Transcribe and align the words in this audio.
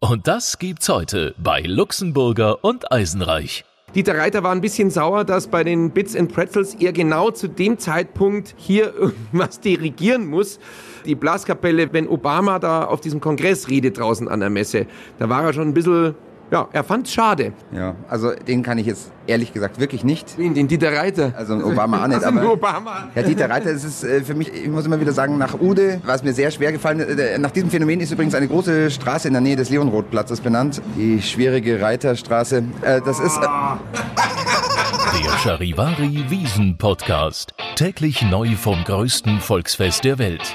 Und 0.00 0.28
das 0.28 0.60
gibt's 0.60 0.88
heute 0.88 1.34
bei 1.38 1.60
Luxemburger 1.60 2.62
und 2.62 2.92
Eisenreich. 2.92 3.64
Dieter 3.96 4.16
Reiter 4.16 4.44
war 4.44 4.52
ein 4.52 4.60
bisschen 4.60 4.90
sauer, 4.90 5.24
dass 5.24 5.48
bei 5.48 5.64
den 5.64 5.90
Bits 5.90 6.14
and 6.14 6.32
Pretzels 6.32 6.76
er 6.76 6.92
genau 6.92 7.32
zu 7.32 7.48
dem 7.48 7.78
Zeitpunkt 7.78 8.54
hier 8.56 8.94
irgendwas 8.98 9.58
dirigieren 9.58 10.28
muss. 10.28 10.60
Die 11.04 11.16
Blaskapelle, 11.16 11.92
wenn 11.92 12.06
Obama 12.06 12.60
da 12.60 12.84
auf 12.84 13.00
diesem 13.00 13.20
Kongress 13.20 13.68
redet 13.68 13.98
draußen 13.98 14.28
an 14.28 14.38
der 14.38 14.50
Messe, 14.50 14.86
da 15.18 15.28
war 15.28 15.42
er 15.42 15.52
schon 15.52 15.66
ein 15.66 15.74
bisschen 15.74 16.14
ja, 16.50 16.68
er 16.72 16.84
fand's 16.84 17.12
schade. 17.12 17.52
Ja, 17.72 17.94
also 18.08 18.32
den 18.34 18.62
kann 18.62 18.78
ich 18.78 18.86
jetzt 18.86 19.10
ehrlich 19.26 19.52
gesagt 19.52 19.78
wirklich 19.80 20.04
nicht. 20.04 20.38
Wen, 20.38 20.54
den 20.54 20.68
Dieter 20.68 20.92
Reiter? 20.96 21.32
Also 21.36 21.54
Obama 21.56 22.02
auch 22.04 22.08
nicht, 22.08 22.24
Also 22.24 22.28
aber 22.38 22.52
Obama. 22.52 23.08
Herr 23.14 23.22
Dieter 23.22 23.50
Reiter, 23.50 23.70
es 23.70 23.84
ist 23.84 24.04
äh, 24.04 24.22
für 24.22 24.34
mich, 24.34 24.52
ich 24.52 24.68
muss 24.68 24.86
immer 24.86 25.00
wieder 25.00 25.12
sagen, 25.12 25.36
nach 25.38 25.60
Ude 25.60 26.00
war 26.04 26.14
es 26.14 26.22
mir 26.22 26.32
sehr 26.32 26.50
schwer 26.50 26.72
gefallen. 26.72 27.00
Äh, 27.00 27.38
Nach 27.38 27.50
diesem 27.50 27.70
Phänomen 27.70 28.00
ist 28.00 28.10
übrigens 28.12 28.34
eine 28.34 28.48
große 28.48 28.90
Straße 28.90 29.28
in 29.28 29.34
der 29.34 29.40
Nähe 29.42 29.56
des 29.56 29.68
Leonrothplatzes 29.70 30.40
benannt, 30.40 30.80
die 30.96 31.20
schwierige 31.22 31.80
Reiterstraße. 31.80 32.64
Äh, 32.82 33.00
Das 33.04 33.20
ist... 33.20 33.38
Der 33.40 35.38
Charivari 35.42 36.24
Wiesen 36.28 36.76
Podcast. 36.78 37.52
Täglich 37.76 38.22
neu 38.22 38.54
vom 38.56 38.82
größten 38.84 39.40
Volksfest 39.40 40.04
der 40.04 40.18
Welt. 40.18 40.54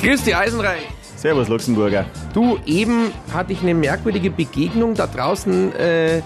Grüß 0.00 0.22
die 0.24 0.34
Eisenreich. 0.34 0.86
Servus 1.16 1.48
Luxemburger. 1.48 2.04
Du, 2.34 2.58
eben 2.66 3.10
hatte 3.32 3.52
ich 3.52 3.62
eine 3.62 3.74
merkwürdige 3.74 4.30
Begegnung 4.30 4.94
da 4.94 5.06
draußen 5.06 5.74
äh, 5.74 6.20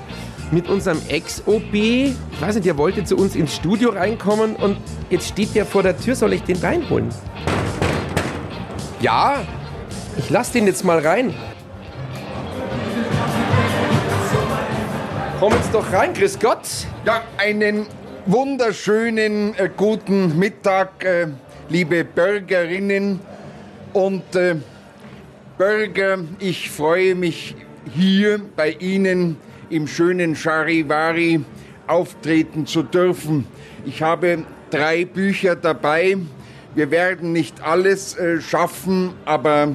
mit 0.50 0.68
unserem 0.68 1.00
Ex-OB. 1.08 1.72
Ich 1.72 2.14
weiß 2.40 2.56
nicht, 2.56 2.66
der 2.66 2.76
wollte 2.76 3.04
zu 3.04 3.16
uns 3.16 3.36
ins 3.36 3.54
Studio 3.54 3.90
reinkommen 3.90 4.56
und 4.56 4.76
jetzt 5.08 5.28
steht 5.28 5.54
der 5.54 5.64
vor 5.64 5.84
der 5.84 5.96
Tür. 5.96 6.16
Soll 6.16 6.32
ich 6.32 6.42
den 6.42 6.58
reinholen? 6.58 7.08
Ja, 9.00 9.36
ich 10.18 10.28
lass 10.28 10.50
den 10.50 10.66
jetzt 10.66 10.84
mal 10.84 10.98
rein. 10.98 11.32
Komm 15.38 15.52
jetzt 15.54 15.72
doch 15.72 15.90
rein, 15.92 16.12
grüß 16.12 16.38
Gott. 16.38 16.66
Ja, 17.06 17.22
einen 17.38 17.86
wunderschönen 18.26 19.54
äh, 19.54 19.70
guten 19.74 20.38
Mittag, 20.38 21.04
äh, 21.04 21.28
liebe 21.68 22.04
Bürgerinnen 22.04 23.20
und 23.94 24.36
äh, 24.36 24.56
Bürger. 25.60 26.20
Ich 26.38 26.70
freue 26.70 27.14
mich 27.14 27.54
hier 27.92 28.40
bei 28.56 28.70
Ihnen 28.80 29.36
im 29.68 29.86
schönen 29.86 30.34
Charivari 30.34 31.44
auftreten 31.86 32.64
zu 32.64 32.82
dürfen. 32.82 33.46
Ich 33.84 34.00
habe 34.00 34.44
drei 34.70 35.04
Bücher 35.04 35.56
dabei. 35.56 36.16
Wir 36.74 36.90
werden 36.90 37.32
nicht 37.34 37.62
alles 37.62 38.16
äh, 38.16 38.40
schaffen, 38.40 39.12
aber 39.26 39.72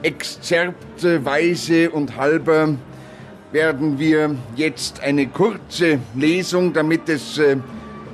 exzerptweise 0.00 1.90
und 1.90 2.16
halber 2.16 2.76
werden 3.52 3.98
wir 3.98 4.34
jetzt 4.56 5.00
eine 5.00 5.26
kurze 5.26 5.98
Lesung, 6.14 6.72
damit 6.72 7.06
es 7.10 7.36
äh, 7.36 7.58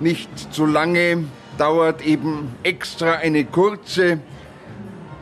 nicht 0.01 0.53
zu 0.53 0.67
lange 0.67 1.23
dauert, 1.59 2.05
eben 2.05 2.57
extra 2.65 3.13
eine 3.13 3.45
kurze 3.45 4.19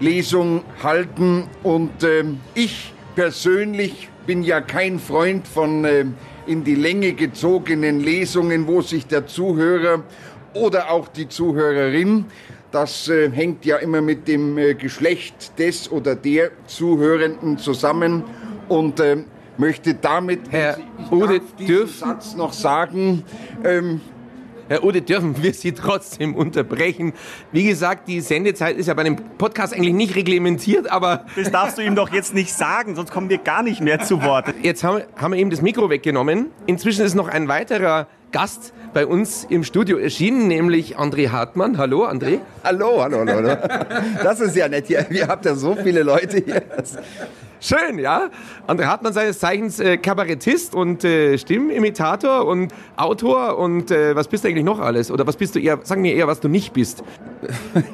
Lesung 0.03 0.63
halten. 0.83 1.45
Und 1.63 2.03
äh, 2.03 2.25
ich 2.55 2.93
persönlich 3.15 4.09
bin 4.27 4.43
ja 4.43 4.61
kein 4.61 4.99
Freund 4.99 5.47
von 5.47 5.85
äh, 5.85 6.05
in 6.47 6.65
die 6.65 6.75
Länge 6.75 7.13
gezogenen 7.13 8.01
Lesungen, 8.01 8.67
wo 8.67 8.83
sich 8.83 9.07
der 9.07 9.27
Zuhörer 9.27 10.03
oder 10.55 10.91
auch 10.91 11.09
die 11.09 11.29
Zuhörerin, 11.29 12.27
das 12.73 13.09
äh, 13.09 13.31
hängt 13.31 13.65
ja 13.65 13.77
immer 13.77 14.01
mit 14.01 14.27
dem 14.29 14.59
äh, 14.59 14.75
Geschlecht 14.75 15.59
des 15.59 15.91
oder 15.91 16.15
der 16.15 16.51
Zuhörenden 16.67 17.59
zusammen 17.59 18.25
und 18.69 18.99
äh, 19.01 19.19
möchte 19.57 19.95
damit, 19.95 20.41
Herr 20.51 20.79
Ude, 21.11 21.41
dürfen- 21.59 21.99
Satz 21.99 22.35
noch 22.35 22.53
sagen, 22.53 23.23
ähm, 23.65 24.01
Herr 24.73 24.85
Ude, 24.85 25.03
dürfen 25.03 25.43
wir 25.43 25.53
Sie 25.53 25.73
trotzdem 25.73 26.35
unterbrechen? 26.35 27.13
Wie 27.53 27.65
gesagt, 27.65 28.09
die 28.09 28.23
Sendezeit 28.23 28.79
ist 28.79 28.87
ja 28.87 28.95
bei 28.95 29.03
dem 29.03 29.17
Podcast 29.37 29.75
eigentlich 29.75 29.93
nicht 29.93 30.17
reglementiert, 30.17 30.91
aber 30.91 31.27
Das 31.37 31.51
darfst 31.51 31.77
du 31.77 31.83
ihm 31.83 31.95
doch 31.95 32.11
jetzt 32.11 32.33
nicht 32.33 32.55
sagen, 32.55 32.97
sonst 32.97 33.11
kommen 33.13 33.29
wir 33.29 33.37
gar 33.37 33.63
nicht 33.63 33.83
mehr 33.83 34.01
zu 34.01 34.23
Wort. 34.23 34.47
jetzt 34.63 34.83
haben, 34.83 35.03
haben 35.15 35.35
wir 35.35 35.41
ihm 35.41 35.51
das 35.51 35.61
Mikro 35.61 35.91
weggenommen. 35.91 36.47
Inzwischen 36.65 37.05
ist 37.05 37.15
noch 37.15 37.29
ein 37.29 37.49
weiterer 37.49 38.07
Gast 38.31 38.73
bei 38.95 39.07
uns 39.07 39.45
im 39.45 39.63
Studio 39.63 39.99
erschienen, 39.99 40.49
nämlich 40.49 40.97
André 40.97 41.29
Hartmann. 41.29 41.77
Hallo, 41.77 42.07
André. 42.07 42.39
Hallo, 42.65 43.03
hallo, 43.03 43.19
hallo, 43.19 43.33
hallo. 43.33 43.57
Das 44.23 44.41
ist 44.41 44.57
ja 44.57 44.69
nett 44.69 44.87
hier. 44.87 45.05
Ihr 45.11 45.29
habt 45.29 45.45
ja 45.45 45.55
so 45.55 45.77
viele 45.77 46.03
Leute 46.03 46.43
hier. 46.43 46.63
Schön, 47.65 48.01
ja. 48.01 48.29
André 48.67 48.87
Hartmann 48.87 49.13
seines 49.13 49.39
Zeichens 49.39 49.79
äh, 49.79 49.97
Kabarettist 49.97 50.75
und 50.75 51.05
äh, 51.05 51.39
Stimmimitator 51.39 52.45
und 52.45 52.75
Autor 52.97 53.57
und 53.57 53.93
äh, 53.93 54.17
was 54.17 54.27
bist 54.27 54.43
du 54.43 54.49
eigentlich 54.49 54.65
noch 54.65 54.81
alles? 54.81 55.13
Oder 55.13 55.29
was 55.29 55.37
bist 55.37 55.55
du 55.55 55.61
eher, 55.61 55.79
sag 55.85 56.01
mir 56.01 56.13
eher, 56.13 56.27
was 56.27 56.41
du 56.41 56.49
nicht 56.49 56.73
bist. 56.73 57.05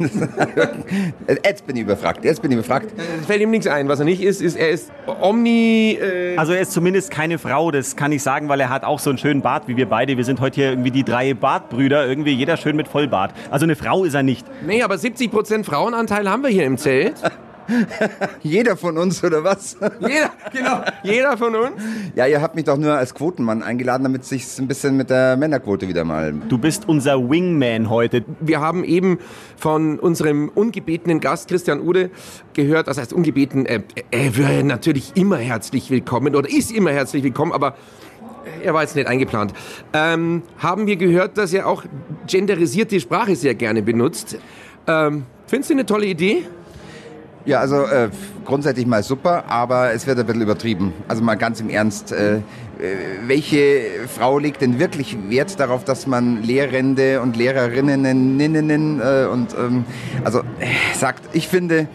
Jetzt 1.45 1.67
bin 1.67 1.77
ich 1.77 1.83
überfragt. 1.83 2.25
Jetzt 2.25 2.41
bin 2.41 2.51
ich 2.51 2.56
überfragt. 2.56 2.93
Es 3.21 3.27
fällt 3.27 3.43
ihm 3.43 3.51
nichts 3.51 3.67
ein. 3.67 3.89
Was 3.89 3.99
er 3.99 4.06
nicht 4.06 4.23
ist, 4.23 4.41
ist, 4.41 4.56
er 4.56 4.71
ist 4.71 4.91
Omni... 5.21 5.99
Äh, 6.00 6.37
Also 6.39 6.55
er 6.55 6.61
ist 6.62 6.73
zumindest 6.73 7.11
keine 7.11 7.39
Frau, 7.39 7.71
das 7.71 7.95
kann 7.95 8.11
ich 8.11 8.23
sagen, 8.23 8.49
weil 8.49 8.61
er 8.61 8.71
hat 8.71 8.85
auch 8.85 8.99
so 8.99 9.11
einen 9.11 9.19
schönen 9.19 9.43
Bart 9.43 9.69
wie 9.69 9.77
wir 9.77 9.87
beide. 9.87 10.17
Wir 10.17 10.25
sind 10.25 10.41
heute 10.41 10.55
hier 10.55 10.71
irgendwie 10.71 10.93
die 10.93 11.05
drei 11.05 11.35
Bartbrüder, 11.35 12.06
irgendwie 12.06 12.33
jeder 12.33 12.56
schön 12.56 12.75
mit 12.75 12.89
Vollbart. 12.89 13.35
Also 13.50 13.65
eine 13.65 13.77
Frau 13.77 14.05
ist 14.05 14.15
er 14.15 14.23
nicht. 14.23 14.47
nee, 14.67 14.83
aber 14.83 14.95
70% 14.95 15.65
Frauenanteil 15.65 16.31
haben 16.31 16.43
wir 16.43 16.50
hier 16.50 16.65
im 16.65 16.79
Zelt. 16.79 17.17
Jeder 18.43 18.77
von 18.77 18.97
uns, 18.99 19.23
oder 19.23 19.45
was? 19.45 19.77
Jeder, 20.01 20.31
genau. 20.53 20.83
Jeder 21.03 21.37
von 21.37 21.55
uns. 21.55 21.83
Ja, 22.15 22.27
ihr 22.27 22.41
habt 22.41 22.55
mich 22.55 22.65
doch 22.65 22.77
nur 22.77 22.95
als 22.95 23.15
Quotenmann 23.15 23.62
eingeladen, 23.62 24.05
damit 24.05 24.23
es 24.23 24.29
sich 24.31 24.59
ein 24.59 24.69
bisschen 24.69 24.97
mit 24.97 25.11
der 25.11 25.37
Männerquote 25.37 25.89
wieder 25.89 26.05
mal... 26.05 26.33
Du 26.49 26.59
bist 26.59 26.89
unser 26.89 27.29
Wingman 27.29 27.91
heute. 27.91 28.25
Wir 28.41 28.61
haben 28.61 28.84
eben 28.84 29.19
von 29.56 29.99
unserem 29.99 30.49
ungebetenen 30.55 31.21
Gast 31.21 31.49
Christian 31.49 31.81
Ude 31.81 32.11
gehört, 32.55 32.89
das 32.89 32.99
heißt 32.99 33.12
ungebeten, 33.12 33.67
äh, 33.67 33.83
er 34.11 34.37
wäre 34.37 34.65
natürlich 34.65 35.17
immer 35.17 35.37
herzlich 35.37 35.91
willkommen 35.91 36.35
oder 36.35 36.49
ist 36.49 36.73
immer 36.73 36.91
herzlich 36.91 37.23
willkommen, 37.23 37.53
aber 37.53 37.75
er 38.62 38.75
war 38.75 38.83
jetzt 38.83 38.97
nicht 38.97 39.06
eingeplant. 39.06 39.53
Ähm, 39.93 40.43
haben 40.59 40.87
wir 40.87 40.97
gehört, 40.97 41.39
dass 41.39 41.53
er 41.53 41.67
auch 41.67 41.85
genderisierte 42.27 42.99
Sprache 43.00 43.37
sehr 43.37 43.55
gerne 43.55 43.83
benutzt. 43.83 44.39
Ähm, 44.87 45.25
findest 45.47 45.71
du 45.71 45.75
eine 45.75 45.87
tolle 45.87 46.06
Idee? 46.06 46.47
Ja, 47.49 47.61
also 47.61 47.85
äh, 47.85 48.11
grundsätzlich 48.45 48.87
mal 48.87 49.03
super, 49.03 49.45
aber 49.49 49.95
es 49.95 50.07
wird 50.07 50.19
ein 50.19 50.27
bisschen 50.27 50.43
übertrieben. 50.43 50.93
Also 51.09 51.23
mal 51.23 51.37
ganz 51.37 51.61
im 51.61 51.71
Ernst, 51.71 52.13
äh, 52.13 52.37
äh, 52.37 52.41
welche 53.27 53.81
Frau 54.07 54.39
legt 54.39 54.61
denn 54.61 54.79
wirklich 54.79 55.17
Wert 55.31 55.59
darauf, 55.59 55.83
dass 55.83 56.07
man 56.07 56.43
Lehrende 56.43 57.23
und 57.23 57.39
Lehrerinnen 57.39 58.03
ninnen, 58.37 59.01
äh, 59.01 59.25
und 59.33 59.55
ähm, 59.59 59.87
also 60.25 60.41
äh, 60.41 60.67
sagt, 60.95 61.23
ich 61.33 61.49
finde, 61.49 61.89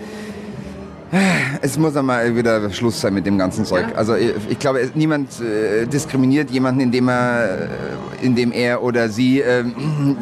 äh, 1.11 1.17
es 1.61 1.77
muss 1.77 1.95
einmal 1.95 2.35
wieder 2.35 2.71
Schluss 2.71 2.99
sein 2.99 3.13
mit 3.13 3.27
dem 3.27 3.37
ganzen 3.37 3.63
Zeug. 3.63 3.85
Also 3.95 4.15
ich, 4.15 4.33
ich 4.49 4.57
glaube, 4.57 4.89
niemand 4.95 5.39
äh, 5.39 5.85
diskriminiert 5.85 6.49
jemanden, 6.49 6.81
indem 6.81 7.09
er, 7.09 7.69
indem 8.23 8.53
er 8.53 8.81
oder 8.81 9.07
sie 9.07 9.39
äh, 9.39 9.63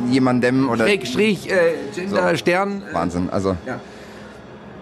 jemandem 0.09 0.69
oder 0.69 0.83
Schrägstrich, 0.85 1.49
äh, 1.49 1.55
Gender, 1.95 2.31
So. 2.31 2.35
Stern. 2.35 2.83
Wahnsinn. 2.91 3.29
Also 3.29 3.55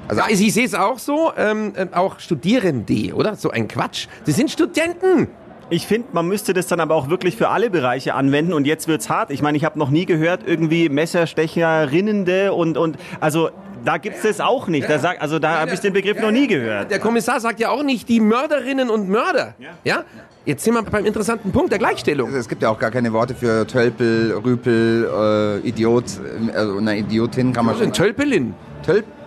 Also- 0.09 0.21
ja, 0.21 0.27
ich 0.29 0.53
sehe 0.53 0.65
es 0.65 0.75
auch 0.75 0.99
so. 0.99 1.31
Ähm, 1.37 1.73
äh, 1.75 1.87
auch 1.95 2.19
Studierende, 2.19 3.13
oder? 3.13 3.35
So 3.35 3.49
ein 3.51 3.67
Quatsch. 3.67 4.07
Sie 4.25 4.31
sind 4.33 4.51
Studenten. 4.51 5.27
Ich 5.71 5.85
finde, 5.85 6.07
man 6.13 6.27
müsste 6.27 6.53
das 6.53 6.65
dann 6.65 6.79
aber 6.79 6.95
auch 6.95 7.09
wirklich 7.09 7.37
für 7.37 7.49
alle 7.49 7.69
Bereiche 7.69 8.15
anwenden 8.15 8.53
und 8.53 8.65
jetzt 8.65 8.87
wird's 8.87 9.07
hart. 9.07 9.29
Ich 9.29 9.41
meine, 9.43 9.55
ich 9.55 9.63
habe 9.63 9.77
noch 9.77 9.91
nie 9.91 10.05
gehört, 10.07 10.41
irgendwie 10.45 10.89
Messerstecher, 10.89 11.91
Rinnende 11.91 12.53
und, 12.53 12.75
und 12.75 12.97
also 13.19 13.51
da 13.85 13.97
gibt's 13.97 14.23
das 14.23 14.41
auch 14.41 14.67
nicht. 14.67 14.89
Da 14.89 14.97
sag, 14.97 15.21
also 15.21 15.37
da 15.37 15.59
habe 15.59 15.71
ich 15.73 15.79
den 15.79 15.93
Begriff 15.93 16.19
noch 16.19 16.31
nie 16.31 16.47
gehört. 16.47 16.89
Der 16.89 16.97
Kommissar 16.99 17.39
sagt 17.39 17.59
ja 17.59 17.69
auch 17.69 17.83
nicht 17.83 18.09
die 18.09 18.19
Mörderinnen 18.19 18.89
und 18.89 19.09
Mörder. 19.09 19.53
Ja? 19.83 20.03
Jetzt 20.43 20.63
sind 20.63 20.73
wir 20.73 20.81
beim 20.81 21.05
interessanten 21.05 21.51
Punkt 21.51 21.71
der 21.71 21.77
Gleichstellung. 21.77 22.33
Es 22.33 22.49
gibt 22.49 22.63
ja 22.63 22.69
auch 22.69 22.79
gar 22.79 22.89
keine 22.89 23.13
Worte 23.13 23.35
für 23.35 23.67
Tölpel, 23.67 24.33
Rüpel, 24.43 25.61
äh, 25.63 25.67
Idiot. 25.67 26.05
äh, 26.51 26.57
Also 26.57 26.77
eine 26.77 26.97
Idiotin 26.97 27.53
kann 27.53 27.65
man 27.65 27.75
Also 27.75 27.83
schon. 27.83 27.91
ein 27.91 27.93
Tölpelin. 27.93 28.55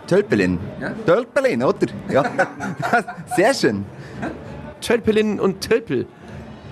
Töl 0.07 0.23
Tölpelin. 0.23 0.59
Tölpelin, 1.07 1.63
oder? 1.63 1.87
Ja. 2.11 2.25
Sehr 3.37 3.55
schön. 3.55 3.85
Tölpelin 4.81 5.41
und 5.41 5.61
Tölpel. 5.61 6.07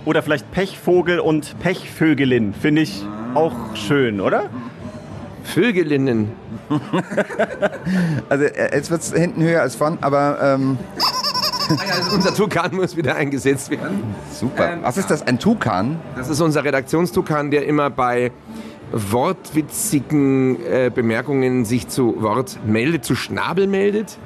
Oder 0.05 0.23
vielleicht 0.23 0.51
Pechvogel 0.51 1.21
und 1.21 1.59
Pechvögelin. 1.61 2.55
Finde 2.55 2.83
ich 2.83 3.05
auch 3.35 3.55
schön, 3.75 4.21
oder? 4.21 4.45
Vögelinnen. 5.45 6.33
Also 8.29 8.45
äh, 8.45 8.75
jetzt 8.77 8.91
wird 8.91 9.03
es 9.03 9.13
hinten 9.13 9.43
höher 9.43 9.63
als 9.63 9.75
vorn, 9.75 9.99
aber 10.01 10.39
ähm, 10.43 10.79
Also 11.69 12.15
unser 12.15 12.35
Tukan 12.35 12.75
muss 12.75 12.97
wieder 12.97 13.15
eingesetzt 13.17 13.71
werden. 13.71 14.03
super. 14.33 14.79
Was 14.83 14.97
ist 14.97 15.11
das? 15.11 15.27
Ein 15.27 15.39
Tukan? 15.39 16.01
Das 16.17 16.29
ist 16.29 16.41
unser 16.41 16.65
Redaktionstukan, 16.65 17.51
der 17.51 17.67
immer 17.67 17.91
bei 17.91 18.33
wortwitzigen 18.93 20.65
äh, 20.65 20.91
Bemerkungen 20.95 21.65
sich 21.65 21.89
zu 21.89 22.21
Wort 22.23 22.59
meldet, 22.65 23.05
zu 23.05 23.15
Schnabel 23.15 23.67
meldet. 23.67 24.19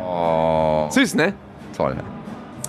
Oh. 0.00 0.88
Süß, 0.90 1.14
ne? 1.14 1.34
toll. 1.76 1.96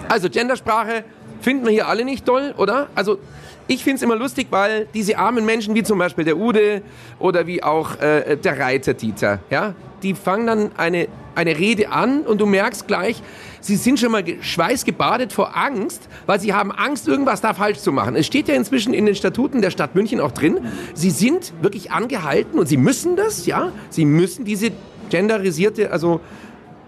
Also 0.09 0.29
Gendersprache 0.29 1.03
finden 1.41 1.65
wir 1.65 1.71
hier 1.71 1.87
alle 1.87 2.05
nicht 2.05 2.25
toll, 2.25 2.53
oder? 2.57 2.87
Also 2.95 3.19
ich 3.67 3.83
finde 3.83 3.97
es 3.97 4.01
immer 4.01 4.15
lustig, 4.15 4.47
weil 4.49 4.87
diese 4.93 5.17
armen 5.17 5.45
Menschen, 5.45 5.75
wie 5.75 5.83
zum 5.83 5.99
Beispiel 5.99 6.23
der 6.23 6.37
Ude 6.37 6.81
oder 7.19 7.47
wie 7.47 7.63
auch 7.63 7.99
äh, 7.99 8.37
der 8.37 8.59
Reiter 8.59 8.93
Dieter, 8.93 9.39
ja, 9.49 9.73
die 10.03 10.13
fangen 10.13 10.47
dann 10.47 10.71
eine, 10.77 11.07
eine 11.37 11.57
Rede 11.57 11.89
an 11.91 12.21
und 12.21 12.41
du 12.41 12.45
merkst 12.45 12.87
gleich, 12.87 13.21
sie 13.61 13.75
sind 13.75 13.99
schon 13.99 14.11
mal 14.11 14.23
ge- 14.23 14.37
schweißgebadet 14.41 15.31
vor 15.31 15.55
Angst, 15.55 16.09
weil 16.25 16.39
sie 16.39 16.53
haben 16.53 16.71
Angst, 16.71 17.07
irgendwas 17.07 17.41
da 17.41 17.53
falsch 17.53 17.79
zu 17.79 17.91
machen. 17.91 18.15
Es 18.15 18.25
steht 18.25 18.47
ja 18.47 18.55
inzwischen 18.55 18.93
in 18.93 19.05
den 19.05 19.15
Statuten 19.15 19.61
der 19.61 19.69
Stadt 19.71 19.93
München 19.95 20.19
auch 20.19 20.31
drin, 20.31 20.59
sie 20.93 21.11
sind 21.11 21.53
wirklich 21.61 21.91
angehalten 21.91 22.59
und 22.59 22.67
sie 22.67 22.77
müssen 22.77 23.15
das, 23.15 23.45
ja, 23.45 23.71
sie 23.89 24.05
müssen 24.05 24.45
diese 24.45 24.71
genderisierte, 25.09 25.91
also 25.91 26.19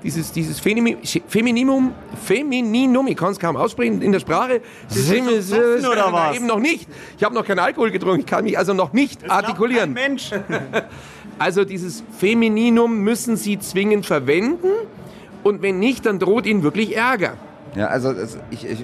dieses, 0.03 0.31
dieses 0.31 0.61
Femini- 0.61 0.97
Femininum, 1.27 1.91
Femininum, 2.25 3.07
ich 3.07 3.17
kann 3.17 3.33
es 3.33 3.39
kaum 3.39 3.57
aussprechen 3.57 4.01
in 4.01 4.13
der 4.13 4.21
Sprache. 4.21 4.61
Das 4.87 5.09
besoffen 5.09 5.85
oder 5.85 6.11
was? 6.13 6.35
Eben 6.37 6.45
noch 6.47 6.59
nicht. 6.59 6.87
Ich 7.17 7.23
habe 7.23 7.35
noch 7.35 7.43
keinen 7.45 7.59
Alkohol 7.59 7.91
getrunken, 7.91 8.21
ich 8.21 8.25
kann 8.25 8.45
mich 8.45 8.57
also 8.57 8.73
noch 8.73 8.93
nicht 8.93 9.29
artikulieren. 9.29 9.93
Kein 9.93 10.11
Mensch. 10.11 10.31
Also 11.39 11.63
dieses 11.63 12.03
Femininum 12.17 12.99
müssen 12.99 13.37
sie 13.37 13.59
zwingend 13.59 14.05
verwenden 14.05 14.67
und 15.43 15.61
wenn 15.61 15.79
nicht, 15.79 16.05
dann 16.05 16.19
droht 16.19 16.45
ihnen 16.45 16.63
wirklich 16.63 16.97
Ärger. 16.97 17.33
Ja, 17.75 17.87
also 17.87 18.11
es, 18.11 18.37
ich, 18.49 18.65
ich, 18.65 18.83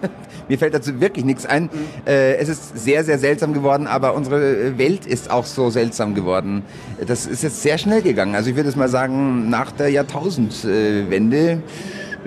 mir 0.48 0.58
fällt 0.58 0.74
dazu 0.74 1.00
wirklich 1.00 1.24
nichts 1.24 1.46
ein. 1.46 1.70
Äh, 2.06 2.36
es 2.36 2.48
ist 2.48 2.76
sehr, 2.76 3.04
sehr 3.04 3.18
seltsam 3.18 3.54
geworden, 3.54 3.86
aber 3.86 4.14
unsere 4.14 4.76
Welt 4.76 5.06
ist 5.06 5.30
auch 5.30 5.46
so 5.46 5.70
seltsam 5.70 6.14
geworden. 6.14 6.62
Das 7.06 7.26
ist 7.26 7.42
jetzt 7.42 7.62
sehr 7.62 7.78
schnell 7.78 8.02
gegangen. 8.02 8.34
Also 8.34 8.50
ich 8.50 8.56
würde 8.56 8.68
es 8.68 8.76
mal 8.76 8.88
sagen, 8.88 9.48
nach 9.48 9.72
der 9.72 9.88
Jahrtausendwende 9.88 11.62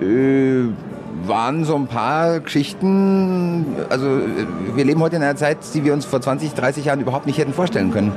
äh, 0.00 0.62
waren 1.26 1.64
so 1.64 1.76
ein 1.76 1.86
paar 1.86 2.40
Geschichten, 2.40 3.66
also 3.90 4.06
äh, 4.06 4.46
wir 4.74 4.84
leben 4.84 5.00
heute 5.00 5.16
in 5.16 5.22
einer 5.22 5.36
Zeit, 5.36 5.58
die 5.74 5.84
wir 5.84 5.92
uns 5.92 6.04
vor 6.04 6.20
20, 6.20 6.54
30 6.54 6.86
Jahren 6.86 7.00
überhaupt 7.00 7.26
nicht 7.26 7.38
hätten 7.38 7.52
vorstellen 7.52 7.92
können. 7.92 8.12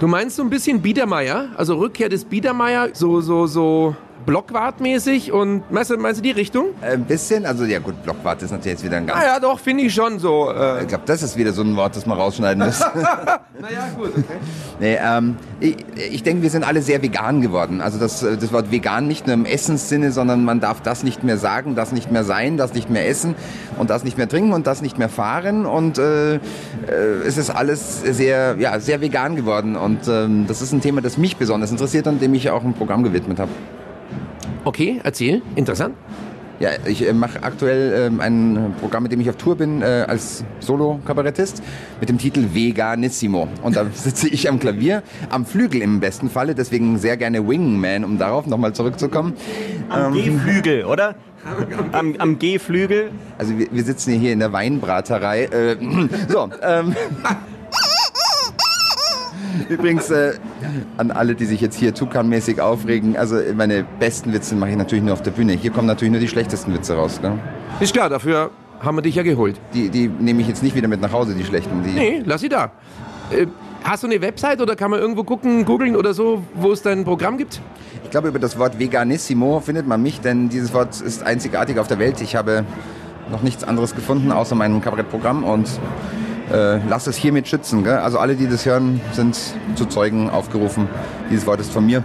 Du 0.00 0.08
meinst 0.08 0.36
so 0.36 0.42
ein 0.42 0.50
bisschen 0.50 0.82
Biedermeier, 0.82 1.50
also 1.56 1.76
Rückkehr 1.76 2.08
des 2.08 2.24
Biedermeier, 2.24 2.90
so, 2.94 3.20
so, 3.20 3.46
so 3.46 3.94
Blockwartmäßig 4.26 5.32
und 5.32 5.70
meinst 5.70 5.90
du, 5.90 5.96
meinst 5.96 6.20
du 6.20 6.22
die 6.22 6.30
Richtung? 6.30 6.66
Ein 6.80 7.04
bisschen, 7.04 7.46
also 7.46 7.64
ja 7.64 7.78
gut, 7.78 8.02
Blockwart 8.02 8.42
ist 8.42 8.50
natürlich 8.50 8.78
jetzt 8.78 8.84
wieder 8.84 8.96
ein 8.96 9.06
ganz... 9.06 9.20
Ah 9.20 9.26
ja, 9.26 9.40
doch, 9.40 9.58
finde 9.58 9.84
ich 9.84 9.94
schon 9.94 10.18
so. 10.18 10.50
Äh, 10.50 10.82
Ich 10.82 10.88
glaube, 10.88 11.04
das 11.06 11.22
ist 11.22 11.36
wieder 11.36 11.52
so 11.52 11.62
ein 11.62 11.76
Wort, 11.76 11.96
das 11.96 12.06
man 12.06 12.18
rausschneiden 12.18 12.64
muss. 12.64 12.80
naja, 13.60 13.88
gut, 13.96 14.10
okay. 14.10 14.38
Nee, 14.80 14.98
ähm, 15.02 15.36
ich, 15.60 15.76
ich 16.10 16.22
denke, 16.22 16.42
wir 16.42 16.50
sind 16.50 16.64
alle 16.64 16.82
sehr 16.82 17.02
vegan 17.02 17.40
geworden. 17.40 17.80
Also 17.80 17.98
das, 17.98 18.22
äh, 18.22 18.36
das 18.36 18.52
Wort 18.52 18.70
vegan 18.70 19.06
nicht 19.06 19.26
nur 19.26 19.34
im 19.34 19.44
Essenssinne, 19.44 20.10
sondern 20.12 20.44
man 20.44 20.60
darf 20.60 20.80
das 20.80 21.02
nicht 21.02 21.22
mehr 21.22 21.38
sagen, 21.38 21.74
das 21.74 21.92
nicht 21.92 22.10
mehr 22.10 22.24
sein, 22.24 22.56
das 22.56 22.74
nicht 22.74 22.90
mehr 22.90 23.08
essen 23.08 23.34
und 23.78 23.90
das 23.90 24.04
nicht 24.04 24.16
mehr 24.18 24.28
trinken 24.28 24.52
und 24.52 24.66
das 24.66 24.82
nicht 24.82 24.98
mehr 24.98 25.08
fahren. 25.08 25.66
Und 25.66 25.98
äh, 25.98 26.34
äh, 26.34 26.38
es 27.26 27.36
ist 27.36 27.50
alles 27.50 28.02
sehr, 28.02 28.56
ja, 28.58 28.80
sehr 28.80 29.00
vegan 29.00 29.36
geworden. 29.36 29.76
Und 29.76 30.08
ähm, 30.08 30.46
das 30.46 30.62
ist 30.62 30.72
ein 30.72 30.80
Thema, 30.80 31.00
das 31.00 31.18
mich 31.18 31.36
besonders 31.36 31.70
interessiert 31.70 32.06
und 32.06 32.20
dem 32.22 32.34
ich 32.34 32.50
auch 32.50 32.64
ein 32.64 32.74
Programm 32.74 33.02
gewidmet 33.02 33.38
habe. 33.38 33.50
Okay, 34.64 35.00
erzähl. 35.04 35.42
Interessant. 35.56 35.94
Ja, 36.60 36.70
ich 36.86 37.06
äh, 37.06 37.12
mache 37.12 37.42
aktuell 37.42 38.06
ähm, 38.06 38.20
ein 38.20 38.74
Programm, 38.80 39.02
mit 39.02 39.12
dem 39.12 39.20
ich 39.20 39.28
auf 39.28 39.36
Tour 39.36 39.56
bin, 39.56 39.82
äh, 39.82 40.06
als 40.06 40.44
Solo-Kabarettist, 40.60 41.62
mit 42.00 42.08
dem 42.08 42.16
Titel 42.16 42.54
Veganissimo. 42.54 43.48
Und 43.62 43.76
da 43.76 43.86
sitze 43.92 44.28
ich 44.28 44.48
am 44.48 44.60
Klavier, 44.60 45.02
am 45.30 45.44
Flügel 45.44 45.82
im 45.82 46.00
besten 46.00 46.30
Falle, 46.30 46.54
deswegen 46.54 46.96
sehr 46.98 47.16
gerne 47.16 47.46
Wingman, 47.46 48.04
um 48.04 48.18
darauf 48.18 48.46
nochmal 48.46 48.72
zurückzukommen. 48.72 49.34
Am 49.88 50.14
G-Flügel, 50.14 50.84
oder? 50.84 51.16
Am, 51.92 52.14
am 52.18 52.38
G-Flügel. 52.38 53.10
Also 53.36 53.58
wir, 53.58 53.66
wir 53.70 53.82
sitzen 53.84 54.14
hier 54.18 54.32
in 54.32 54.38
der 54.38 54.52
Weinbraterei. 54.52 55.44
Äh, 55.44 55.76
so, 56.28 56.48
ähm, 56.62 56.94
Übrigens 59.68 60.10
äh, 60.10 60.34
an 60.96 61.10
alle, 61.10 61.34
die 61.34 61.46
sich 61.46 61.60
jetzt 61.60 61.76
hier 61.76 61.94
Tukan-mäßig 61.94 62.60
aufregen, 62.60 63.16
also 63.16 63.36
meine 63.56 63.84
besten 63.98 64.32
Witze 64.32 64.54
mache 64.54 64.70
ich 64.70 64.76
natürlich 64.76 65.04
nur 65.04 65.14
auf 65.14 65.22
der 65.22 65.30
Bühne. 65.30 65.52
Hier 65.52 65.70
kommen 65.70 65.86
natürlich 65.86 66.12
nur 66.12 66.20
die 66.20 66.28
schlechtesten 66.28 66.72
Witze 66.74 66.94
raus. 66.94 67.20
Ne? 67.22 67.38
Ist 67.80 67.92
klar, 67.92 68.08
dafür 68.08 68.50
haben 68.80 68.96
wir 68.96 69.02
dich 69.02 69.14
ja 69.14 69.22
geholt. 69.22 69.60
Die, 69.72 69.88
die 69.88 70.08
nehme 70.08 70.42
ich 70.42 70.48
jetzt 70.48 70.62
nicht 70.62 70.76
wieder 70.76 70.88
mit 70.88 71.00
nach 71.00 71.12
Hause, 71.12 71.34
die 71.34 71.44
schlechten. 71.44 71.82
Die, 71.82 71.92
Nee, 71.92 72.22
lass 72.24 72.40
sie 72.40 72.48
da. 72.48 72.72
Äh, 73.30 73.46
hast 73.82 74.02
du 74.02 74.06
eine 74.06 74.20
Website 74.20 74.60
oder 74.60 74.76
kann 74.76 74.90
man 74.90 75.00
irgendwo 75.00 75.24
gucken, 75.24 75.64
googeln 75.64 75.96
oder 75.96 76.14
so, 76.14 76.42
wo 76.54 76.72
es 76.72 76.82
dein 76.82 77.04
Programm 77.04 77.38
gibt? 77.38 77.60
Ich 78.02 78.10
glaube, 78.10 78.28
über 78.28 78.38
das 78.38 78.58
Wort 78.58 78.78
Veganissimo 78.78 79.60
findet 79.60 79.86
man 79.86 80.02
mich, 80.02 80.20
denn 80.20 80.48
dieses 80.48 80.72
Wort 80.72 81.00
ist 81.00 81.22
einzigartig 81.22 81.78
auf 81.78 81.88
der 81.88 81.98
Welt. 81.98 82.20
Ich 82.20 82.36
habe 82.36 82.64
noch 83.30 83.42
nichts 83.42 83.64
anderes 83.64 83.94
gefunden, 83.94 84.30
außer 84.30 84.54
meinem 84.54 84.80
Kabarettprogramm 84.80 85.44
und 85.44 85.68
äh, 86.52 86.78
lass 86.88 87.06
es 87.06 87.16
hiermit 87.16 87.48
schützen. 87.48 87.84
Gell? 87.84 87.98
Also 87.98 88.18
alle, 88.18 88.34
die 88.36 88.48
das 88.48 88.66
hören, 88.66 89.00
sind 89.12 89.36
zu 89.74 89.86
Zeugen 89.86 90.30
aufgerufen. 90.30 90.88
Dieses 91.30 91.46
Wort 91.46 91.60
ist 91.60 91.72
von 91.72 91.86
mir. 91.86 92.04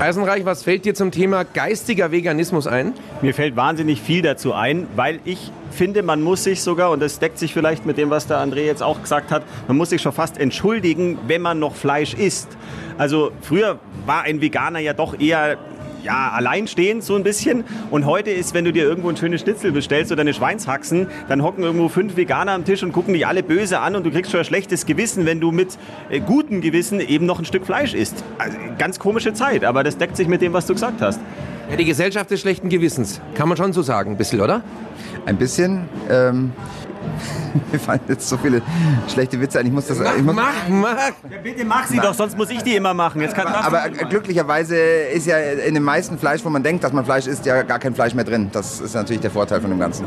Eisenreich, 0.00 0.44
was 0.44 0.62
fällt 0.62 0.84
dir 0.84 0.94
zum 0.94 1.10
Thema 1.10 1.44
geistiger 1.44 2.12
Veganismus 2.12 2.66
ein? 2.66 2.92
Mir 3.20 3.34
fällt 3.34 3.56
wahnsinnig 3.56 4.00
viel 4.00 4.22
dazu 4.22 4.52
ein, 4.52 4.86
weil 4.94 5.18
ich 5.24 5.50
finde, 5.72 6.02
man 6.02 6.22
muss 6.22 6.44
sich 6.44 6.62
sogar, 6.62 6.90
und 6.90 7.00
das 7.00 7.18
deckt 7.18 7.38
sich 7.38 7.52
vielleicht 7.52 7.84
mit 7.84 7.98
dem, 7.98 8.10
was 8.10 8.26
der 8.26 8.38
André 8.38 8.60
jetzt 8.60 8.82
auch 8.82 9.02
gesagt 9.02 9.32
hat, 9.32 9.42
man 9.66 9.76
muss 9.76 9.90
sich 9.90 10.00
schon 10.00 10.12
fast 10.12 10.38
entschuldigen, 10.38 11.18
wenn 11.26 11.42
man 11.42 11.58
noch 11.58 11.74
Fleisch 11.74 12.14
isst. 12.14 12.48
Also 12.96 13.32
früher 13.42 13.78
war 14.06 14.22
ein 14.22 14.40
Veganer 14.40 14.78
ja 14.78 14.92
doch 14.92 15.18
eher 15.18 15.58
ja, 16.02 16.30
alleinstehend 16.34 17.02
so 17.02 17.16
ein 17.16 17.22
bisschen. 17.22 17.64
Und 17.90 18.06
heute 18.06 18.30
ist, 18.30 18.54
wenn 18.54 18.64
du 18.64 18.72
dir 18.72 18.84
irgendwo 18.84 19.08
ein 19.08 19.16
schönes 19.16 19.42
Schnitzel 19.42 19.72
bestellst 19.72 20.12
oder 20.12 20.22
eine 20.22 20.34
Schweinshaxen, 20.34 21.08
dann 21.28 21.42
hocken 21.42 21.64
irgendwo 21.64 21.88
fünf 21.88 22.16
Veganer 22.16 22.52
am 22.52 22.64
Tisch 22.64 22.82
und 22.82 22.92
gucken 22.92 23.14
dich 23.14 23.26
alle 23.26 23.42
böse 23.42 23.80
an 23.80 23.96
und 23.96 24.04
du 24.04 24.10
kriegst 24.10 24.30
schon 24.30 24.40
ein 24.40 24.44
schlechtes 24.44 24.86
Gewissen, 24.86 25.26
wenn 25.26 25.40
du 25.40 25.50
mit 25.50 25.78
äh, 26.10 26.20
gutem 26.20 26.60
Gewissen 26.60 27.00
eben 27.00 27.26
noch 27.26 27.38
ein 27.38 27.44
Stück 27.44 27.66
Fleisch 27.66 27.94
isst. 27.94 28.24
Also, 28.38 28.56
ganz 28.78 28.98
komische 28.98 29.32
Zeit, 29.32 29.64
aber 29.64 29.84
das 29.84 29.98
deckt 29.98 30.16
sich 30.16 30.28
mit 30.28 30.42
dem, 30.42 30.52
was 30.52 30.66
du 30.66 30.74
gesagt 30.74 31.00
hast. 31.00 31.20
Ja, 31.70 31.76
die 31.76 31.84
Gesellschaft 31.84 32.30
des 32.30 32.40
schlechten 32.40 32.70
Gewissens. 32.70 33.20
Kann 33.34 33.48
man 33.48 33.58
schon 33.58 33.72
so 33.72 33.82
sagen, 33.82 34.12
ein 34.12 34.16
bisschen, 34.16 34.40
oder? 34.40 34.62
Ein 35.26 35.36
bisschen. 35.36 35.88
Ähm, 36.08 36.52
mir 37.72 37.78
fallen 37.78 38.00
jetzt 38.08 38.28
so 38.28 38.36
viele 38.36 38.62
schlechte 39.08 39.40
Witze 39.40 39.58
ein. 39.60 39.66
Ich 39.66 39.72
muss 39.72 39.86
das. 39.86 39.98
Ich 39.98 40.22
muss, 40.22 40.34
mach, 40.34 40.52
mach. 40.68 40.96
Ja, 40.96 41.38
bitte 41.42 41.64
mach 41.64 41.86
sie 41.86 41.98
doch, 41.98 42.14
sonst 42.14 42.36
muss 42.36 42.50
ich 42.50 42.62
die 42.62 42.76
immer 42.76 42.94
machen. 42.94 43.20
Jetzt 43.20 43.34
kann, 43.34 43.46
aber 43.46 43.86
äh, 43.86 43.90
glücklicherweise 43.90 44.76
ist 44.76 45.26
ja 45.26 45.38
in 45.38 45.74
dem 45.74 45.84
meisten 45.84 46.18
Fleisch, 46.18 46.44
wo 46.44 46.50
man 46.50 46.62
denkt, 46.62 46.84
dass 46.84 46.92
man 46.92 47.04
Fleisch 47.04 47.26
isst, 47.26 47.46
ja 47.46 47.62
gar 47.62 47.78
kein 47.78 47.94
Fleisch 47.94 48.14
mehr 48.14 48.24
drin. 48.24 48.48
Das 48.52 48.80
ist 48.80 48.94
natürlich 48.94 49.20
der 49.20 49.30
Vorteil 49.30 49.60
von 49.60 49.70
dem 49.70 49.78
Ganzen. 49.78 50.06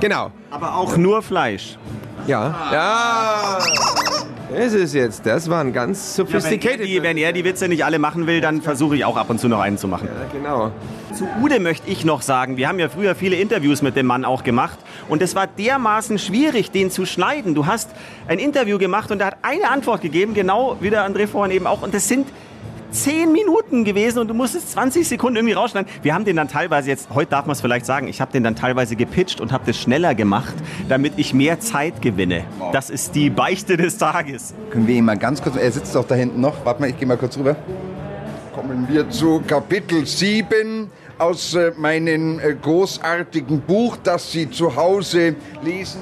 Genau. 0.00 0.30
aber 0.50 0.74
auch 0.74 0.96
nur 0.96 1.22
Fleisch. 1.22 1.78
Ja. 2.26 2.70
Ja. 2.72 3.58
Das 4.52 4.72
ist 4.72 4.94
jetzt, 4.94 5.24
das 5.26 5.48
war 5.48 5.60
ein 5.60 5.72
ganz 5.72 6.16
Ja, 6.16 6.24
wenn, 6.24 6.34
er 6.34 6.40
sophisticated. 6.40 6.86
die, 6.86 7.02
wenn 7.02 7.16
er 7.16 7.32
die 7.32 7.44
Witze 7.44 7.68
nicht 7.68 7.84
alle 7.84 8.00
machen 8.00 8.26
will, 8.26 8.40
dann 8.40 8.62
versuche 8.62 8.96
ich 8.96 9.04
auch 9.04 9.16
ab 9.16 9.30
und 9.30 9.38
zu 9.38 9.46
noch 9.48 9.60
einen 9.60 9.78
zu 9.78 9.86
machen. 9.86 10.08
ja, 10.08 10.26
genau. 10.38 10.72
Zu 11.14 11.28
Ude 11.40 11.60
möchte 11.60 11.88
ich 11.88 12.04
noch 12.04 12.20
sagen, 12.22 12.56
wir 12.56 12.66
haben 12.68 12.80
ja 12.80 12.88
früher 12.88 13.14
viele 13.14 13.36
Interviews 13.36 13.80
mit 13.80 13.94
dem 13.94 14.06
Mann 14.06 14.24
auch 14.24 14.42
gemacht 14.42 14.78
und 15.08 15.22
es 15.22 15.36
war 15.36 15.46
dermaßen 15.46 16.18
schwierig, 16.18 16.72
den 16.72 16.90
zu 16.90 17.06
schneiden. 17.06 17.54
Du 17.54 17.66
hast 17.66 17.90
ein 18.26 18.40
Interview 18.40 18.78
gemacht 18.78 19.12
und 19.12 19.20
er 19.20 19.28
hat 19.28 19.36
eine 19.42 19.68
Antwort 19.70 20.00
gegeben, 20.02 20.34
genau 20.34 20.76
wie 20.80 20.90
der 20.90 21.08
André 21.08 21.28
vorhin 21.28 21.54
eben 21.54 21.66
auch. 21.68 21.82
Und 21.82 21.94
das 21.94 22.08
sind 22.08 22.26
zehn 22.90 23.32
Minuten 23.32 23.84
gewesen 23.84 24.18
und 24.18 24.28
du 24.28 24.34
musstest 24.34 24.72
20 24.72 25.06
Sekunden 25.06 25.36
irgendwie 25.36 25.54
rausschneiden. 25.54 25.90
Wir 26.02 26.14
haben 26.14 26.24
den 26.24 26.36
dann 26.36 26.48
teilweise 26.48 26.88
jetzt, 26.88 27.10
heute 27.10 27.30
darf 27.30 27.46
man 27.46 27.52
es 27.52 27.60
vielleicht 27.60 27.86
sagen, 27.86 28.08
ich 28.08 28.20
habe 28.20 28.32
den 28.32 28.44
dann 28.44 28.56
teilweise 28.56 28.96
gepitcht 28.96 29.40
und 29.40 29.52
habe 29.52 29.64
das 29.66 29.78
schneller 29.78 30.14
gemacht, 30.14 30.54
damit 30.88 31.14
ich 31.16 31.34
mehr 31.34 31.60
Zeit 31.60 32.02
gewinne. 32.02 32.44
Das 32.72 32.90
ist 32.90 33.14
die 33.14 33.30
Beichte 33.30 33.76
des 33.76 33.98
Tages. 33.98 34.54
Können 34.70 34.86
wir 34.86 34.96
ihn 34.96 35.04
mal 35.04 35.18
ganz 35.18 35.42
kurz. 35.42 35.56
Er 35.56 35.72
sitzt 35.72 35.94
doch 35.94 36.06
da 36.06 36.14
hinten 36.14 36.40
noch. 36.40 36.64
Warte 36.64 36.80
mal, 36.80 36.90
ich 36.90 36.98
gehe 36.98 37.06
mal 37.06 37.16
kurz 37.16 37.36
rüber. 37.36 37.56
Kommen 38.54 38.86
wir 38.90 39.08
zu 39.08 39.40
Kapitel 39.46 40.06
7 40.06 40.90
aus 41.18 41.54
äh, 41.54 41.72
meinem 41.76 42.40
äh, 42.40 42.54
großartigen 42.54 43.60
Buch, 43.60 43.96
das 44.02 44.32
Sie 44.32 44.50
zu 44.50 44.74
Hause 44.74 45.36
lesen. 45.62 46.00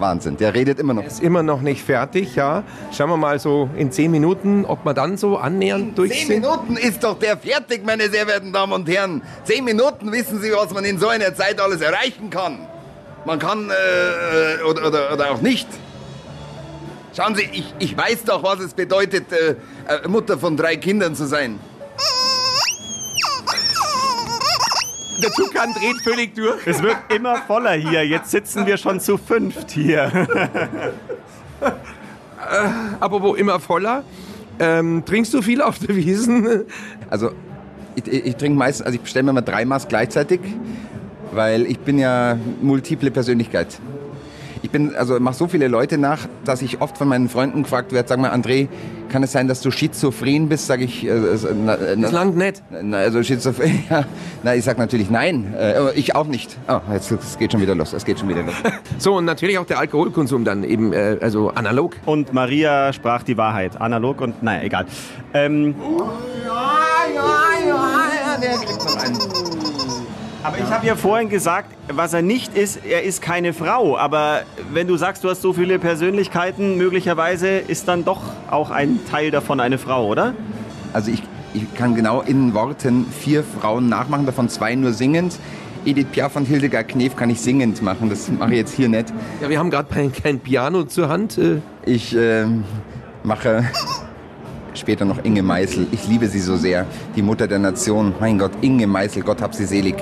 Wahnsinn, 0.00 0.36
der 0.36 0.54
redet 0.54 0.78
immer 0.78 0.94
noch. 0.94 1.04
Ist 1.04 1.22
immer 1.22 1.42
noch 1.42 1.60
nicht 1.60 1.82
fertig, 1.82 2.36
ja. 2.36 2.64
Schauen 2.92 3.10
wir 3.10 3.16
mal 3.16 3.38
so 3.38 3.68
in 3.76 3.92
zehn 3.92 4.10
Minuten, 4.10 4.64
ob 4.64 4.84
wir 4.84 4.94
dann 4.94 5.16
so 5.16 5.36
annähernd 5.36 5.96
durch 5.98 6.12
Zehn 6.12 6.26
sind. 6.26 6.40
Minuten 6.40 6.76
ist 6.76 7.04
doch 7.04 7.18
der 7.18 7.36
fertig, 7.36 7.84
meine 7.84 8.08
sehr 8.08 8.24
verehrten 8.24 8.52
Damen 8.52 8.72
und 8.72 8.88
Herren. 8.88 9.22
Zehn 9.44 9.64
Minuten 9.64 10.10
wissen 10.12 10.40
Sie, 10.40 10.50
was 10.52 10.72
man 10.72 10.84
in 10.84 10.98
so 10.98 11.08
einer 11.08 11.34
Zeit 11.34 11.60
alles 11.60 11.80
erreichen 11.80 12.30
kann. 12.30 12.58
Man 13.24 13.38
kann, 13.38 13.70
äh, 13.70 14.62
oder, 14.64 14.86
oder, 14.86 15.12
oder 15.12 15.30
auch 15.30 15.40
nicht. 15.42 15.68
Schauen 17.16 17.34
Sie, 17.34 17.48
ich, 17.52 17.74
ich 17.78 17.96
weiß 17.96 18.24
doch, 18.24 18.42
was 18.42 18.60
es 18.60 18.72
bedeutet, 18.72 19.32
äh, 19.32 19.56
äh, 19.86 20.08
Mutter 20.08 20.38
von 20.38 20.56
drei 20.56 20.76
Kindern 20.76 21.14
zu 21.14 21.26
sein. 21.26 21.58
Der 25.22 25.30
Tukan 25.30 25.72
dreht 25.74 26.00
völlig 26.02 26.34
durch. 26.34 26.66
Es 26.66 26.82
wird 26.82 26.96
immer 27.14 27.36
voller 27.46 27.72
hier. 27.72 28.06
Jetzt 28.06 28.30
sitzen 28.30 28.66
wir 28.66 28.76
schon 28.76 29.00
zu 29.00 29.16
fünft 29.18 29.70
hier. 29.70 30.10
Aber 33.00 33.22
wo 33.22 33.34
immer 33.34 33.60
voller. 33.60 34.04
Ähm, 34.58 35.04
trinkst 35.04 35.32
du 35.34 35.42
viel 35.42 35.62
auf 35.62 35.78
der 35.78 35.96
Wiesen? 35.96 36.64
Also, 37.08 37.30
ich, 37.96 38.06
ich, 38.06 38.26
ich 38.26 38.36
trinke 38.36 38.58
meistens, 38.58 38.86
also 38.86 38.96
ich 38.96 39.02
bestelle 39.02 39.24
mir 39.24 39.32
mal 39.32 39.40
drei 39.40 39.64
Maß 39.64 39.88
gleichzeitig. 39.88 40.40
weil 41.32 41.66
ich 41.66 41.78
bin 41.78 41.98
ja 41.98 42.36
multiple 42.60 43.10
Persönlichkeit. 43.10 43.80
Ich 44.62 44.70
bin, 44.70 44.94
also 44.94 45.18
mache 45.20 45.34
so 45.34 45.48
viele 45.48 45.68
Leute 45.68 45.96
nach, 45.96 46.28
dass 46.44 46.60
ich 46.62 46.80
oft 46.80 46.98
von 46.98 47.08
meinen 47.08 47.28
Freunden 47.28 47.62
gefragt 47.62 47.92
werde, 47.92 48.08
sag 48.08 48.18
mal, 48.20 48.30
André, 48.30 48.68
kann 49.08 49.22
es 49.22 49.32
sein, 49.32 49.48
dass 49.48 49.60
du 49.60 49.70
schizophren 49.70 50.48
bist? 50.48 50.66
Sag 50.66 50.80
ich, 50.80 51.04
äh, 51.04 51.08
äh, 51.08 51.38
na, 51.64 51.76
na, 51.80 51.96
Das 51.96 52.12
langt 52.12 52.36
nicht. 52.36 52.62
na, 52.82 52.98
also 52.98 53.22
schizophren, 53.22 53.84
ja. 53.90 54.04
Na, 54.42 54.54
ich 54.54 54.64
sag 54.64 54.78
natürlich 54.78 55.10
nein. 55.10 55.54
Äh, 55.58 55.92
ich 55.94 56.14
auch 56.14 56.26
nicht. 56.26 56.56
Oh, 56.68 56.80
jetzt 56.92 57.10
es 57.10 57.38
geht 57.38 57.52
schon 57.52 57.60
wieder 57.60 57.74
los. 57.74 57.92
Es 57.92 58.04
geht 58.04 58.18
schon 58.18 58.28
wieder 58.28 58.42
los. 58.42 58.54
So, 58.98 59.14
und 59.16 59.24
natürlich 59.24 59.58
auch 59.58 59.64
der 59.64 59.78
Alkoholkonsum 59.78 60.44
dann 60.44 60.62
eben, 60.62 60.92
äh, 60.92 61.16
also 61.20 61.50
analog. 61.50 61.96
Und 62.04 62.34
Maria 62.34 62.92
sprach 62.92 63.22
die 63.22 63.36
Wahrheit. 63.38 63.80
Analog 63.80 64.20
und, 64.20 64.42
naja, 64.42 64.62
egal. 64.62 64.84
Ähm, 65.32 65.74
aber 70.42 70.58
ich 70.58 70.64
habe 70.70 70.86
ja 70.86 70.96
vorhin 70.96 71.28
gesagt, 71.28 71.70
was 71.92 72.12
er 72.14 72.22
nicht 72.22 72.56
ist, 72.56 72.80
er 72.84 73.02
ist 73.02 73.20
keine 73.20 73.52
Frau. 73.52 73.96
Aber 73.98 74.42
wenn 74.72 74.86
du 74.86 74.96
sagst, 74.96 75.22
du 75.24 75.28
hast 75.28 75.42
so 75.42 75.52
viele 75.52 75.78
Persönlichkeiten, 75.78 76.76
möglicherweise 76.76 77.48
ist 77.48 77.88
dann 77.88 78.04
doch 78.04 78.22
auch 78.50 78.70
ein 78.70 79.00
Teil 79.10 79.30
davon 79.30 79.60
eine 79.60 79.78
Frau, 79.78 80.06
oder? 80.06 80.34
Also 80.92 81.10
ich, 81.10 81.22
ich 81.52 81.72
kann 81.74 81.94
genau 81.94 82.22
in 82.22 82.54
Worten 82.54 83.06
vier 83.06 83.44
Frauen 83.44 83.88
nachmachen, 83.88 84.26
davon 84.26 84.48
zwei 84.48 84.74
nur 84.74 84.92
singend. 84.92 85.38
Edith 85.84 86.06
Piaf 86.12 86.36
und 86.36 86.46
Hildegard 86.46 86.88
Knef 86.88 87.16
kann 87.16 87.30
ich 87.30 87.40
singend 87.40 87.80
machen, 87.80 88.10
das 88.10 88.28
mache 88.28 88.50
ich 88.50 88.58
jetzt 88.58 88.74
hier 88.74 88.88
nicht. 88.88 89.12
Ja, 89.40 89.48
wir 89.48 89.58
haben 89.58 89.70
gerade 89.70 89.88
kein, 90.22 90.38
Piano 90.38 90.84
zur 90.84 91.08
Hand. 91.08 91.38
Äh, 91.38 91.60
Ich 91.86 92.14
ähm, 92.14 92.64
mache 93.22 93.64
später 94.74 95.04
noch 95.04 95.24
Inge 95.24 95.42
Meißel. 95.42 95.86
Ich 95.92 96.06
liebe 96.06 96.26
sie 96.28 96.40
so 96.40 96.56
sehr. 96.56 96.86
Die 97.16 97.22
Mutter 97.22 97.46
der 97.48 97.58
Nation. 97.58 98.14
Mein 98.20 98.38
Gott, 98.38 98.52
Inge 98.60 98.86
Meißel, 98.86 99.22
Gott 99.22 99.40
hab 99.40 99.54
sie 99.54 99.64
selig. 99.64 99.96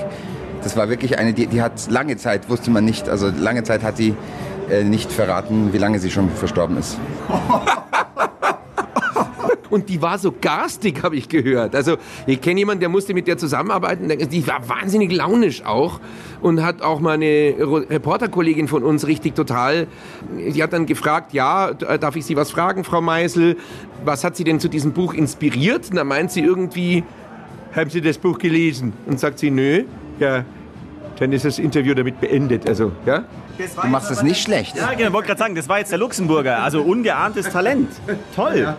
Das 0.62 0.76
war 0.76 0.88
wirklich 0.88 1.18
eine, 1.18 1.32
die, 1.32 1.46
die 1.46 1.62
hat 1.62 1.88
lange 1.90 2.16
Zeit, 2.16 2.48
wusste 2.50 2.70
man 2.70 2.84
nicht, 2.84 3.08
also 3.08 3.28
lange 3.28 3.62
Zeit 3.62 3.82
hat 3.82 3.98
die 3.98 4.14
äh, 4.70 4.84
nicht 4.84 5.10
verraten, 5.10 5.72
wie 5.72 5.78
lange 5.78 5.98
sie 5.98 6.10
schon 6.10 6.28
verstorben 6.30 6.76
ist. 6.76 6.98
Und 9.70 9.90
die 9.90 10.00
war 10.00 10.16
so 10.18 10.32
garstig, 10.40 11.02
habe 11.02 11.16
ich 11.16 11.28
gehört. 11.28 11.74
Also 11.76 11.98
ich 12.26 12.40
kenne 12.40 12.60
jemanden, 12.60 12.80
der 12.80 12.88
musste 12.88 13.12
mit 13.12 13.28
der 13.28 13.36
zusammenarbeiten. 13.36 14.08
Die 14.30 14.46
war 14.46 14.66
wahnsinnig 14.66 15.12
launisch 15.12 15.62
auch 15.66 16.00
und 16.40 16.64
hat 16.64 16.80
auch 16.80 17.00
mal 17.00 17.12
eine 17.14 17.54
Ro- 17.62 17.82
Reporterkollegin 17.90 18.66
von 18.66 18.82
uns 18.82 19.06
richtig 19.06 19.34
total. 19.34 19.86
Die 20.38 20.62
hat 20.62 20.72
dann 20.72 20.86
gefragt, 20.86 21.34
ja, 21.34 21.74
darf 21.74 22.16
ich 22.16 22.24
Sie 22.24 22.34
was 22.34 22.50
fragen, 22.50 22.82
Frau 22.82 23.02
Meisel? 23.02 23.58
Was 24.06 24.24
hat 24.24 24.36
Sie 24.36 24.44
denn 24.44 24.58
zu 24.58 24.68
diesem 24.68 24.92
Buch 24.92 25.12
inspiriert? 25.12 25.90
Und 25.90 25.96
da 25.96 26.04
meint 26.04 26.32
sie 26.32 26.40
irgendwie, 26.40 27.04
haben 27.76 27.90
Sie 27.90 28.00
das 28.00 28.16
Buch 28.16 28.38
gelesen? 28.38 28.94
Und 29.04 29.20
sagt 29.20 29.38
sie, 29.38 29.50
nö. 29.50 29.84
Ja, 30.18 30.44
dann 31.18 31.32
ist 31.32 31.44
das 31.44 31.58
Interview 31.58 31.94
damit 31.94 32.20
beendet. 32.20 32.68
Also, 32.68 32.92
ja? 33.04 33.24
Du 33.82 33.88
machst 33.88 34.10
es 34.10 34.22
nicht 34.22 34.40
schlecht. 34.40 34.76
Ja, 34.76 34.92
genau, 34.94 35.12
wollte 35.12 35.28
gerade 35.28 35.38
sagen, 35.38 35.54
das 35.54 35.68
war 35.68 35.78
jetzt 35.78 35.90
der 35.90 35.98
Luxemburger. 35.98 36.62
Also 36.62 36.82
ungeahntes 36.82 37.48
Talent. 37.50 37.88
Toll. 38.36 38.76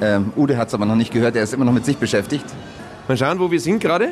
Ähm, 0.00 0.32
Ude 0.36 0.56
hat 0.56 0.68
es 0.68 0.74
aber 0.74 0.86
noch 0.86 0.96
nicht 0.96 1.12
gehört, 1.12 1.36
er 1.36 1.42
ist 1.42 1.54
immer 1.54 1.64
noch 1.64 1.72
mit 1.72 1.84
sich 1.84 1.96
beschäftigt. 1.98 2.44
Mal 3.08 3.16
schauen, 3.16 3.38
wo 3.38 3.50
wir 3.50 3.60
sind 3.60 3.80
gerade. 3.80 4.10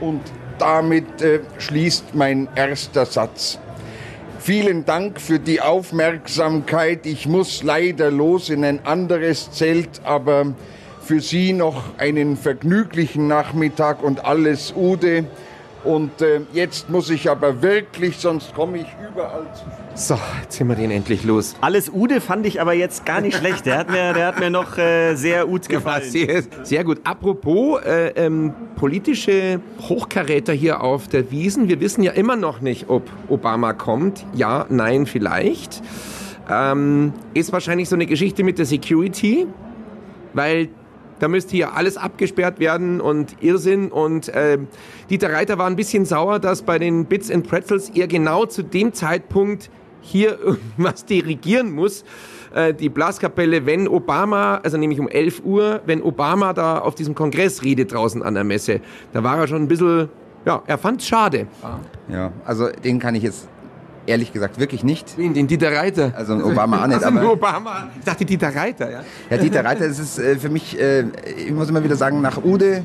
Und 0.00 0.20
damit 0.58 1.22
äh, 1.22 1.40
schließt 1.58 2.14
mein 2.14 2.48
erster 2.54 3.06
Satz. 3.06 3.58
Vielen 4.38 4.84
Dank 4.84 5.20
für 5.20 5.38
die 5.38 5.60
Aufmerksamkeit. 5.60 7.04
Ich 7.04 7.26
muss 7.26 7.62
leider 7.62 8.10
los 8.10 8.48
in 8.48 8.64
ein 8.64 8.84
anderes 8.86 9.50
Zelt, 9.50 10.00
aber 10.04 10.54
für 11.00 11.20
Sie 11.20 11.52
noch 11.52 11.98
einen 11.98 12.36
vergnüglichen 12.36 13.26
Nachmittag 13.26 14.02
und 14.02 14.24
alles 14.24 14.72
Ude. 14.76 15.24
Und 15.86 16.20
äh, 16.20 16.40
jetzt 16.52 16.90
muss 16.90 17.08
ich 17.10 17.30
aber 17.30 17.62
wirklich, 17.62 18.16
sonst 18.18 18.52
komme 18.54 18.78
ich 18.78 18.86
überall 19.12 19.46
zu. 19.54 19.64
So, 19.94 20.18
jetzt 20.42 20.56
sind 20.56 20.68
wir 20.68 20.74
den 20.74 20.90
endlich 20.90 21.22
los. 21.24 21.54
Alles 21.60 21.88
Ude 21.90 22.20
fand 22.20 22.44
ich 22.44 22.60
aber 22.60 22.72
jetzt 22.74 23.06
gar 23.06 23.20
nicht 23.20 23.36
schlecht. 23.38 23.64
Der 23.66 23.78
hat 23.78 23.88
mir, 23.90 24.12
der 24.12 24.26
hat 24.26 24.40
mir 24.40 24.50
noch 24.50 24.76
äh, 24.76 25.14
sehr 25.14 25.46
gut 25.46 25.68
Ja, 25.70 25.78
gefallen. 25.78 26.10
sehr, 26.10 26.42
sehr 26.64 26.84
gut. 26.84 27.00
Apropos 27.04 27.80
äh, 27.82 28.08
ähm, 28.16 28.52
politische 28.74 29.60
Hochkaräter 29.88 30.52
hier 30.52 30.82
auf 30.82 31.08
der 31.08 31.30
Wiesen. 31.30 31.68
Wir 31.68 31.80
wissen 31.80 32.02
ja 32.02 32.12
immer 32.12 32.36
noch 32.36 32.60
nicht, 32.60 32.88
ob 32.88 33.08
Obama 33.28 33.72
kommt. 33.72 34.26
Ja, 34.34 34.66
nein, 34.68 35.06
vielleicht. 35.06 35.82
Ähm, 36.50 37.12
ist 37.32 37.52
wahrscheinlich 37.52 37.88
so 37.88 37.94
eine 37.96 38.06
Geschichte 38.06 38.42
mit 38.44 38.58
der 38.58 38.66
Security, 38.66 39.46
weil 40.34 40.68
da 41.18 41.28
müsste 41.28 41.52
hier 41.52 41.74
alles 41.74 41.96
abgesperrt 41.96 42.60
werden 42.60 43.00
und 43.00 43.42
Irrsinn. 43.42 43.90
Und 43.90 44.28
äh, 44.28 44.58
Dieter 45.10 45.32
Reiter 45.32 45.58
war 45.58 45.66
ein 45.66 45.76
bisschen 45.76 46.04
sauer, 46.04 46.38
dass 46.38 46.62
bei 46.62 46.78
den 46.78 47.06
Bits 47.06 47.30
and 47.30 47.48
Pretzels 47.48 47.90
er 47.90 48.06
genau 48.06 48.46
zu 48.46 48.62
dem 48.62 48.92
Zeitpunkt 48.92 49.70
hier 50.00 50.38
irgendwas 50.44 51.04
dirigieren 51.04 51.72
muss. 51.72 52.04
Äh, 52.54 52.74
die 52.74 52.88
Blaskapelle, 52.88 53.66
wenn 53.66 53.88
Obama, 53.88 54.56
also 54.62 54.76
nämlich 54.76 55.00
um 55.00 55.08
11 55.08 55.42
Uhr, 55.44 55.80
wenn 55.86 56.02
Obama 56.02 56.52
da 56.52 56.78
auf 56.78 56.94
diesem 56.94 57.14
Kongress 57.14 57.62
redet 57.62 57.92
draußen 57.92 58.22
an 58.22 58.34
der 58.34 58.44
Messe, 58.44 58.80
da 59.12 59.22
war 59.22 59.38
er 59.38 59.46
schon 59.46 59.62
ein 59.62 59.68
bisschen, 59.68 60.08
ja, 60.44 60.62
er 60.66 60.78
fand's 60.78 61.06
schade. 61.06 61.46
Ja, 62.08 62.32
also 62.44 62.68
den 62.70 62.98
kann 62.98 63.14
ich 63.14 63.22
jetzt 63.22 63.48
ehrlich 64.06 64.32
gesagt 64.32 64.58
wirklich 64.58 64.84
nicht. 64.84 65.16
Wen, 65.16 65.34
den 65.34 65.46
Dieter 65.46 65.72
Reiter. 65.72 66.12
Also 66.16 66.34
Obama 66.34 66.82
auch 66.82 66.86
nicht, 66.86 66.96
Also 66.96 67.10
nur 67.10 67.22
aber 67.22 67.32
Obama. 67.32 67.88
Ich 67.98 68.04
dachte 68.04 68.24
Dieter 68.24 68.54
Reiter, 68.54 68.90
ja. 68.90 69.00
ja, 69.30 69.36
Dieter 69.36 69.64
Reiter, 69.64 69.84
es 69.86 69.98
ist 69.98 70.18
äh, 70.18 70.36
für 70.36 70.48
mich, 70.48 70.78
äh, 70.80 71.04
ich 71.36 71.52
muss 71.52 71.68
immer 71.68 71.82
wieder 71.82 71.96
sagen, 71.96 72.20
nach 72.20 72.42
Ude 72.42 72.84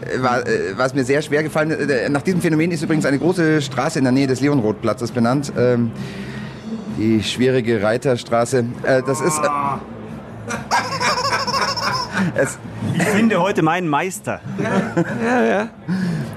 äh, 0.00 0.22
war, 0.22 0.46
äh, 0.46 0.76
war 0.76 0.86
es 0.86 0.94
mir 0.94 1.04
sehr 1.04 1.22
schwer 1.22 1.42
gefallen. 1.42 1.76
Nach 2.10 2.22
diesem 2.22 2.40
Phänomen 2.40 2.70
ist 2.70 2.82
übrigens 2.82 3.06
eine 3.06 3.18
große 3.18 3.62
Straße 3.62 3.98
in 3.98 4.04
der 4.04 4.12
Nähe 4.12 4.26
des 4.26 4.40
Leonrothplatzes 4.40 5.10
benannt. 5.10 5.52
Ähm, 5.56 5.90
die 6.98 7.22
schwierige 7.22 7.82
Reiterstraße. 7.82 8.64
Das 8.82 9.20
ist. 9.20 9.40
Es, 12.36 12.58
Ich 12.94 13.02
finde 13.02 13.40
heute 13.40 13.62
meinen 13.62 13.88
Meister. 13.88 14.40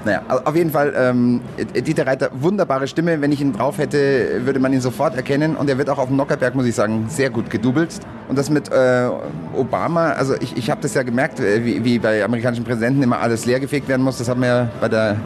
Naja, 0.04 0.22
auf 0.44 0.54
jeden 0.54 0.70
Fall, 0.70 0.94
ähm, 0.96 1.40
Dieter 1.74 2.06
Reiter, 2.06 2.30
wunderbare 2.32 2.86
Stimme. 2.86 3.20
Wenn 3.20 3.32
ich 3.32 3.40
ihn 3.40 3.52
drauf 3.52 3.78
hätte, 3.78 4.44
würde 4.44 4.60
man 4.60 4.72
ihn 4.72 4.80
sofort 4.80 5.16
erkennen. 5.16 5.56
Und 5.56 5.68
er 5.68 5.78
wird 5.78 5.90
auch 5.90 5.98
auf 5.98 6.08
dem 6.08 6.16
Nockerberg, 6.16 6.54
muss 6.54 6.66
ich 6.66 6.74
sagen, 6.74 7.06
sehr 7.08 7.30
gut 7.30 7.50
gedoubelt. 7.50 7.90
Und 8.28 8.38
das 8.38 8.50
mit 8.50 8.70
äh, 8.70 9.08
Obama, 9.54 10.10
also 10.10 10.34
ich, 10.40 10.56
ich 10.56 10.70
habe 10.70 10.80
das 10.80 10.94
ja 10.94 11.02
gemerkt, 11.02 11.40
äh, 11.40 11.64
wie, 11.64 11.84
wie 11.84 11.98
bei 11.98 12.24
amerikanischen 12.24 12.64
Präsidenten 12.64 13.02
immer 13.02 13.20
alles 13.20 13.44
leergefegt 13.44 13.88
werden 13.88 14.02
muss. 14.02 14.18
Das 14.18 14.28
haben 14.28 14.40
wir 14.40 14.48
ja 14.48 14.68
bei 14.80 14.88
der 14.88 15.16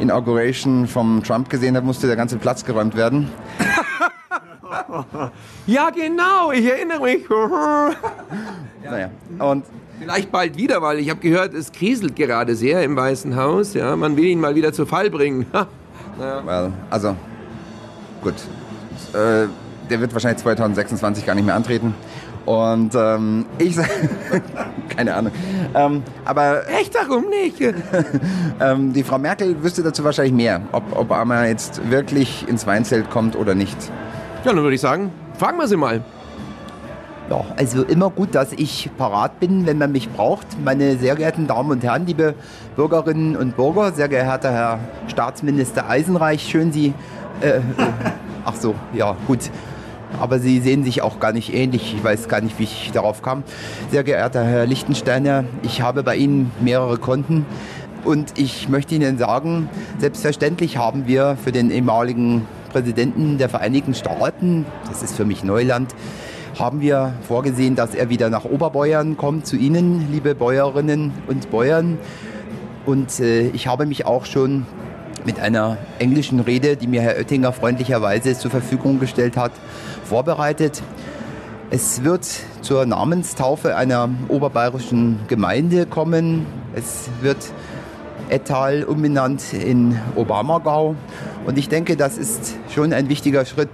Inauguration 0.00 0.86
vom 0.86 1.22
Trump 1.22 1.48
gesehen, 1.48 1.74
da 1.74 1.80
musste 1.80 2.06
der 2.06 2.16
ganze 2.16 2.36
Platz 2.36 2.64
geräumt 2.64 2.96
werden. 2.96 3.30
Ja, 5.66 5.90
genau, 5.90 6.52
ich 6.52 6.64
erinnere 6.64 7.00
mich. 7.00 7.24
Naja, 8.84 9.08
und 9.38 9.64
Vielleicht 9.98 10.32
bald 10.32 10.56
wieder, 10.56 10.82
weil 10.82 10.98
ich 10.98 11.08
habe 11.08 11.20
gehört, 11.20 11.54
es 11.54 11.72
kriselt 11.72 12.16
gerade 12.16 12.56
sehr 12.56 12.82
im 12.82 12.96
Weißen 12.96 13.36
Haus. 13.36 13.74
Ja, 13.74 13.94
man 13.96 14.16
will 14.16 14.24
ihn 14.24 14.40
mal 14.40 14.54
wieder 14.54 14.72
zu 14.72 14.86
Fall 14.86 15.10
bringen. 15.10 15.46
Ha. 16.16 16.42
Well, 16.46 16.72
also, 16.90 17.16
gut. 18.22 18.34
Äh, 19.14 19.48
der 19.90 20.00
wird 20.00 20.12
wahrscheinlich 20.12 20.40
2026 20.42 21.26
gar 21.26 21.34
nicht 21.34 21.44
mehr 21.44 21.56
antreten. 21.56 21.92
Und 22.46 22.94
ähm, 22.94 23.46
ich 23.58 23.74
sag, 23.74 23.90
keine 24.96 25.12
Ahnung. 25.12 25.32
Ähm, 25.74 26.04
aber 26.24 26.68
Echt, 26.68 26.94
warum 26.94 27.30
nicht? 27.30 27.60
ähm, 28.60 28.92
die 28.92 29.02
Frau 29.02 29.18
Merkel 29.18 29.60
wüsste 29.64 29.82
dazu 29.82 30.04
wahrscheinlich 30.04 30.34
mehr, 30.34 30.60
ob 30.70 30.96
Obama 30.96 31.46
jetzt 31.46 31.90
wirklich 31.90 32.46
ins 32.46 32.64
Weinzelt 32.64 33.10
kommt 33.10 33.34
oder 33.34 33.56
nicht. 33.56 33.90
Ja, 34.44 34.52
dann 34.52 34.62
würde 34.62 34.74
ich 34.74 34.80
sagen, 34.82 35.10
fragen 35.38 35.56
wir 35.56 35.66
sie 35.66 35.78
mal. 35.78 36.02
Ja, 37.30 37.46
also 37.56 37.82
immer 37.82 38.10
gut, 38.10 38.34
dass 38.34 38.52
ich 38.52 38.90
parat 38.98 39.40
bin, 39.40 39.64
wenn 39.64 39.78
man 39.78 39.90
mich 39.90 40.10
braucht. 40.10 40.46
Meine 40.62 40.98
sehr 40.98 41.16
geehrten 41.16 41.46
Damen 41.46 41.70
und 41.70 41.82
Herren, 41.82 42.04
liebe 42.04 42.34
Bürgerinnen 42.76 43.36
und 43.36 43.56
Bürger, 43.56 43.92
sehr 43.92 44.06
geehrter 44.06 44.52
Herr 44.52 44.78
Staatsminister 45.06 45.88
Eisenreich, 45.88 46.42
schön 46.42 46.72
Sie. 46.72 46.92
Äh, 47.40 47.56
äh, 47.56 47.60
ach 48.44 48.56
so, 48.56 48.74
ja, 48.92 49.16
gut. 49.26 49.50
Aber 50.20 50.38
Sie 50.38 50.60
sehen 50.60 50.84
sich 50.84 51.00
auch 51.00 51.20
gar 51.20 51.32
nicht 51.32 51.54
ähnlich. 51.54 51.94
Ich 51.96 52.04
weiß 52.04 52.28
gar 52.28 52.42
nicht, 52.42 52.58
wie 52.58 52.64
ich 52.64 52.90
darauf 52.92 53.22
kam. 53.22 53.44
Sehr 53.90 54.04
geehrter 54.04 54.44
Herr 54.44 54.66
Lichtensteiner, 54.66 55.44
ich 55.62 55.80
habe 55.80 56.02
bei 56.02 56.16
Ihnen 56.16 56.50
mehrere 56.60 56.98
Konten. 56.98 57.46
Und 58.04 58.38
ich 58.38 58.68
möchte 58.68 58.94
Ihnen 58.94 59.16
sagen, 59.16 59.70
selbstverständlich 59.96 60.76
haben 60.76 61.06
wir 61.06 61.38
für 61.42 61.50
den 61.50 61.70
ehemaligen 61.70 62.46
Präsidenten 62.74 63.38
der 63.38 63.48
Vereinigten 63.48 63.94
Staaten, 63.94 64.66
das 64.88 65.04
ist 65.04 65.14
für 65.14 65.24
mich 65.24 65.44
Neuland, 65.44 65.94
haben 66.58 66.80
wir 66.80 67.12
vorgesehen, 67.28 67.76
dass 67.76 67.94
er 67.94 68.08
wieder 68.08 68.30
nach 68.30 68.44
Oberbeuern 68.44 69.16
kommt, 69.16 69.46
zu 69.46 69.54
Ihnen, 69.54 70.10
liebe 70.10 70.34
Bäuerinnen 70.34 71.12
und 71.28 71.52
Bäuern. 71.52 71.98
Und 72.84 73.20
äh, 73.20 73.46
ich 73.50 73.68
habe 73.68 73.86
mich 73.86 74.06
auch 74.06 74.24
schon 74.24 74.66
mit 75.24 75.38
einer 75.38 75.76
englischen 76.00 76.40
Rede, 76.40 76.76
die 76.76 76.88
mir 76.88 77.00
Herr 77.00 77.16
Oettinger 77.16 77.52
freundlicherweise 77.52 78.36
zur 78.36 78.50
Verfügung 78.50 78.98
gestellt 78.98 79.36
hat, 79.36 79.52
vorbereitet. 80.02 80.82
Es 81.70 82.02
wird 82.02 82.26
zur 82.60 82.86
Namenstaufe 82.86 83.76
einer 83.76 84.08
oberbayerischen 84.26 85.20
Gemeinde 85.28 85.86
kommen. 85.86 86.44
Es 86.74 87.08
wird 87.20 87.38
Ettal 88.30 88.82
umbenannt 88.82 89.52
in 89.52 89.96
Obamagau. 90.16 90.96
Und 91.46 91.58
ich 91.58 91.68
denke, 91.68 91.96
das 91.96 92.16
ist 92.18 92.54
schon 92.74 92.92
ein 92.92 93.08
wichtiger 93.08 93.44
Schritt 93.44 93.70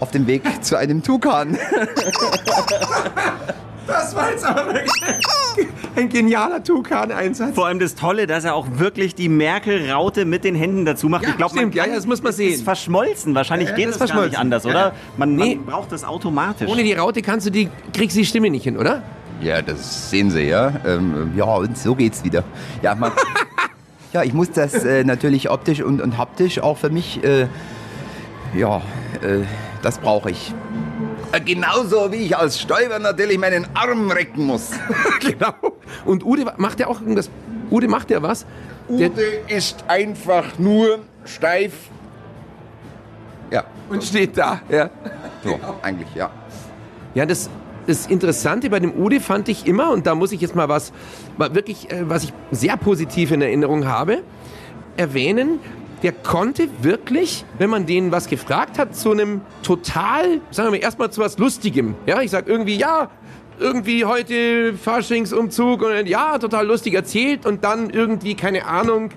auf 0.00 0.10
dem 0.10 0.26
Weg 0.26 0.42
zu 0.62 0.76
einem 0.76 1.02
Tukan. 1.02 1.56
Das 3.86 4.14
war 4.14 4.30
jetzt 4.30 4.44
aber 4.44 4.66
wirklich 4.74 4.92
ein 5.96 6.08
genialer 6.08 6.62
Tukan-Einsatz. 6.62 7.54
Vor 7.54 7.66
allem 7.66 7.78
das 7.78 7.94
Tolle, 7.94 8.26
dass 8.26 8.44
er 8.44 8.54
auch 8.54 8.66
wirklich 8.76 9.14
die 9.14 9.28
Merkel-Raute 9.28 10.24
mit 10.24 10.44
den 10.44 10.54
Händen 10.54 10.84
dazu 10.84 11.08
macht. 11.08 11.24
Ja, 11.24 11.30
ich 11.30 11.36
glaube, 11.36 11.54
stimmt. 11.56 11.74
Ja, 11.74 11.86
ja, 11.86 11.94
das 11.96 12.06
muss 12.06 12.22
man 12.22 12.32
sehen. 12.32 12.52
ist 12.54 12.62
verschmolzen. 12.64 13.34
Wahrscheinlich 13.34 13.68
Ja, 13.70 13.74
geht 13.74 13.88
das 13.88 13.96
es 13.96 14.00
ist 14.02 14.08
gar 14.12 14.22
nicht 14.24 14.34
verschmolzen. 14.34 14.40
anders, 14.40 14.64
oder? 14.66 14.74
ja. 14.74 14.92
Man, 15.16 15.34
Nee. 15.34 15.56
man 15.56 15.66
braucht 15.66 15.92
das 15.92 16.04
automatisch. 16.04 16.68
Ohne 16.70 16.82
die 16.84 16.92
Raute 16.92 17.22
kannst 17.22 17.46
du 17.46 17.50
die, 17.50 17.68
kriegst 17.92 18.16
du 18.16 18.20
die 18.20 18.26
Stimme 18.26 18.50
nicht 18.50 18.64
hin, 18.64 18.78
oder? 18.78 19.02
Ja, 19.40 19.60
das 19.60 20.10
sehen 20.10 20.30
Sie, 20.30 20.42
ja. 20.42 20.72
Ähm, 20.86 21.32
Ja, 21.36 21.44
und 21.56 21.76
so 21.76 21.94
geht's 21.94 22.22
wieder. 22.24 22.44
Ja, 22.82 22.94
man, 22.94 23.10
ja 24.12 24.22
ich 24.22 24.32
muss 24.32 24.50
das 24.50 24.84
äh, 24.84 25.04
natürlich 25.04 25.50
optisch 25.50 25.82
und, 25.82 26.00
und 26.00 26.18
haptisch 26.18 26.58
auch 26.60 26.78
für 26.78 26.90
mich, 26.90 27.22
äh, 27.24 27.46
ja, 28.54 28.78
äh, 29.22 29.44
das 29.82 29.98
brauche 29.98 30.30
ich. 30.30 30.54
äh, 31.32 31.40
genauso 31.40 32.12
wie 32.12 32.16
ich 32.16 32.36
als 32.36 32.60
Stäuber 32.60 32.98
natürlich 32.98 33.38
meinen 33.38 33.66
Arm 33.74 34.10
recken 34.10 34.46
muss. 34.46 34.70
genau. 35.20 35.54
Und 36.04 36.24
Ude 36.24 36.44
macht 36.56 36.80
ja 36.80 36.86
auch 36.86 37.00
irgendwas. 37.00 37.30
Ude 37.70 37.88
macht 37.88 38.10
ja 38.10 38.22
was. 38.22 38.44
Der, 38.88 39.10
Ude 39.10 39.22
ist 39.48 39.84
einfach 39.88 40.58
nur 40.58 40.98
steif. 41.24 41.72
Ja, 43.50 43.64
und 43.88 44.02
steht 44.02 44.36
da. 44.36 44.60
Ja. 44.68 44.90
so, 45.44 45.58
eigentlich, 45.82 46.08
ja. 46.14 46.30
Ja, 47.14 47.26
das, 47.26 47.48
das 47.86 48.06
Interessante 48.06 48.70
bei 48.70 48.80
dem 48.80 48.92
Ude 48.92 49.20
fand 49.20 49.48
ich 49.48 49.66
immer, 49.66 49.90
und 49.90 50.06
da 50.06 50.14
muss 50.14 50.32
ich 50.32 50.40
jetzt 50.40 50.54
mal 50.54 50.68
was, 50.68 50.92
wirklich, 51.36 51.90
äh, 51.90 52.08
was 52.08 52.24
ich 52.24 52.32
sehr 52.50 52.76
positiv 52.76 53.32
in 53.32 53.42
Erinnerung 53.42 53.86
habe, 53.86 54.22
erwähnen, 54.96 55.58
der 56.02 56.12
konnte 56.12 56.68
wirklich, 56.80 57.44
wenn 57.58 57.70
man 57.70 57.86
den 57.86 58.10
was 58.10 58.28
gefragt 58.28 58.78
hat, 58.78 58.96
zu 58.96 59.12
einem 59.12 59.40
total, 59.62 60.40
sagen 60.50 60.66
wir 60.66 60.78
mal, 60.78 60.82
erstmal 60.82 61.10
zu 61.10 61.20
was 61.20 61.38
Lustigem. 61.38 61.94
Ja, 62.06 62.20
ich 62.20 62.30
sag 62.30 62.48
irgendwie, 62.48 62.76
ja, 62.76 63.08
irgendwie 63.58 64.04
heute 64.04 64.74
Faschingsumzug 64.74 65.82
und 65.82 66.08
ja, 66.08 66.38
total 66.38 66.66
lustig 66.66 66.94
erzählt 66.94 67.46
und 67.46 67.62
dann 67.62 67.90
irgendwie, 67.90 68.34
keine 68.34 68.66
Ahnung, 68.66 69.10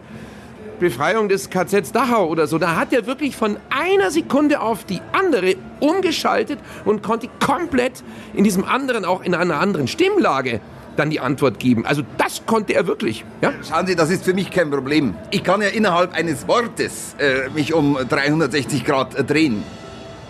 Befreiung 0.79 1.29
des 1.29 1.49
KZs 1.49 1.91
Dachau 1.91 2.27
oder 2.27 2.47
so. 2.47 2.57
Da 2.57 2.75
hat 2.75 2.93
er 2.93 3.05
wirklich 3.05 3.35
von 3.35 3.57
einer 3.69 4.11
Sekunde 4.11 4.61
auf 4.61 4.83
die 4.83 5.01
andere 5.11 5.55
umgeschaltet 5.79 6.59
und 6.85 7.03
konnte 7.03 7.29
komplett 7.43 8.03
in 8.33 8.43
diesem 8.43 8.63
anderen, 8.63 9.05
auch 9.05 9.21
in 9.23 9.33
einer 9.33 9.59
anderen 9.59 9.87
Stimmlage, 9.87 10.61
dann 10.95 11.09
die 11.09 11.19
Antwort 11.19 11.59
geben. 11.59 11.85
Also 11.85 12.03
das 12.17 12.45
konnte 12.45 12.73
er 12.73 12.87
wirklich. 12.87 13.25
Ja? 13.41 13.53
Schauen 13.67 13.87
Sie, 13.87 13.95
das 13.95 14.09
ist 14.09 14.23
für 14.23 14.33
mich 14.33 14.51
kein 14.51 14.69
Problem. 14.69 15.15
Ich 15.31 15.43
kann 15.43 15.61
ja 15.61 15.67
innerhalb 15.67 16.13
eines 16.13 16.47
Wortes 16.47 17.15
äh, 17.19 17.49
mich 17.49 17.73
um 17.73 17.97
360 18.07 18.85
Grad 18.85 19.15
äh, 19.15 19.23
drehen. 19.23 19.63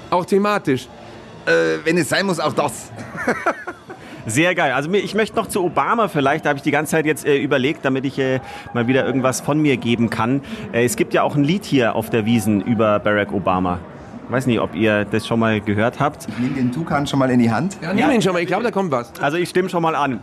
Auch 0.10 0.26
thematisch. 0.26 0.88
Äh, 1.46 1.80
wenn 1.84 1.98
es 1.98 2.10
sein 2.10 2.26
muss, 2.26 2.40
auch 2.40 2.54
das. 2.54 2.92
Sehr 4.26 4.56
geil. 4.56 4.72
Also 4.72 4.92
ich 4.92 5.14
möchte 5.14 5.36
noch 5.36 5.48
zu 5.48 5.64
Obama 5.64 6.08
vielleicht, 6.08 6.46
da 6.46 6.50
habe 6.50 6.58
ich 6.58 6.64
die 6.64 6.72
ganze 6.72 6.92
Zeit 6.92 7.06
jetzt 7.06 7.26
äh, 7.26 7.38
überlegt, 7.38 7.86
damit 7.86 8.06
ich 8.06 8.18
äh, 8.18 8.40
mal 8.74 8.88
wieder 8.88 9.06
irgendwas 9.06 9.42
von 9.42 9.60
mir 9.60 9.78
geben 9.78 10.10
kann. 10.10 10.42
Äh, 10.74 10.84
es 10.84 10.96
gibt 10.96 11.14
ja 11.14 11.24
auch 11.24 11.36
ein 11.36 11.44
Lied 11.44 11.64
hier 11.66 11.96
auf 11.96 12.10
der 12.10 12.26
Wiesen 12.26 12.62
über 12.62 13.00
Barack 13.00 13.32
Obama. 13.32 13.80
Weiß 14.30 14.48
nicht, 14.48 14.60
ob 14.60 14.74
ihr 14.76 15.06
das 15.06 15.28
schon 15.28 15.40
mal 15.40 15.62
gehört 15.62 16.00
habt. 16.00 16.28
Ich 16.28 16.40
nehme 16.40 16.56
den 16.56 16.72
Tukan 16.72 17.06
schon 17.06 17.20
mal 17.20 17.30
in 17.30 17.40
die 17.40 17.52
Hand. 17.52 17.78
Ja, 17.82 17.94
nimm 17.94 18.10
ihn 18.10 18.22
schon 18.24 18.34
mal, 18.34 18.42
ich 18.42 18.48
glaube, 18.48 18.64
da 18.64 18.72
kommt 18.72 18.92
was. 18.92 19.14
Also 19.22 19.38
ich 19.38 19.50
stimme 19.50 19.70
schon 19.70 19.84
mal 19.84 19.96
an. 19.96 20.20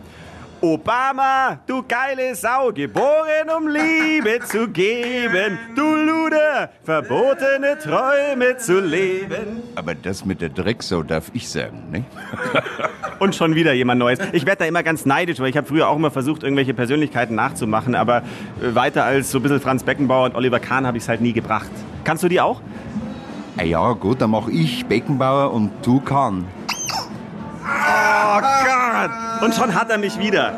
Obama, 0.63 1.59
du 1.67 1.83
geile 1.83 2.33
Sau, 2.35 2.71
geboren 2.71 3.49
um 3.57 3.67
Liebe 3.67 4.39
zu 4.45 4.69
geben. 4.69 5.59
Du 5.75 5.81
Luder, 5.81 6.69
verbotene 6.85 7.77
Träume 7.77 8.55
zu 8.55 8.79
leben. 8.79 9.61
Aber 9.75 9.93
das 9.93 10.23
mit 10.23 10.39
der 10.39 10.47
Drecksau 10.47 11.03
darf 11.03 11.31
ich 11.33 11.49
sagen, 11.49 11.83
ne? 11.91 12.05
Und 13.19 13.35
schon 13.35 13.55
wieder 13.55 13.73
jemand 13.73 13.99
Neues. 13.99 14.19
Ich 14.31 14.45
werde 14.45 14.59
da 14.59 14.65
immer 14.65 14.83
ganz 14.83 15.05
neidisch, 15.05 15.41
weil 15.41 15.49
ich 15.49 15.57
habe 15.57 15.67
früher 15.67 15.89
auch 15.89 15.97
immer 15.97 16.11
versucht, 16.11 16.43
irgendwelche 16.43 16.73
Persönlichkeiten 16.73 17.35
nachzumachen, 17.35 17.93
aber 17.93 18.19
äh, 18.19 18.73
weiter 18.73 19.03
als 19.03 19.31
so 19.31 19.39
ein 19.39 19.41
bisschen 19.41 19.59
Franz 19.59 19.83
Beckenbauer 19.83 20.27
und 20.27 20.35
Oliver 20.35 20.61
Kahn 20.61 20.87
habe 20.87 20.95
ich 20.95 21.03
es 21.03 21.09
halt 21.09 21.19
nie 21.19 21.33
gebracht. 21.33 21.71
Kannst 22.05 22.23
du 22.23 22.29
die 22.29 22.39
auch? 22.39 22.61
Ah 23.57 23.63
ja, 23.63 23.91
gut, 23.91 24.21
dann 24.21 24.29
mache 24.29 24.49
ich 24.49 24.85
Beckenbauer 24.85 25.51
und 25.51 25.83
Tukan. 25.83 26.45
Oh 27.63 28.39
Gott! 28.39 29.43
Und 29.43 29.55
schon 29.55 29.73
hat 29.73 29.89
er 29.89 29.97
mich 29.97 30.19
wieder. 30.19 30.53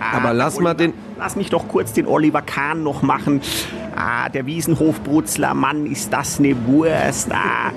Aber 0.00 0.32
lass 0.32 0.60
mal 0.60 0.74
den... 0.74 0.92
Lass 1.18 1.34
mich 1.34 1.50
doch 1.50 1.66
kurz 1.66 1.92
den 1.92 2.06
Oliver 2.06 2.42
Kahn 2.42 2.84
noch 2.84 3.02
machen. 3.02 3.40
Ah, 3.96 4.28
der 4.28 4.46
Wiesenhofbrutzler, 4.46 5.54
Mann, 5.54 5.86
ist 5.86 6.12
das 6.12 6.38
eine 6.38 6.54
Wurst. 6.66 7.32
Ah. 7.32 7.72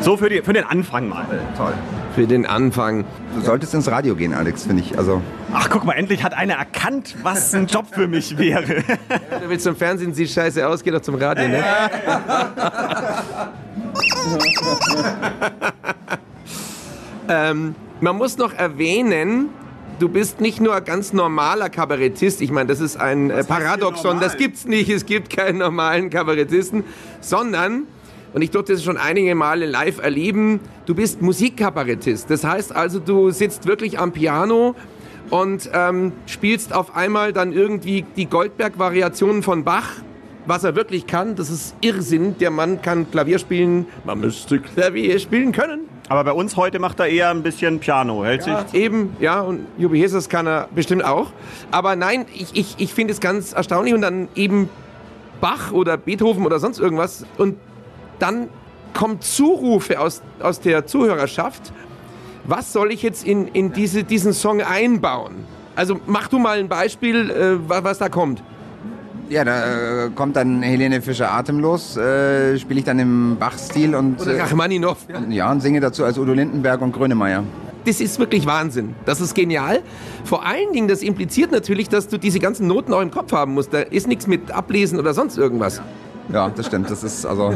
So 0.00 0.16
für, 0.16 0.30
die, 0.30 0.40
für 0.40 0.54
den 0.54 0.64
Anfang 0.64 1.08
mal. 1.08 1.26
Toll. 1.56 1.74
Für 2.14 2.26
den 2.26 2.46
Anfang. 2.46 3.04
Du 3.34 3.42
solltest 3.42 3.74
ins 3.74 3.90
Radio 3.90 4.16
gehen, 4.16 4.32
Alex, 4.32 4.64
finde 4.64 4.82
ich. 4.82 4.96
Also, 4.96 5.20
Ach, 5.52 5.68
guck 5.70 5.84
mal, 5.84 5.92
endlich 5.92 6.24
hat 6.24 6.32
einer 6.32 6.54
erkannt, 6.54 7.16
was 7.22 7.54
ein 7.54 7.66
Job 7.66 7.86
für 7.90 8.08
mich 8.08 8.38
wäre. 8.38 8.82
Du 9.42 9.48
willst 9.48 9.64
zum 9.64 9.76
Fernsehen, 9.76 10.14
sieht 10.14 10.30
scheiße 10.30 10.66
aus, 10.66 10.82
geh 10.82 10.90
doch 10.90 11.02
zum 11.02 11.16
Radio, 11.16 11.48
ne? 11.48 11.62
ähm, 17.28 17.74
man 18.00 18.16
muss 18.16 18.38
noch 18.38 18.54
erwähnen, 18.54 19.48
du 19.98 20.08
bist 20.08 20.40
nicht 20.40 20.60
nur 20.60 20.74
ein 20.74 20.84
ganz 20.84 21.12
normaler 21.12 21.68
Kabarettist. 21.68 22.40
Ich 22.40 22.50
meine, 22.50 22.68
das 22.68 22.80
ist 22.80 22.96
ein 22.96 23.30
äh, 23.30 23.44
Paradoxon, 23.44 24.20
das 24.20 24.36
gibt's 24.36 24.64
nicht. 24.64 24.88
Es 24.88 25.06
gibt 25.06 25.30
keinen 25.30 25.58
normalen 25.58 26.10
Kabarettisten, 26.10 26.84
sondern 27.20 27.86
und 28.34 28.42
ich 28.42 28.50
durfte 28.50 28.74
das 28.74 28.84
schon 28.84 28.98
einige 28.98 29.34
Male 29.34 29.66
live 29.66 29.98
erleben. 29.98 30.60
Du 30.86 30.94
bist 30.94 31.22
Musikkabarettist. 31.22 32.30
Das 32.30 32.44
heißt 32.44 32.74
also, 32.74 32.98
du 32.98 33.30
sitzt 33.30 33.66
wirklich 33.66 33.98
am 33.98 34.12
Piano 34.12 34.74
und 35.30 35.70
ähm, 35.72 36.12
spielst 36.26 36.74
auf 36.74 36.94
einmal 36.94 37.32
dann 37.32 37.52
irgendwie 37.52 38.04
die 38.16 38.26
Goldberg-Variationen 38.26 39.42
von 39.42 39.64
Bach. 39.64 39.88
Was 40.46 40.64
er 40.64 40.74
wirklich 40.76 41.06
kann, 41.06 41.36
das 41.36 41.50
ist 41.50 41.74
Irrsinn. 41.82 42.36
Der 42.38 42.50
Mann 42.50 42.80
kann 42.80 43.10
Klavier 43.10 43.38
spielen. 43.38 43.86
Man 44.04 44.20
müsste 44.20 44.60
Klavier 44.60 45.18
spielen 45.18 45.52
können. 45.52 45.80
Aber 46.08 46.24
bei 46.24 46.32
uns 46.32 46.56
heute 46.56 46.78
macht 46.78 47.00
er 47.00 47.06
eher 47.08 47.30
ein 47.30 47.42
bisschen 47.42 47.80
Piano. 47.80 48.24
Hält 48.24 48.42
sich. 48.42 48.54
Eben, 48.72 49.14
ja, 49.20 49.40
und 49.42 49.66
Jubi 49.76 49.98
Jesus 49.98 50.28
kann 50.28 50.46
er 50.46 50.68
bestimmt 50.74 51.04
auch. 51.04 51.26
Aber 51.70 51.96
nein, 51.96 52.24
ich, 52.34 52.48
ich, 52.54 52.74
ich 52.78 52.94
finde 52.94 53.12
es 53.12 53.20
ganz 53.20 53.52
erstaunlich. 53.52 53.92
Und 53.92 54.00
dann 54.00 54.28
eben 54.34 54.70
Bach 55.40 55.72
oder 55.72 55.96
Beethoven 55.98 56.46
oder 56.46 56.58
sonst 56.58 56.78
irgendwas. 56.78 57.26
Und 57.36 57.56
dann 58.18 58.48
kommen 58.94 59.20
Zurufe 59.20 60.00
aus, 60.00 60.22
aus 60.40 60.60
der 60.60 60.86
Zuhörerschaft. 60.86 61.72
Was 62.44 62.72
soll 62.72 62.90
ich 62.90 63.02
jetzt 63.02 63.26
in, 63.26 63.46
in 63.48 63.72
diese, 63.74 64.02
diesen 64.02 64.32
Song 64.32 64.62
einbauen? 64.62 65.34
Also 65.76 66.00
mach 66.06 66.28
du 66.28 66.38
mal 66.38 66.58
ein 66.58 66.68
Beispiel, 66.68 67.30
äh, 67.30 67.68
wa- 67.68 67.84
was 67.84 67.98
da 67.98 68.08
kommt. 68.08 68.42
Ja, 69.28 69.44
da 69.44 70.06
äh, 70.06 70.10
kommt 70.14 70.36
dann 70.36 70.62
Helene 70.62 71.00
Fischer 71.02 71.32
atemlos, 71.32 71.96
äh, 71.96 72.58
spiele 72.58 72.80
ich 72.80 72.84
dann 72.84 72.98
im 72.98 73.36
Bach-Stil 73.38 73.94
und, 73.94 74.20
Oder 74.20 74.34
äh, 74.34 74.40
Rachmaninow. 74.40 74.96
Ja. 75.08 75.20
ja, 75.28 75.52
und 75.52 75.60
singe 75.60 75.80
dazu 75.80 76.04
als 76.04 76.18
Udo 76.18 76.32
Lindenberg 76.32 76.80
und 76.80 76.92
Grönemeyer. 76.92 77.44
Das 77.84 78.00
ist 78.00 78.18
wirklich 78.18 78.44
Wahnsinn. 78.46 78.94
Das 79.06 79.20
ist 79.20 79.34
genial. 79.34 79.80
Vor 80.24 80.44
allen 80.44 80.72
Dingen, 80.72 80.88
das 80.88 81.02
impliziert 81.02 81.52
natürlich, 81.52 81.88
dass 81.88 82.08
du 82.08 82.18
diese 82.18 82.38
ganzen 82.38 82.66
Noten 82.66 82.92
auch 82.92 83.00
im 83.00 83.10
Kopf 83.10 83.32
haben 83.32 83.54
musst. 83.54 83.72
Da 83.72 83.80
ist 83.80 84.06
nichts 84.06 84.26
mit 84.26 84.50
Ablesen 84.50 84.98
oder 84.98 85.14
sonst 85.14 85.38
irgendwas. 85.38 85.80
Ja, 86.32 86.50
das 86.50 86.66
stimmt. 86.66 86.90
Das 86.90 87.02
ist 87.02 87.24
also, 87.24 87.54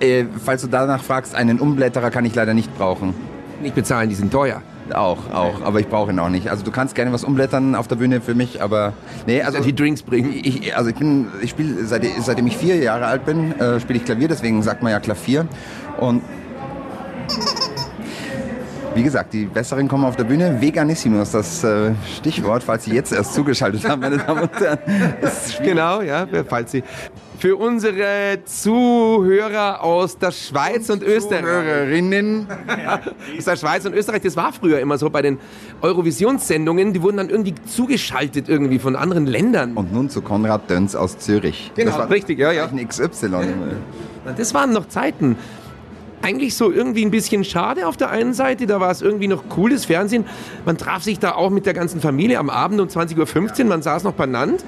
äh, 0.00 0.24
falls 0.42 0.62
du 0.62 0.68
danach 0.68 1.02
fragst, 1.02 1.34
einen 1.34 1.60
Umblätterer 1.60 2.10
kann 2.10 2.24
ich 2.24 2.34
leider 2.34 2.54
nicht 2.54 2.74
brauchen. 2.78 3.14
Nicht 3.60 3.74
bezahlen, 3.74 4.08
die 4.08 4.14
sind 4.14 4.32
teuer. 4.32 4.62
Auch, 4.92 5.30
auch, 5.32 5.62
aber 5.62 5.80
ich 5.80 5.88
brauche 5.88 6.10
ihn 6.10 6.18
auch 6.18 6.28
nicht. 6.28 6.50
Also 6.50 6.64
du 6.64 6.70
kannst 6.70 6.94
gerne 6.94 7.12
was 7.12 7.24
umblättern 7.24 7.74
auf 7.74 7.88
der 7.88 7.96
Bühne 7.96 8.20
für 8.20 8.34
mich, 8.34 8.62
aber 8.62 8.92
nee, 9.26 9.40
also 9.42 9.60
Die 9.60 9.74
Drinks 9.74 10.02
bringen. 10.02 10.32
ich, 10.42 10.76
also 10.76 10.90
ich 10.90 10.96
bin, 10.96 11.28
ich 11.40 11.50
spiele 11.50 11.84
seit, 11.86 12.04
seitdem 12.20 12.46
ich 12.46 12.56
vier 12.56 12.76
Jahre 12.76 13.06
alt 13.06 13.24
bin, 13.24 13.58
äh, 13.58 13.80
spiele 13.80 13.98
ich 13.98 14.04
Klavier, 14.04 14.28
deswegen 14.28 14.62
sagt 14.62 14.82
man 14.82 14.92
ja 14.92 15.00
Klavier. 15.00 15.46
Und 15.98 16.22
wie 18.94 19.02
gesagt, 19.02 19.32
die 19.32 19.46
Besseren 19.46 19.88
kommen 19.88 20.04
auf 20.04 20.16
der 20.16 20.24
Bühne. 20.24 20.60
Veganissimum 20.60 21.20
ist 21.20 21.34
das 21.34 21.64
äh, 21.64 21.92
Stichwort, 22.18 22.62
falls 22.62 22.84
Sie 22.84 22.92
jetzt 22.92 23.12
erst 23.12 23.34
zugeschaltet 23.34 23.88
haben, 23.88 24.00
meine 24.00 24.18
Damen 24.18 24.42
und 24.42 24.60
Herren. 24.60 24.78
Genau, 25.62 26.00
ja, 26.02 26.26
falls 26.48 26.70
Sie. 26.70 26.84
Für 27.44 27.56
unsere 27.56 28.38
Zuhörer 28.46 29.82
aus 29.84 30.16
der 30.16 30.30
Schweiz 30.30 30.88
und 30.88 31.02
Österreich. 31.02 31.42
Hörerinnen. 31.42 32.46
Aus 33.36 33.44
der 33.44 33.56
Schweiz 33.56 33.84
und 33.84 33.92
Österreich, 33.92 34.22
das 34.22 34.34
war 34.34 34.50
früher 34.50 34.80
immer 34.80 34.96
so 34.96 35.10
bei 35.10 35.20
den 35.20 35.36
Eurovisionssendungen, 35.82 36.94
die 36.94 37.02
wurden 37.02 37.18
dann 37.18 37.28
irgendwie 37.28 37.54
zugeschaltet 37.66 38.48
irgendwie 38.48 38.78
von 38.78 38.96
anderen 38.96 39.26
Ländern. 39.26 39.74
Und 39.74 39.92
nun 39.92 40.08
zu 40.08 40.22
Konrad 40.22 40.70
Dönz 40.70 40.94
aus 40.94 41.18
Zürich. 41.18 41.70
Genau, 41.74 41.90
das 41.90 41.98
war 41.98 42.08
richtig, 42.08 42.38
ja, 42.38 42.50
ja. 42.50 42.66
XY. 42.66 43.10
Das 44.38 44.54
waren 44.54 44.72
noch 44.72 44.88
Zeiten. 44.88 45.36
Eigentlich 46.22 46.54
so 46.54 46.72
irgendwie 46.72 47.04
ein 47.04 47.10
bisschen 47.10 47.44
schade 47.44 47.86
auf 47.86 47.98
der 47.98 48.08
einen 48.08 48.32
Seite, 48.32 48.66
da 48.66 48.80
war 48.80 48.90
es 48.90 49.02
irgendwie 49.02 49.28
noch 49.28 49.50
cooles 49.50 49.84
Fernsehen. 49.84 50.24
Man 50.64 50.78
traf 50.78 51.02
sich 51.02 51.18
da 51.18 51.32
auch 51.32 51.50
mit 51.50 51.66
der 51.66 51.74
ganzen 51.74 52.00
Familie 52.00 52.38
am 52.38 52.48
Abend 52.48 52.80
um 52.80 52.88
20.15 52.88 53.64
Uhr, 53.64 53.66
man 53.66 53.82
saß 53.82 54.02
noch 54.02 54.14
benannt. 54.14 54.64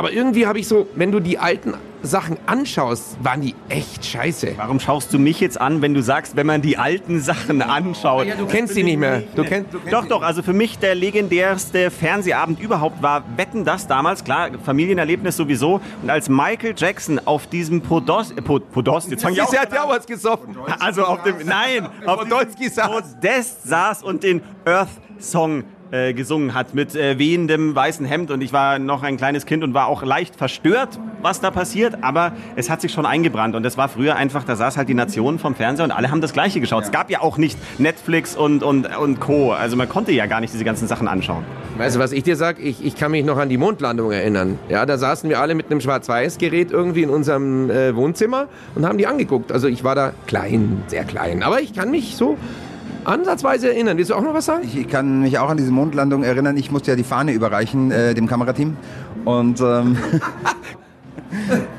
Aber 0.00 0.12
irgendwie 0.12 0.46
habe 0.46 0.58
ich 0.58 0.66
so, 0.66 0.88
wenn 0.94 1.12
du 1.12 1.20
die 1.20 1.36
alten 1.36 1.74
Sachen 2.02 2.38
anschaust, 2.46 3.22
waren 3.22 3.42
die 3.42 3.54
echt 3.68 4.06
scheiße. 4.06 4.54
Warum 4.56 4.80
schaust 4.80 5.12
du 5.12 5.18
mich 5.18 5.40
jetzt 5.40 5.60
an, 5.60 5.82
wenn 5.82 5.92
du 5.92 6.00
sagst, 6.02 6.36
wenn 6.36 6.46
man 6.46 6.62
die 6.62 6.78
alten 6.78 7.20
Sachen 7.20 7.60
anschaut? 7.60 8.26
Ja, 8.26 8.34
du 8.36 8.46
kennst 8.46 8.72
sie 8.72 8.82
nicht 8.82 8.96
mehr. 8.96 9.24
Du 9.36 9.44
kenn, 9.44 9.66
du 9.70 9.78
kennst 9.78 9.92
Doch, 9.92 10.06
doch, 10.06 10.22
also 10.22 10.42
für 10.42 10.54
mich 10.54 10.78
der 10.78 10.94
legendärste 10.94 11.90
Fernsehabend 11.90 12.60
überhaupt 12.60 13.02
war 13.02 13.24
Wetten 13.36 13.66
das 13.66 13.86
damals, 13.88 14.24
klar, 14.24 14.48
Familienerlebnis 14.64 15.36
sowieso. 15.36 15.82
Und 16.00 16.08
als 16.08 16.30
Michael 16.30 16.72
Jackson 16.74 17.20
auf 17.26 17.46
diesem 17.48 17.82
Podest, 17.82 18.38
äh, 18.38 18.40
Pod, 18.40 18.72
Podest 18.72 19.10
jetzt 19.10 19.22
fang 19.22 19.34
ich 19.34 19.42
auch 19.42 19.54
hat 19.54 19.70
ja 19.70 19.84
auch 19.84 19.90
was 19.90 20.06
gesoffen. 20.06 20.56
also 20.78 21.04
auf 21.04 21.24
dem, 21.24 21.44
nein, 21.44 21.86
auf 22.06 22.20
Podolski 22.20 22.70
saß. 22.70 22.90
Podest 22.90 23.68
saß 23.68 24.02
und 24.02 24.22
den 24.22 24.40
Earth-Song 24.64 25.64
äh, 25.92 26.14
gesungen 26.14 26.54
hat 26.54 26.74
mit 26.74 26.94
äh, 26.94 27.18
wehendem 27.18 27.74
weißen 27.74 28.06
Hemd 28.06 28.30
und 28.30 28.42
ich 28.42 28.52
war 28.52 28.78
noch 28.78 29.02
ein 29.02 29.16
kleines 29.16 29.46
Kind 29.46 29.64
und 29.64 29.74
war 29.74 29.86
auch 29.86 30.02
leicht 30.02 30.36
verstört, 30.36 30.98
was 31.22 31.40
da 31.40 31.50
passiert, 31.50 32.02
aber 32.02 32.32
es 32.56 32.70
hat 32.70 32.80
sich 32.80 32.92
schon 32.92 33.06
eingebrannt 33.06 33.54
und 33.54 33.62
das 33.62 33.76
war 33.76 33.88
früher 33.88 34.16
einfach, 34.16 34.44
da 34.44 34.56
saß 34.56 34.76
halt 34.76 34.88
die 34.88 34.94
Nation 34.94 35.38
vom 35.38 35.54
Fernseher 35.54 35.84
und 35.84 35.90
alle 35.90 36.10
haben 36.10 36.20
das 36.20 36.32
Gleiche 36.32 36.60
geschaut. 36.60 36.84
Es 36.84 36.92
gab 36.92 37.10
ja 37.10 37.20
auch 37.20 37.38
nicht 37.38 37.58
Netflix 37.78 38.36
und, 38.36 38.62
und, 38.62 38.96
und 38.96 39.20
Co. 39.20 39.52
Also 39.52 39.76
man 39.76 39.88
konnte 39.88 40.12
ja 40.12 40.26
gar 40.26 40.40
nicht 40.40 40.52
diese 40.52 40.64
ganzen 40.64 40.88
Sachen 40.88 41.08
anschauen. 41.08 41.44
Weißt 41.76 41.96
du, 41.96 42.00
was 42.00 42.12
ich 42.12 42.22
dir 42.22 42.36
sag? 42.36 42.58
Ich, 42.58 42.84
ich 42.84 42.94
kann 42.96 43.10
mich 43.10 43.24
noch 43.24 43.38
an 43.38 43.48
die 43.48 43.56
Mondlandung 43.56 44.12
erinnern. 44.12 44.58
Ja, 44.68 44.86
da 44.86 44.98
saßen 44.98 45.28
wir 45.28 45.40
alle 45.40 45.54
mit 45.54 45.70
einem 45.70 45.80
Schwarz-Weiß-Gerät 45.80 46.70
irgendwie 46.70 47.02
in 47.02 47.10
unserem 47.10 47.70
äh, 47.70 47.94
Wohnzimmer 47.96 48.46
und 48.74 48.86
haben 48.86 48.98
die 48.98 49.06
angeguckt. 49.06 49.52
Also 49.52 49.68
ich 49.68 49.84
war 49.84 49.94
da 49.94 50.12
klein, 50.26 50.82
sehr 50.86 51.04
klein. 51.04 51.42
Aber 51.42 51.60
ich 51.60 51.72
kann 51.72 51.90
mich 51.90 52.16
so 52.16 52.36
ansatzweise 53.04 53.68
erinnern. 53.68 53.96
Willst 53.98 54.10
du 54.10 54.14
auch 54.14 54.22
noch 54.22 54.34
was 54.34 54.46
sagen? 54.46 54.62
Ich 54.64 54.88
kann 54.88 55.20
mich 55.20 55.38
auch 55.38 55.50
an 55.50 55.56
diese 55.56 55.70
Mondlandung 55.70 56.22
erinnern. 56.22 56.56
Ich 56.56 56.70
musste 56.70 56.90
ja 56.90 56.96
die 56.96 57.04
Fahne 57.04 57.32
überreichen, 57.32 57.90
äh, 57.90 58.14
dem 58.14 58.26
Kamerateam. 58.26 58.76
Und 59.24 59.60
ähm, 59.60 59.96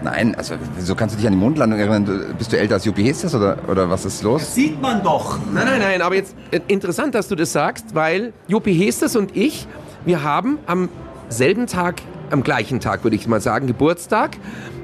Nein, 0.03 0.35
also 0.35 0.55
wieso 0.75 0.95
kannst 0.95 1.15
du 1.15 1.17
dich 1.17 1.27
an 1.27 1.33
die 1.33 1.39
Mondlandung 1.39 1.79
erinnern? 1.79 2.35
Bist 2.37 2.53
du 2.53 2.57
älter 2.57 2.75
als 2.75 2.85
Juppie 2.85 3.03
Hestes 3.03 3.35
oder, 3.35 3.57
oder 3.67 3.89
was 3.89 4.05
ist 4.05 4.23
los? 4.23 4.55
Sieht 4.55 4.81
man 4.81 5.03
doch. 5.03 5.39
Nein, 5.53 5.65
nein, 5.65 5.79
nein, 5.79 6.01
aber 6.01 6.15
jetzt 6.15 6.35
äh, 6.51 6.59
interessant, 6.67 7.15
dass 7.15 7.27
du 7.27 7.35
das 7.35 7.51
sagst, 7.51 7.93
weil 7.93 8.33
Jopi 8.47 8.73
Hestes 8.73 9.15
und 9.15 9.35
ich, 9.35 9.67
wir 10.05 10.23
haben 10.23 10.57
am 10.67 10.89
selben 11.29 11.67
Tag, 11.67 12.01
am 12.29 12.43
gleichen 12.43 12.79
Tag 12.79 13.03
würde 13.03 13.15
ich 13.15 13.27
mal 13.27 13.41
sagen, 13.41 13.67
Geburtstag, 13.67 14.37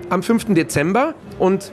am 0.09 0.23
5. 0.23 0.53
Dezember 0.53 1.13
und 1.39 1.71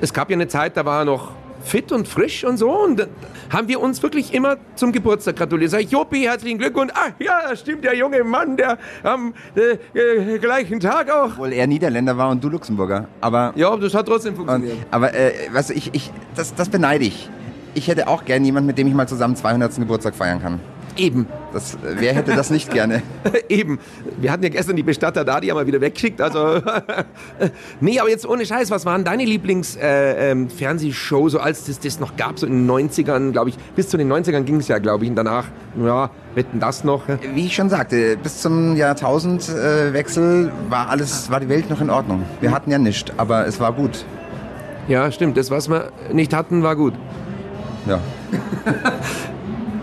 es 0.00 0.12
gab 0.12 0.30
ja 0.30 0.34
eine 0.34 0.48
Zeit, 0.48 0.76
da 0.76 0.84
war 0.84 1.04
noch 1.04 1.32
fit 1.66 1.90
und 1.92 2.06
frisch 2.06 2.44
und 2.44 2.56
so 2.56 2.70
und 2.70 3.00
dann 3.00 3.08
haben 3.52 3.68
wir 3.68 3.80
uns 3.80 4.02
wirklich 4.02 4.32
immer 4.32 4.56
zum 4.76 4.92
Geburtstag 4.92 5.36
gratuliert. 5.36 5.70
Sag 5.70 5.80
ich, 5.82 5.90
Jopi, 5.90 6.20
herzlichen 6.22 6.58
Glückwunsch. 6.58 6.92
Ah, 6.94 7.10
ja, 7.18 7.40
das 7.50 7.60
stimmt, 7.60 7.84
der 7.84 7.96
junge 7.96 8.22
Mann, 8.24 8.56
der 8.56 8.78
am 9.02 9.34
äh, 9.54 9.98
äh, 9.98 10.38
gleichen 10.38 10.80
Tag 10.80 11.10
auch. 11.10 11.32
Obwohl 11.32 11.52
er 11.52 11.66
Niederländer 11.66 12.16
war 12.16 12.30
und 12.30 12.42
du 12.42 12.48
Luxemburger. 12.48 13.08
Aber, 13.20 13.52
Ja, 13.56 13.76
das 13.76 13.94
hat 13.94 14.06
trotzdem 14.06 14.34
und, 14.34 14.46
funktioniert. 14.46 14.76
aber 14.90 15.12
äh, 15.14 15.32
weißt 15.52 15.70
du, 15.70 15.74
ich, 15.74 15.90
ich, 15.94 16.12
das, 16.34 16.54
das 16.54 16.68
beneide 16.68 17.04
ich. 17.04 17.28
Ich 17.74 17.88
hätte 17.88 18.08
auch 18.08 18.24
gern 18.24 18.44
jemanden, 18.44 18.68
mit 18.68 18.78
dem 18.78 18.86
ich 18.86 18.94
mal 18.94 19.06
zusammen 19.06 19.36
200. 19.36 19.74
Geburtstag 19.76 20.14
feiern 20.14 20.40
kann. 20.40 20.60
Eben. 20.96 21.26
Das, 21.52 21.74
äh, 21.74 21.96
wer 21.98 22.14
hätte 22.14 22.34
das 22.34 22.50
nicht 22.50 22.70
gerne? 22.70 23.02
Eben. 23.48 23.78
Wir 24.18 24.32
hatten 24.32 24.42
ja 24.42 24.48
gestern 24.48 24.76
die 24.76 24.82
Bestatter 24.82 25.24
da, 25.24 25.40
die 25.40 25.50
haben 25.50 25.58
wir 25.58 25.66
wieder 25.66 25.80
weggeschickt. 25.80 26.20
Also, 26.20 26.60
nee, 27.80 27.98
aber 27.98 28.08
jetzt 28.08 28.26
ohne 28.26 28.46
Scheiß, 28.46 28.70
was 28.70 28.86
waren 28.86 29.04
deine 29.04 29.24
Lieblings-Fernsehshow, 29.24 31.18
äh, 31.18 31.22
ähm, 31.22 31.30
so 31.30 31.38
als 31.40 31.64
das 31.64 31.80
das 31.80 32.00
noch 32.00 32.16
gab, 32.16 32.38
so 32.38 32.46
in 32.46 32.66
den 32.66 32.70
90ern, 32.70 33.32
glaube 33.32 33.50
ich. 33.50 33.58
Bis 33.74 33.88
zu 33.88 33.96
den 33.96 34.12
90ern 34.12 34.42
ging 34.42 34.56
es 34.56 34.68
ja, 34.68 34.78
glaube 34.78 35.04
ich. 35.04 35.10
Und 35.10 35.16
danach, 35.16 35.46
ja, 35.82 36.10
wetten 36.34 36.60
das 36.60 36.84
noch. 36.84 37.02
Wie 37.34 37.46
ich 37.46 37.54
schon 37.54 37.68
sagte, 37.68 38.16
bis 38.16 38.40
zum 38.40 38.76
Jahrtausendwechsel 38.76 40.52
war 40.68 40.88
alles, 40.88 41.30
war 41.30 41.40
die 41.40 41.48
Welt 41.48 41.70
noch 41.70 41.80
in 41.80 41.90
Ordnung. 41.90 42.24
Wir 42.40 42.52
hatten 42.52 42.70
ja 42.70 42.78
nichts, 42.78 43.12
aber 43.16 43.46
es 43.46 43.60
war 43.60 43.72
gut. 43.72 44.04
Ja, 44.88 45.10
stimmt. 45.10 45.36
Das, 45.36 45.50
was 45.50 45.68
wir 45.68 45.90
nicht 46.12 46.32
hatten, 46.32 46.62
war 46.62 46.76
gut. 46.76 46.94
Ja. 47.86 48.00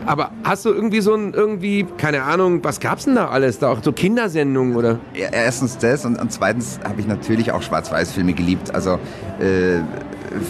Aber 0.05 0.31
hast 0.43 0.65
du 0.65 0.69
irgendwie 0.71 1.01
so 1.01 1.13
ein, 1.13 1.33
irgendwie, 1.33 1.85
keine 1.97 2.23
Ahnung, 2.23 2.63
was 2.63 2.79
gab's 2.79 3.05
denn 3.05 3.15
da 3.15 3.29
alles? 3.29 3.59
Da 3.59 3.69
auch 3.71 3.79
so 3.81 3.91
Kindersendungen 3.91 4.75
oder? 4.75 4.99
Ja, 5.13 5.29
Erstens 5.31 5.77
das 5.77 6.05
und, 6.05 6.19
und 6.19 6.31
zweitens 6.31 6.79
habe 6.83 6.99
ich 6.99 7.07
natürlich 7.07 7.51
auch 7.51 7.61
Schwarz-Weiß-Filme 7.61 8.33
geliebt. 8.33 8.73
Also 8.73 8.93
äh, 9.39 9.79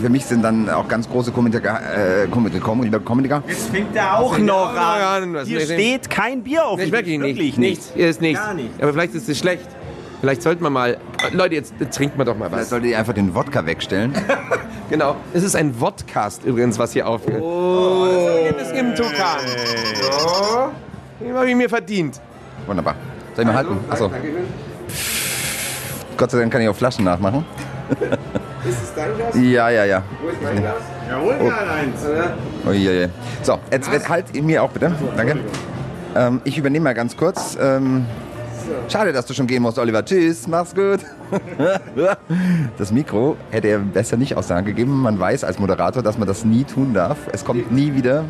für 0.02 0.10
mich 0.10 0.26
sind 0.26 0.44
dann 0.44 0.70
auch 0.70 0.88
ganz 0.88 1.10
große 1.10 1.32
Komiker, 1.32 1.60
äh, 2.24 2.28
Komiker, 2.28 2.60
Komiker, 2.60 3.00
Komiker. 3.00 3.44
Jetzt 3.48 3.70
fängt 3.70 3.96
er 3.96 4.18
auch 4.18 4.38
noch 4.38 4.76
an. 4.76 5.34
was 5.34 5.48
Hier 5.48 5.60
ich 5.60 5.66
steht 5.66 6.10
kein 6.10 6.44
Bier 6.44 6.66
auf 6.66 6.78
Nee, 6.80 6.86
dem 6.86 6.92
wirklich 6.94 7.16
Tisch. 7.18 7.24
nicht. 7.24 7.36
Wirklich 7.38 7.58
Nichts. 7.58 7.92
Hier 7.96 8.10
ist 8.10 8.22
nichts. 8.22 8.42
Gar 8.42 8.54
nicht. 8.54 8.70
Aber 8.82 8.94
vielleicht 8.94 9.16
ist 9.16 9.30
es 9.30 9.38
schlecht. 9.38 9.68
Vielleicht 10.24 10.42
sollten 10.42 10.64
wir 10.64 10.70
mal. 10.70 10.96
Leute, 11.34 11.54
jetzt 11.56 11.74
trinkt 11.92 12.18
man 12.18 12.26
doch 12.26 12.38
mal 12.38 12.50
was. 12.50 12.70
sollte 12.70 12.88
ich 12.88 12.96
einfach 12.96 13.12
den 13.12 13.36
Wodka 13.36 13.66
wegstellen. 13.66 14.14
Genau. 14.90 15.16
Es 15.34 15.44
ist 15.44 15.56
ein 15.56 15.74
Vodcast 15.74 16.44
übrigens, 16.46 16.78
was 16.78 16.94
hier 16.94 17.08
aufhört. 17.08 17.42
Oh, 17.42 18.06
das 18.06 18.48
gibt 18.48 18.62
es 18.62 18.72
im 18.80 18.94
Tukan. 18.94 19.40
So. 20.02 20.72
Den 21.20 21.34
habe 21.34 21.50
ich 21.50 21.56
mir 21.56 21.68
verdient. 21.68 22.22
Wunderbar. 22.68 22.94
Soll 23.34 23.44
ich 23.44 23.48
mal 23.48 23.56
halten? 23.56 23.80
Achso. 23.90 24.12
Gott 26.16 26.30
sei 26.30 26.40
Dank 26.40 26.52
kann 26.52 26.62
ich 26.62 26.68
auch 26.68 26.76
Flaschen 26.76 27.06
nachmachen. 27.06 27.44
Ist 28.70 28.84
es 28.84 28.94
dein 28.94 29.16
Glas? 29.16 29.36
Ja, 29.36 29.70
ja, 29.70 29.86
ja. 29.86 30.04
Wo 30.22 30.30
ist 30.30 30.44
mein 30.44 30.58
Glas? 30.58 30.76
Jawohl, 31.10 31.38
Karl-Heinz. 31.50 32.06
Uiuiui. 32.68 33.10
So, 33.42 33.60
jetzt 33.72 33.92
wird 33.92 34.08
halt 34.08 34.44
mir 34.44 34.62
auch 34.62 34.70
bitte. 34.70 34.94
Danke. 35.18 35.40
Ähm, 36.16 36.42
ich 36.44 36.58
übernehme 36.58 36.84
mal 36.84 36.94
ganz 36.94 37.18
kurz. 37.18 37.58
Ähm, 37.60 38.06
schade, 38.90 39.14
dass 39.14 39.26
du 39.26 39.34
schon 39.34 39.48
gehen 39.48 39.62
musst, 39.64 39.78
Oliver. 39.80 40.04
Tschüss, 40.04 40.48
mach's 40.48 40.74
gut. 40.74 41.00
Das 42.78 42.92
Mikro 42.92 43.38
hätte 43.52 43.68
er 43.68 43.80
besser 43.80 44.18
nicht 44.18 44.36
aus 44.36 44.48
der 44.48 44.58
Hand 44.58 44.68
gegeben. 44.68 45.02
Man 45.02 45.20
weiß 45.20 45.44
als 45.44 45.60
Moderator, 45.60 46.04
dass 46.04 46.18
man 46.18 46.28
das 46.28 46.46
nie 46.46 46.64
tun 46.64 46.94
darf. 46.94 47.18
Es 47.32 47.44
kommt 47.46 47.72
nie 47.72 47.94
wieder. 47.94 48.26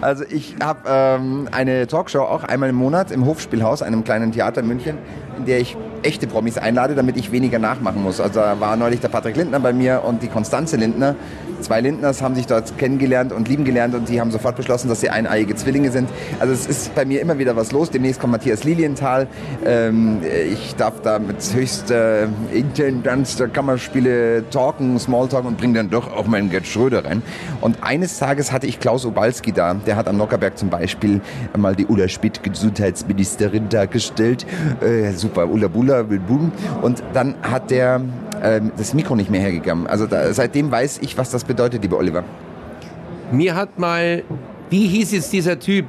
Also 0.00 0.24
ich 0.28 0.56
habe 0.62 0.80
ähm, 0.86 1.48
eine 1.52 1.86
Talkshow 1.86 2.20
auch 2.20 2.44
einmal 2.44 2.68
im 2.68 2.76
Monat 2.76 3.10
im 3.10 3.24
Hofspielhaus, 3.24 3.82
einem 3.82 4.04
kleinen 4.04 4.32
Theater 4.32 4.60
in 4.60 4.68
München, 4.68 4.98
in 5.38 5.46
der 5.46 5.60
ich 5.60 5.76
echte 6.02 6.26
Promis 6.26 6.58
einlade, 6.58 6.94
damit 6.94 7.16
ich 7.16 7.32
weniger 7.32 7.58
nachmachen 7.58 8.02
muss. 8.02 8.20
Also 8.20 8.40
da 8.40 8.60
war 8.60 8.76
neulich 8.76 9.00
der 9.00 9.08
Patrick 9.08 9.36
Lindner 9.36 9.60
bei 9.60 9.72
mir 9.72 10.02
und 10.04 10.22
die 10.22 10.28
Konstanze 10.28 10.76
Lindner. 10.76 11.14
Zwei 11.60 11.80
Lindners 11.80 12.22
haben 12.22 12.34
sich 12.34 12.46
dort 12.46 12.78
kennengelernt 12.78 13.32
und 13.32 13.48
lieben 13.48 13.64
gelernt 13.64 13.94
und 13.94 14.08
die 14.08 14.20
haben 14.20 14.30
sofort 14.30 14.56
beschlossen, 14.56 14.88
dass 14.88 15.00
sie 15.00 15.10
eineiige 15.10 15.54
Zwillinge 15.56 15.90
sind. 15.90 16.08
Also 16.38 16.52
es 16.52 16.66
ist 16.66 16.94
bei 16.94 17.04
mir 17.04 17.20
immer 17.20 17.38
wieder 17.38 17.56
was 17.56 17.72
los. 17.72 17.90
Demnächst 17.90 18.20
kommt 18.20 18.32
Matthias 18.32 18.64
Lilienthal. 18.64 19.26
Ähm, 19.64 20.20
ich 20.52 20.76
darf 20.76 21.00
da 21.02 21.18
mit 21.18 21.36
höchster 21.54 22.28
Intendanz 22.52 23.36
der 23.36 23.48
Kammerspiele 23.48 24.44
talken, 24.50 24.98
Smalltalk 24.98 25.44
und 25.44 25.58
bringe 25.58 25.74
dann 25.74 25.90
doch 25.90 26.12
auch 26.14 26.26
meinen 26.26 26.50
Gerd 26.50 26.66
Schröder 26.66 27.04
rein. 27.04 27.22
Und 27.60 27.82
eines 27.82 28.18
Tages 28.18 28.52
hatte 28.52 28.66
ich 28.66 28.80
Klaus 28.80 29.04
Obalski 29.04 29.52
da. 29.52 29.74
Der 29.74 29.96
hat 29.96 30.08
am 30.08 30.16
Nockerberg 30.16 30.56
zum 30.56 30.70
Beispiel 30.70 31.20
mal 31.56 31.74
die 31.74 31.86
Ulla 31.86 32.08
Schmidt, 32.08 32.42
Gesundheitsministerin, 32.42 33.68
dargestellt. 33.68 34.46
Äh, 34.80 35.12
super, 35.12 35.48
Ulla 35.48 35.68
Bulla, 35.68 36.08
will 36.08 36.20
boom. 36.20 36.52
Und 36.82 37.02
dann 37.12 37.34
hat 37.42 37.70
der 37.70 38.00
ähm, 38.42 38.72
das 38.76 38.94
Mikro 38.94 39.16
nicht 39.16 39.30
mehr 39.30 39.40
hergegeben. 39.40 39.86
Also 39.86 40.06
da, 40.06 40.32
seitdem 40.32 40.70
weiß 40.70 40.98
ich, 41.02 41.16
was 41.18 41.30
das 41.30 41.44
bedeutet, 41.44 41.82
lieber 41.82 41.98
Oliver. 41.98 42.24
Mir 43.32 43.54
hat 43.54 43.78
mal, 43.78 44.22
wie 44.70 44.86
hieß 44.86 45.12
jetzt 45.12 45.32
dieser 45.32 45.58
Typ, 45.58 45.86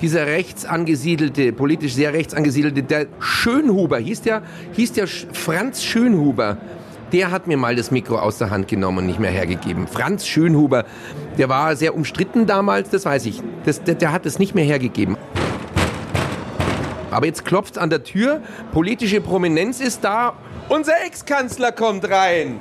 dieser 0.00 0.26
rechts 0.26 0.64
angesiedelte, 0.64 1.52
politisch 1.52 1.94
sehr 1.94 2.12
rechts 2.12 2.34
angesiedelte, 2.34 2.82
der 2.82 3.06
Schönhuber, 3.20 3.98
hieß 3.98 4.22
der, 4.22 4.42
hieß 4.72 4.92
der 4.92 5.06
Franz 5.06 5.82
Schönhuber. 5.84 6.58
Der 7.12 7.30
hat 7.30 7.46
mir 7.46 7.56
mal 7.56 7.76
das 7.76 7.90
Mikro 7.90 8.18
aus 8.18 8.38
der 8.38 8.50
Hand 8.50 8.68
genommen 8.68 8.98
und 8.98 9.06
nicht 9.06 9.20
mehr 9.20 9.30
hergegeben. 9.30 9.86
Franz 9.86 10.26
Schönhuber, 10.26 10.86
der 11.38 11.48
war 11.48 11.76
sehr 11.76 11.94
umstritten 11.94 12.46
damals, 12.46 12.88
das 12.90 13.04
weiß 13.04 13.26
ich. 13.26 13.42
Das, 13.64 13.84
der, 13.84 13.94
der 13.94 14.12
hat 14.12 14.26
es 14.26 14.38
nicht 14.38 14.54
mehr 14.54 14.64
hergegeben. 14.64 15.16
Aber 17.10 17.26
jetzt 17.26 17.44
klopft 17.44 17.78
an 17.78 17.90
der 17.90 18.02
Tür, 18.02 18.40
politische 18.72 19.20
Prominenz 19.20 19.80
ist 19.80 20.02
da, 20.02 20.32
unser 20.68 20.92
Ex-Kanzler 21.04 21.72
kommt 21.72 22.08
rein. 22.08 22.60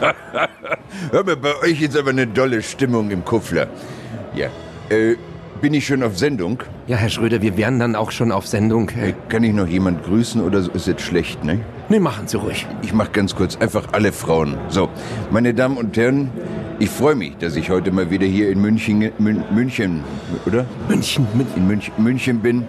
Hör 1.10 1.24
mal, 1.24 1.36
bei 1.36 1.54
euch 1.62 1.82
ist 1.82 1.96
aber 1.96 2.10
eine 2.10 2.26
dolle 2.26 2.62
Stimmung 2.62 3.10
im 3.10 3.24
Kuffler. 3.24 3.68
Ja. 4.34 4.48
Äh, 4.90 5.16
bin 5.60 5.74
ich 5.74 5.86
schon 5.86 6.04
auf 6.04 6.16
Sendung? 6.16 6.62
Ja, 6.86 6.96
Herr 6.96 7.08
Schröder, 7.08 7.42
wir 7.42 7.56
wären 7.56 7.80
dann 7.80 7.96
auch 7.96 8.12
schon 8.12 8.30
auf 8.30 8.46
Sendung. 8.46 8.90
Äh, 8.90 9.14
Kann 9.28 9.42
ich 9.42 9.52
noch 9.52 9.66
jemand 9.66 10.04
grüßen 10.04 10.40
oder 10.40 10.60
ist 10.72 10.86
jetzt 10.86 11.02
schlecht, 11.02 11.42
ne? 11.42 11.60
Nee, 11.88 11.98
machen 11.98 12.28
Sie 12.28 12.36
ruhig. 12.36 12.64
Ich 12.82 12.92
mach 12.92 13.10
ganz 13.10 13.34
kurz 13.34 13.56
einfach 13.56 13.88
alle 13.92 14.12
Frauen. 14.12 14.56
So, 14.68 14.88
meine 15.32 15.54
Damen 15.54 15.76
und 15.76 15.96
Herren, 15.96 16.30
ich 16.78 16.90
freue 16.90 17.16
mich, 17.16 17.36
dass 17.38 17.56
ich 17.56 17.70
heute 17.70 17.90
mal 17.90 18.08
wieder 18.10 18.26
hier 18.26 18.50
in 18.50 18.60
München, 18.60 19.10
Mün, 19.18 19.42
München, 19.50 20.04
oder? 20.46 20.64
München, 20.88 21.26
München. 21.34 21.56
In 21.56 21.66
München, 21.66 21.92
München 21.96 22.38
bin. 22.40 22.64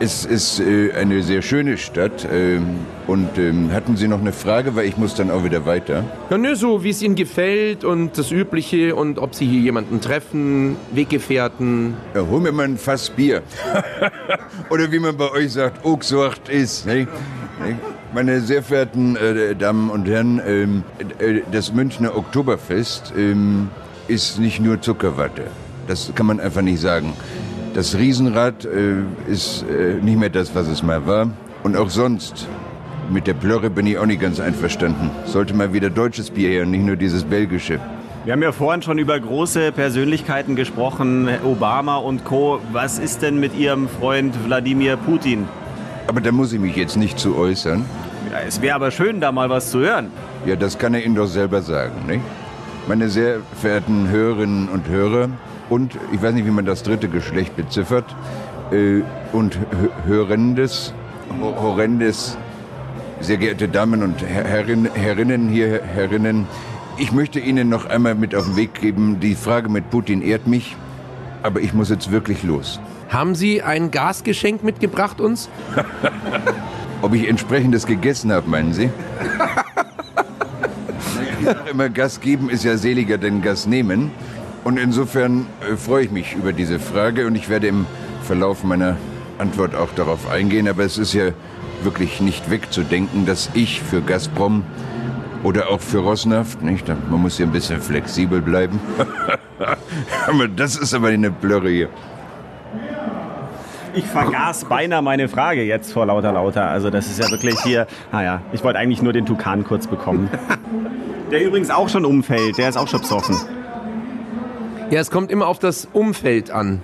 Es 0.00 0.24
ist 0.24 0.60
äh, 0.60 0.92
eine 0.92 1.22
sehr 1.22 1.40
schöne 1.40 1.78
Stadt. 1.78 2.26
ähm, 2.30 2.80
und 3.06 3.38
ähm, 3.38 3.70
hatten 3.72 3.96
Sie 3.96 4.08
noch 4.08 4.20
eine 4.20 4.32
Frage, 4.32 4.74
weil 4.74 4.86
ich 4.86 4.96
muss 4.96 5.14
dann 5.14 5.30
auch 5.30 5.44
wieder 5.44 5.66
weiter. 5.66 6.04
Ja, 6.30 6.38
nö, 6.38 6.54
so 6.56 6.82
wie 6.82 6.90
es 6.90 7.02
Ihnen 7.02 7.14
gefällt 7.14 7.84
und 7.84 8.16
das 8.18 8.30
Übliche 8.30 8.96
und 8.96 9.18
ob 9.18 9.34
Sie 9.34 9.46
hier 9.46 9.60
jemanden 9.60 10.00
treffen, 10.00 10.76
Weggefährten. 10.92 11.94
Ja, 12.14 12.26
hol 12.28 12.40
mir 12.40 12.52
mal 12.52 12.64
ein 12.64 12.78
Fass 12.78 13.10
Bier. 13.10 13.42
Oder 14.70 14.90
wie 14.90 14.98
man 14.98 15.16
bei 15.16 15.30
euch 15.30 15.52
sagt, 15.52 15.84
Ochswacht 15.84 16.48
ist. 16.48 16.86
Ne? 16.86 17.06
Ne? 17.64 17.78
Meine 18.14 18.40
sehr 18.40 18.62
verehrten 18.62 19.16
äh, 19.16 19.54
Damen 19.54 19.90
und 19.90 20.08
Herren, 20.08 20.40
ähm, 20.46 20.82
äh, 21.18 21.40
das 21.52 21.72
Münchner 21.72 22.16
Oktoberfest 22.16 23.12
ähm, 23.16 23.68
ist 24.08 24.38
nicht 24.38 24.60
nur 24.60 24.80
Zuckerwatte. 24.80 25.44
Das 25.86 26.12
kann 26.14 26.26
man 26.26 26.40
einfach 26.40 26.62
nicht 26.62 26.80
sagen. 26.80 27.12
Das 27.74 27.96
Riesenrad 27.98 28.64
äh, 28.64 29.02
ist 29.26 29.64
äh, 29.68 29.94
nicht 30.00 30.16
mehr 30.16 30.28
das, 30.28 30.54
was 30.54 30.68
es 30.68 30.84
mal 30.84 31.08
war. 31.08 31.30
Und 31.64 31.76
auch 31.76 31.90
sonst, 31.90 32.46
mit 33.10 33.26
der 33.26 33.34
Plörre 33.34 33.68
bin 33.68 33.84
ich 33.88 33.98
auch 33.98 34.06
nicht 34.06 34.20
ganz 34.20 34.38
einverstanden. 34.38 35.10
Sollte 35.24 35.54
mal 35.54 35.72
wieder 35.72 35.90
deutsches 35.90 36.30
Bier 36.30 36.50
her 36.50 36.62
und 36.62 36.70
nicht 36.70 36.84
nur 36.84 36.94
dieses 36.94 37.24
belgische. 37.24 37.80
Wir 38.24 38.32
haben 38.32 38.42
ja 38.42 38.52
vorhin 38.52 38.80
schon 38.80 38.98
über 38.98 39.18
große 39.18 39.72
Persönlichkeiten 39.72 40.54
gesprochen, 40.54 41.28
Obama 41.44 41.96
und 41.96 42.24
Co. 42.24 42.60
Was 42.70 43.00
ist 43.00 43.22
denn 43.22 43.40
mit 43.40 43.58
Ihrem 43.58 43.88
Freund 43.88 44.36
Wladimir 44.46 44.96
Putin? 44.96 45.48
Aber 46.06 46.20
da 46.20 46.30
muss 46.30 46.52
ich 46.52 46.60
mich 46.60 46.76
jetzt 46.76 46.96
nicht 46.96 47.18
zu 47.18 47.36
äußern. 47.36 47.84
Ja, 48.30 48.38
es 48.46 48.62
wäre 48.62 48.76
aber 48.76 48.92
schön, 48.92 49.20
da 49.20 49.32
mal 49.32 49.50
was 49.50 49.72
zu 49.72 49.80
hören. 49.80 50.12
Ja, 50.46 50.54
das 50.54 50.78
kann 50.78 50.94
er 50.94 51.04
Ihnen 51.04 51.16
doch 51.16 51.26
selber 51.26 51.60
sagen, 51.60 52.06
nicht? 52.06 52.22
Meine 52.86 53.08
sehr 53.08 53.38
verehrten 53.60 54.10
Hörerinnen 54.10 54.68
und 54.68 54.88
Hörer 54.88 55.28
und 55.70 55.96
ich 56.12 56.22
weiß 56.22 56.34
nicht, 56.34 56.46
wie 56.46 56.50
man 56.50 56.64
das 56.64 56.82
dritte 56.82 57.08
Geschlecht 57.08 57.56
beziffert, 57.56 58.04
äh, 58.72 59.02
und 59.32 59.56
Hö- 59.56 60.06
Hörendes, 60.06 60.92
Ho- 61.40 61.54
Horrendes, 61.60 62.36
sehr 63.20 63.36
geehrte 63.38 63.68
Damen 63.68 64.02
und 64.02 64.20
Her- 64.22 64.44
Herrin, 64.44 64.88
Herrinnen 64.94 65.48
hier, 65.48 65.80
Herrinnen, 65.82 66.46
ich 66.96 67.12
möchte 67.12 67.40
Ihnen 67.40 67.68
noch 67.68 67.86
einmal 67.86 68.14
mit 68.14 68.34
auf 68.34 68.44
den 68.44 68.56
Weg 68.56 68.74
geben, 68.74 69.18
die 69.20 69.34
Frage 69.34 69.68
mit 69.68 69.90
Putin 69.90 70.22
ehrt 70.22 70.46
mich, 70.46 70.76
aber 71.42 71.60
ich 71.60 71.74
muss 71.74 71.90
jetzt 71.90 72.10
wirklich 72.12 72.42
los. 72.42 72.78
Haben 73.08 73.34
Sie 73.34 73.62
ein 73.62 73.90
Gasgeschenk 73.90 74.62
mitgebracht 74.64 75.20
uns? 75.20 75.48
Ob 77.02 77.12
ich 77.14 77.28
entsprechendes 77.28 77.86
gegessen 77.86 78.32
habe, 78.32 78.48
meinen 78.48 78.72
Sie? 78.72 78.90
Ich 81.40 81.46
sage 81.46 81.70
immer, 81.70 81.88
Gas 81.90 82.20
geben 82.22 82.48
ist 82.48 82.64
ja 82.64 82.76
seliger 82.78 83.18
denn 83.18 83.42
Gas 83.42 83.66
nehmen. 83.66 84.10
Und 84.64 84.78
insofern 84.78 85.46
äh, 85.60 85.76
freue 85.76 86.04
ich 86.04 86.10
mich 86.10 86.34
über 86.34 86.52
diese 86.52 86.78
Frage 86.78 87.26
und 87.26 87.34
ich 87.34 87.48
werde 87.48 87.68
im 87.68 87.86
Verlauf 88.22 88.64
meiner 88.64 88.96
Antwort 89.38 89.74
auch 89.74 89.90
darauf 89.94 90.30
eingehen. 90.30 90.66
Aber 90.68 90.82
es 90.84 90.96
ist 90.96 91.12
ja 91.12 91.32
wirklich 91.82 92.20
nicht 92.20 92.50
wegzudenken, 92.50 93.26
dass 93.26 93.50
ich 93.52 93.82
für 93.82 94.00
Gazprom 94.00 94.64
oder 95.42 95.68
auch 95.68 95.80
für 95.80 95.98
Rosneft, 95.98 96.62
nicht? 96.62 96.88
Man 96.88 97.20
muss 97.20 97.36
hier 97.36 97.44
ein 97.44 97.52
bisschen 97.52 97.82
flexibel 97.82 98.40
bleiben. 98.40 98.80
aber 100.26 100.48
das 100.48 100.76
ist 100.76 100.94
aber 100.94 101.08
eine 101.08 101.30
Blöre 101.30 101.68
hier. 101.68 101.88
Ich 103.92 104.06
vergaß 104.06 104.64
beinahe 104.64 105.02
meine 105.02 105.28
Frage 105.28 105.62
jetzt 105.62 105.92
vor 105.92 106.06
lauter 106.06 106.32
lauter. 106.32 106.68
Also 106.68 106.88
das 106.88 107.06
ist 107.06 107.20
ja 107.20 107.30
wirklich 107.30 107.60
hier. 107.60 107.86
Naja, 108.10 108.40
ich 108.52 108.64
wollte 108.64 108.78
eigentlich 108.78 109.02
nur 109.02 109.12
den 109.12 109.26
Tukan 109.26 109.62
kurz 109.62 109.86
bekommen. 109.86 110.30
Der 111.30 111.44
übrigens 111.44 111.70
auch 111.70 111.88
schon 111.88 112.04
umfällt. 112.04 112.58
Der 112.58 112.70
ist 112.70 112.76
auch 112.76 112.88
schon 112.88 113.00
besoffen. 113.00 113.36
Ja, 114.90 115.00
es 115.00 115.10
kommt 115.10 115.30
immer 115.30 115.46
auf 115.46 115.58
das 115.58 115.88
Umfeld 115.92 116.50
an. 116.50 116.82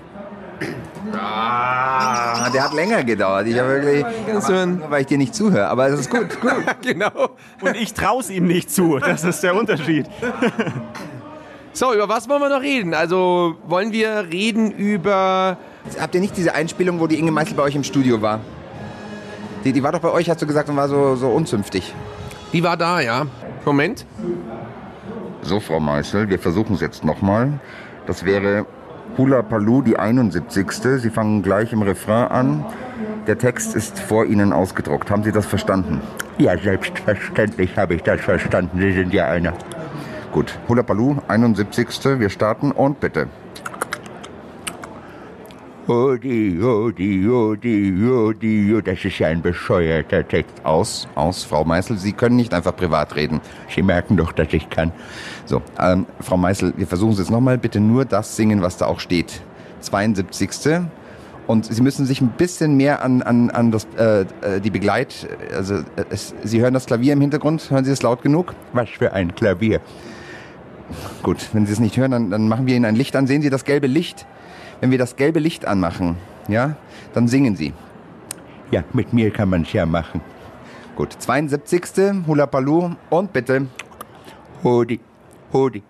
Ah, 1.12 2.50
der 2.50 2.64
hat 2.64 2.74
länger 2.74 3.04
gedauert. 3.04 3.46
Ich 3.46 3.58
habe 3.58 3.82
wirklich, 3.82 4.04
aber, 4.04 4.90
weil 4.90 5.00
ich 5.02 5.06
dir 5.06 5.18
nicht 5.18 5.34
zuhöre. 5.34 5.68
Aber 5.68 5.88
es 5.88 6.00
ist 6.00 6.10
gut, 6.10 6.28
gut. 6.40 6.52
genau. 6.82 7.30
Und 7.60 7.76
ich 7.76 7.94
trau's 7.94 8.30
ihm 8.30 8.46
nicht 8.46 8.70
zu. 8.70 8.98
Das 8.98 9.24
ist 9.24 9.42
der 9.42 9.54
Unterschied. 9.54 10.06
So, 11.72 11.94
über 11.94 12.08
was 12.08 12.28
wollen 12.28 12.42
wir 12.42 12.48
noch 12.48 12.62
reden? 12.62 12.94
Also, 12.94 13.54
wollen 13.64 13.92
wir 13.92 14.26
reden 14.32 14.72
über... 14.72 15.56
Habt 16.00 16.16
ihr 16.16 16.20
nicht 16.20 16.36
diese 16.36 16.52
Einspielung, 16.52 16.98
wo 16.98 17.06
die 17.06 17.16
Inge 17.16 17.30
Meißel 17.30 17.54
bei 17.54 17.62
euch 17.62 17.76
im 17.76 17.84
Studio 17.84 18.20
war? 18.20 18.40
Die, 19.64 19.72
die 19.72 19.82
war 19.82 19.92
doch 19.92 20.00
bei 20.00 20.10
euch, 20.10 20.28
hast 20.28 20.42
du 20.42 20.48
gesagt, 20.48 20.68
und 20.68 20.76
war 20.76 20.88
so, 20.88 21.14
so 21.14 21.28
unzünftig. 21.28 21.94
Die 22.52 22.64
war 22.64 22.76
da, 22.76 23.00
ja. 23.00 23.24
Moment. 23.64 24.04
So, 25.42 25.60
Frau 25.60 25.78
Meißel, 25.78 26.28
wir 26.28 26.40
versuchen 26.40 26.74
es 26.74 26.80
jetzt 26.80 27.04
nochmal. 27.04 27.60
Das 28.10 28.24
wäre 28.24 28.66
Hula 29.16 29.40
Paloo, 29.40 29.82
die 29.82 29.96
71. 29.96 30.72
Sie 30.98 31.10
fangen 31.10 31.44
gleich 31.44 31.72
im 31.72 31.82
Refrain 31.82 32.26
an. 32.26 32.64
Der 33.28 33.38
Text 33.38 33.76
ist 33.76 34.00
vor 34.00 34.26
Ihnen 34.26 34.52
ausgedruckt. 34.52 35.12
Haben 35.12 35.22
Sie 35.22 35.30
das 35.30 35.46
verstanden? 35.46 36.00
Ja, 36.36 36.58
selbstverständlich 36.58 37.78
habe 37.78 37.94
ich 37.94 38.02
das 38.02 38.20
verstanden. 38.20 38.80
Sie 38.80 38.94
sind 38.94 39.14
ja 39.14 39.28
einer. 39.28 39.52
Gut. 40.32 40.58
Hula 40.66 40.82
Paloo, 40.82 41.18
71. 41.28 42.18
Wir 42.18 42.30
starten 42.30 42.72
und 42.72 42.98
bitte. 42.98 43.28
Odi, 45.86 46.60
odi, 46.62 47.28
odi, 47.28 48.02
odi, 48.08 48.72
odi. 48.72 48.82
Das 48.84 49.04
ist 49.04 49.18
ja 49.18 49.28
ein 49.28 49.42
bescheuerter 49.42 50.26
Text. 50.26 50.54
Aus, 50.64 51.08
aus, 51.14 51.44
Frau 51.44 51.64
Meißel. 51.64 51.96
Sie 51.96 52.12
können 52.12 52.36
nicht 52.36 52.54
einfach 52.54 52.76
privat 52.76 53.14
reden. 53.14 53.40
Sie 53.68 53.82
merken 53.82 54.16
doch, 54.16 54.32
dass 54.32 54.52
ich 54.52 54.68
kann. 54.68 54.92
So, 55.46 55.62
ähm, 55.78 56.06
Frau 56.20 56.36
Meißel, 56.36 56.74
wir 56.76 56.86
versuchen 56.86 57.12
es 57.12 57.18
jetzt 57.18 57.30
nochmal. 57.30 57.58
Bitte 57.58 57.80
nur 57.80 58.04
das 58.04 58.36
singen, 58.36 58.62
was 58.62 58.76
da 58.76 58.86
auch 58.86 59.00
steht. 59.00 59.42
72. 59.80 60.50
Und 61.46 61.64
Sie 61.64 61.82
müssen 61.82 62.06
sich 62.06 62.20
ein 62.20 62.28
bisschen 62.28 62.76
mehr 62.76 63.02
an, 63.02 63.22
an, 63.22 63.50
an 63.50 63.72
das, 63.72 63.86
äh, 63.98 64.20
äh, 64.20 64.60
die 64.60 64.70
Begleit... 64.70 65.28
Also, 65.54 65.76
äh, 65.76 66.04
es, 66.10 66.34
Sie 66.44 66.60
hören 66.60 66.74
das 66.74 66.86
Klavier 66.86 67.12
im 67.12 67.20
Hintergrund? 67.20 67.70
Hören 67.70 67.84
Sie 67.84 67.90
es 67.90 68.02
laut 68.02 68.22
genug? 68.22 68.54
Was 68.72 68.88
für 68.90 69.12
ein 69.12 69.34
Klavier. 69.34 69.80
Gut, 71.22 71.48
wenn 71.52 71.66
Sie 71.66 71.72
es 71.72 71.80
nicht 71.80 71.96
hören, 71.96 72.10
dann, 72.10 72.30
dann 72.30 72.48
machen 72.48 72.66
wir 72.66 72.76
Ihnen 72.76 72.84
ein 72.84 72.96
Licht 72.96 73.16
an. 73.16 73.26
Sehen 73.26 73.42
Sie 73.42 73.50
das 73.50 73.64
gelbe 73.64 73.86
Licht? 73.86 74.26
Wenn 74.80 74.90
wir 74.90 74.98
das 74.98 75.16
gelbe 75.16 75.40
Licht 75.40 75.66
anmachen, 75.66 76.16
ja, 76.48 76.76
dann 77.12 77.28
singen 77.28 77.56
Sie. 77.56 77.72
Ja, 78.70 78.84
mit 78.92 79.12
mir 79.12 79.30
kann 79.30 79.50
man 79.50 79.62
es 79.62 79.72
ja 79.72 79.84
machen. 79.84 80.20
Gut, 80.96 81.14
72. 81.18 81.82
Hula 82.26 82.46
Paloo 82.46 82.92
und 83.10 83.32
bitte. 83.32 83.66
Hodi, 84.62 85.00
hodi, 85.52 85.82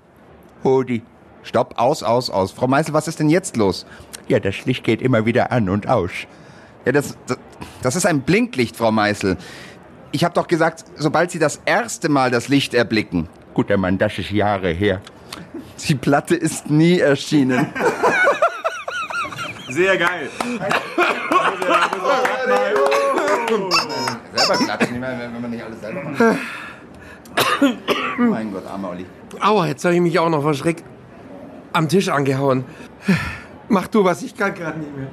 hodi. 0.65 1.03
Stopp, 1.43 1.75
aus, 1.79 2.03
aus, 2.03 2.29
aus. 2.29 2.53
Frau 2.53 2.67
Meißel, 2.67 2.93
was 2.93 3.09
ist 3.09 3.19
denn 3.19 3.31
jetzt 3.31 3.57
los? 3.57 3.87
Ja, 4.29 4.41
das 4.41 4.67
Licht 4.67 4.85
geht 4.85 5.01
immer 5.01 5.25
wieder 5.25 5.51
an 5.53 5.69
und 5.71 5.89
aus. 5.89 6.11
Ja, 6.85 6.93
das, 6.93 7.17
das, 7.27 7.39
das 7.83 7.97
ist 7.97 8.07
ein 8.07 8.21
Blinklicht, 8.23 8.77
Frau 8.77 8.93
Meißel. 8.93 9.37
Ich 10.13 10.25
habe 10.25 10.35
doch 10.35 10.49
gesagt, 10.49 10.85
sobald 10.97 11.31
Sie 11.31 11.39
das 11.39 11.61
erste 11.65 12.09
Mal 12.09 12.31
das 12.31 12.49
Licht 12.49 12.75
erblicken. 12.75 13.29
Guter 13.55 13.77
Mann, 13.77 13.97
das 13.99 14.19
ist 14.19 14.31
Jahre 14.31 14.71
her. 14.71 15.01
Die 15.89 15.95
Platte 15.95 16.35
ist 16.35 16.69
nie 16.69 16.99
erschienen. 16.99 17.73
Sehr 19.69 19.97
geil. 19.97 20.29
selber 24.35 24.65
klatschen, 24.65 25.01
wenn 25.01 25.41
man 25.41 25.51
nicht 25.51 25.65
alles 25.65 25.81
selber 25.81 26.03
macht. 26.03 26.39
Mein 28.19 28.53
Gott, 28.53 28.67
armer 28.67 28.91
Olli. 28.91 29.07
Aua, 29.41 29.67
jetzt 29.67 29.85
habe 29.85 29.95
ich 29.95 30.01
mich 30.01 30.19
auch 30.19 30.29
noch 30.29 30.43
verschreckt. 30.43 30.85
Am 31.73 31.89
Tisch 31.89 32.09
angehauen. 32.09 32.65
Mach 33.69 33.87
du 33.87 34.05
was, 34.05 34.23
ich 34.23 34.37
kann 34.37 34.55
gerade 34.55 34.79
nicht 34.81 34.97
mehr. 34.97 35.09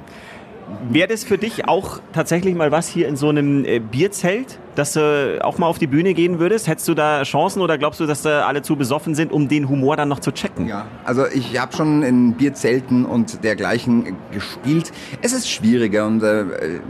Wäre 0.90 1.08
das 1.08 1.24
für 1.24 1.38
dich 1.38 1.68
auch 1.68 2.00
tatsächlich 2.14 2.56
mal 2.56 2.72
was 2.72 2.88
hier 2.88 3.08
in 3.08 3.16
so 3.16 3.30
einem 3.30 3.64
äh, 3.64 3.80
Bierzelt, 3.80 4.60
dass 4.78 4.94
du 4.94 5.40
auch 5.44 5.58
mal 5.58 5.66
auf 5.66 5.80
die 5.80 5.88
Bühne 5.88 6.14
gehen 6.14 6.40
würdest? 6.40 6.68
Hättest 6.68 6.88
du 6.88 6.94
da 6.94 7.24
Chancen 7.24 7.62
oder 7.62 7.78
glaubst 7.80 8.00
du, 8.00 8.06
dass 8.06 8.22
da 8.22 8.46
alle 8.46 8.62
zu 8.62 8.76
besoffen 8.76 9.16
sind, 9.16 9.32
um 9.32 9.48
den 9.48 9.68
Humor 9.70 9.98
dann 9.98 10.08
noch 10.08 10.20
zu 10.20 10.32
checken? 10.32 10.68
Ja, 10.68 10.86
also 11.04 11.26
ich 11.26 11.60
habe 11.60 11.76
schon 11.76 12.04
in 12.04 12.34
Bierzelten 12.34 13.06
und 13.06 13.44
dergleichen 13.44 14.16
gespielt. 14.32 14.92
Es 15.22 15.34
ist 15.34 15.50
schwieriger 15.50 16.06
und 16.06 16.22
äh, 16.22 16.46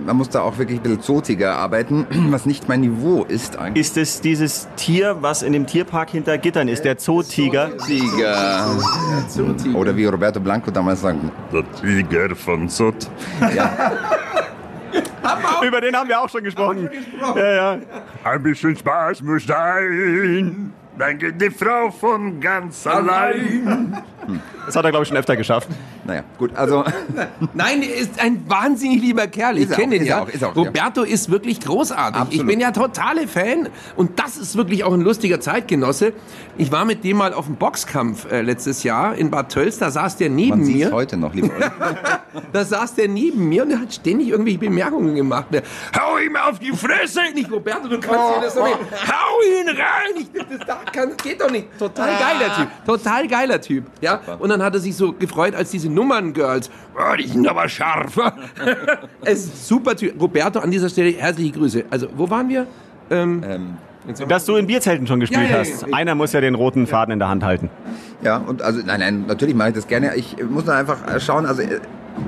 man 0.05 0.17
muss 0.17 0.29
da 0.29 0.41
auch 0.41 0.57
wirklich 0.57 0.79
ein 0.79 0.83
bisschen 0.83 1.01
zotiger 1.01 1.55
arbeiten, 1.55 2.05
was 2.29 2.45
nicht 2.45 2.67
mein 2.67 2.81
Niveau 2.81 3.23
ist 3.23 3.57
eigentlich. 3.57 3.85
Ist 3.87 3.97
es 3.97 4.19
dieses 4.19 4.67
Tier, 4.75 5.17
was 5.21 5.41
in 5.41 5.53
dem 5.53 5.65
Tierpark 5.65 6.09
hinter 6.09 6.37
Gittern 6.37 6.67
ist, 6.67 6.83
der 6.83 6.97
Zootiger? 6.97 7.77
Tiger. 7.77 8.77
Oder 9.73 9.95
wie 9.95 10.05
Roberto 10.05 10.41
Blanco 10.41 10.71
damals 10.71 11.01
sagte. 11.01 11.31
Der 11.53 11.63
Tiger 11.71 12.35
von 12.35 12.67
Sott. 12.67 13.07
Über 15.65 15.81
den 15.81 15.95
haben 15.95 16.09
wir 16.09 16.19
auch 16.19 16.29
schon 16.29 16.43
gesprochen. 16.43 16.89
Ja, 17.35 17.51
ja. 17.53 17.77
Ein 18.23 18.43
bisschen 18.43 18.75
Spaß 18.75 19.21
muss 19.21 19.45
sein. 19.45 20.73
Dann 20.97 21.17
geht 21.19 21.39
die 21.39 21.49
Frau 21.51 21.91
von 21.91 22.39
ganz 22.39 22.87
allein. 22.87 24.01
Das 24.65 24.75
hat 24.75 24.83
er, 24.83 24.91
glaube 24.91 25.03
ich, 25.03 25.09
schon 25.09 25.17
öfter 25.17 25.35
geschafft. 25.35 25.67
Naja, 26.07 26.23
gut, 26.37 26.55
also 26.55 26.85
Nein, 27.53 27.81
er 27.83 27.95
ist 27.95 28.19
ein 28.19 28.49
wahnsinnig 28.49 29.01
lieber 29.01 29.27
Kerl. 29.27 29.57
Ich 29.57 29.69
er 29.69 29.75
kenne 29.75 29.97
ihn 29.97 30.05
ja. 30.05 30.17
er 30.17 30.23
auch, 30.23 30.29
ist 30.29 30.41
er 30.41 30.49
auch, 30.49 30.55
ja. 30.55 30.61
Roberto 30.63 31.03
ist 31.03 31.29
wirklich 31.29 31.59
großartig. 31.59 32.15
Ich 32.15 32.21
Absolut. 32.21 32.47
bin 32.47 32.59
ja 32.61 32.71
totale 32.71 33.27
Fan 33.27 33.69
und 33.97 34.17
das 34.17 34.37
ist 34.37 34.55
wirklich 34.55 34.85
auch 34.85 34.93
ein 34.93 35.01
lustiger 35.01 35.41
Zeitgenosse. 35.41 36.13
Ich 36.57 36.71
war 36.71 36.85
mit 36.85 37.03
dem 37.03 37.17
mal 37.17 37.33
auf 37.33 37.45
dem 37.45 37.55
Boxkampf 37.55 38.31
äh, 38.31 38.41
letztes 38.41 38.83
Jahr 38.83 39.15
in 39.15 39.29
Bad 39.29 39.51
Tölz. 39.51 39.77
Da 39.79 39.91
saß 39.91 40.15
der 40.15 40.29
neben 40.29 40.61
man 40.61 40.67
mir. 40.67 40.91
heute 40.91 41.17
noch, 41.17 41.33
lieber. 41.33 41.49
Da 42.53 42.63
saß 42.63 42.93
der 42.95 43.07
neben 43.07 43.49
mir 43.49 43.63
und 43.63 43.69
der 43.69 43.79
hat 43.79 43.93
ständig 43.93 44.29
irgendwelche 44.29 44.59
Bemerkungen 44.59 45.15
gemacht. 45.15 45.47
Der, 45.51 45.63
Hau 45.99 46.17
ihm 46.17 46.35
auf 46.35 46.59
die 46.59 46.71
Fresse! 46.71 47.21
Nicht 47.33 47.51
Roberto, 47.51 47.87
du 47.87 47.99
kannst 47.99 48.37
dir 48.37 48.41
das 48.41 48.53
doch 48.53 48.63
nicht. 48.63 48.77
Hau 49.07 49.41
ihn 49.59 49.69
rein! 49.69 50.17
Ich, 50.19 50.27
das, 50.31 50.67
das 50.67 50.93
kann, 50.93 51.17
geht 51.17 51.41
doch 51.41 51.49
nicht. 51.49 51.67
Total 51.79 52.09
geiler 52.19 52.55
Typ. 52.55 52.67
Total 52.85 53.27
geiler 53.27 53.61
Typ. 53.61 53.85
Ja? 54.01 54.21
Und 54.39 54.49
dann 54.49 54.61
hat 54.61 54.73
er 54.75 54.79
sich 54.79 54.95
so 54.95 55.13
gefreut, 55.13 55.55
als 55.55 55.71
diese 55.71 55.89
Nummern-Girls. 55.97 56.69
Oh, 56.95 57.15
die 57.17 57.27
sind 57.27 57.47
aber 57.47 57.67
scharf. 57.67 58.17
es 59.25 59.45
ist 59.45 59.67
super 59.67 59.95
Typ. 59.95 60.19
Roberto, 60.21 60.59
an 60.59 60.71
dieser 60.71 60.89
Stelle 60.89 61.11
herzliche 61.11 61.51
Grüße. 61.57 61.85
Also, 61.89 62.07
wo 62.15 62.29
waren 62.29 62.47
wir? 62.49 62.67
Dass 64.27 64.45
du 64.45 64.55
in 64.55 64.67
Bierzelten 64.67 65.07
schon 65.07 65.19
gespielt 65.19 65.49
Ja, 65.49 65.55
ja, 65.55 65.59
hast. 65.59 65.87
ja. 65.87 65.93
Einer 65.93 66.15
muss 66.15 66.33
ja 66.33 66.41
den 66.41 66.55
roten 66.55 66.87
Faden 66.87 67.13
in 67.13 67.19
der 67.19 67.29
Hand 67.29 67.43
halten. 67.43 67.69
Ja, 68.21 68.37
und 68.37 68.61
also, 68.61 68.79
nein, 68.85 68.99
nein, 68.99 69.25
natürlich 69.27 69.55
mache 69.55 69.69
ich 69.69 69.75
das 69.75 69.87
gerne. 69.87 70.15
Ich 70.15 70.35
muss 70.49 70.65
nur 70.65 70.75
einfach 70.75 70.97
schauen, 71.19 71.45
also 71.45 71.61
äh, 71.61 71.79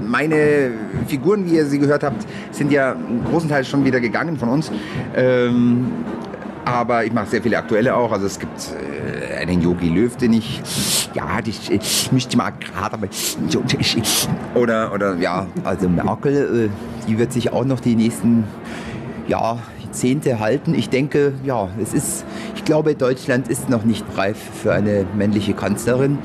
meine 0.05 0.71
Figuren, 1.08 1.45
wie 1.49 1.55
ihr 1.55 1.65
sie 1.65 1.79
gehört 1.79 2.03
habt, 2.03 2.25
sind 2.51 2.71
ja 2.71 2.91
einen 2.93 3.23
großen 3.29 3.49
Teil 3.49 3.63
schon 3.65 3.84
wieder 3.86 3.99
gegangen 3.99 4.38
von 4.38 4.49
uns. 4.49 4.71
Ähm, 5.15 5.91
aber 6.71 7.05
ich 7.05 7.13
mache 7.13 7.27
sehr 7.27 7.41
viele 7.41 7.58
aktuelle 7.58 7.95
auch. 7.95 8.12
Also 8.12 8.25
es 8.25 8.39
gibt 8.39 8.73
äh, 9.32 9.36
einen 9.38 9.62
Yogi 9.62 9.89
Löw, 9.89 10.15
den 10.15 10.34
ich, 10.34 11.10
ja, 11.13 11.41
das 11.41 11.69
äh, 11.69 11.79
müsste 12.13 12.38
mal 12.38 12.51
gerade, 12.51 12.93
aber 12.93 13.08
oder, 14.55 14.93
oder 14.93 15.15
ja, 15.15 15.47
Also 15.63 15.89
Merkel, 15.89 16.69
äh, 16.69 17.08
die 17.08 17.17
wird 17.17 17.34
sich 17.34 17.51
auch 17.51 17.65
noch 17.65 17.79
die 17.79 17.95
nächsten 17.95 18.45
ja, 19.27 19.60
Jahrzehnte 19.89 20.39
halten. 20.39 20.75
Ich 20.75 20.89
denke, 20.89 21.34
ja, 21.43 21.69
es 21.82 21.93
ist, 21.93 22.23
ich 22.55 22.63
glaube, 22.63 22.95
Deutschland 22.95 23.47
ist 23.47 23.69
noch 23.69 23.84
nicht 23.84 24.05
reif 24.15 24.38
für 24.38 24.71
eine 24.71 25.05
männliche 25.17 25.53
Kanzlerin. 25.53 26.19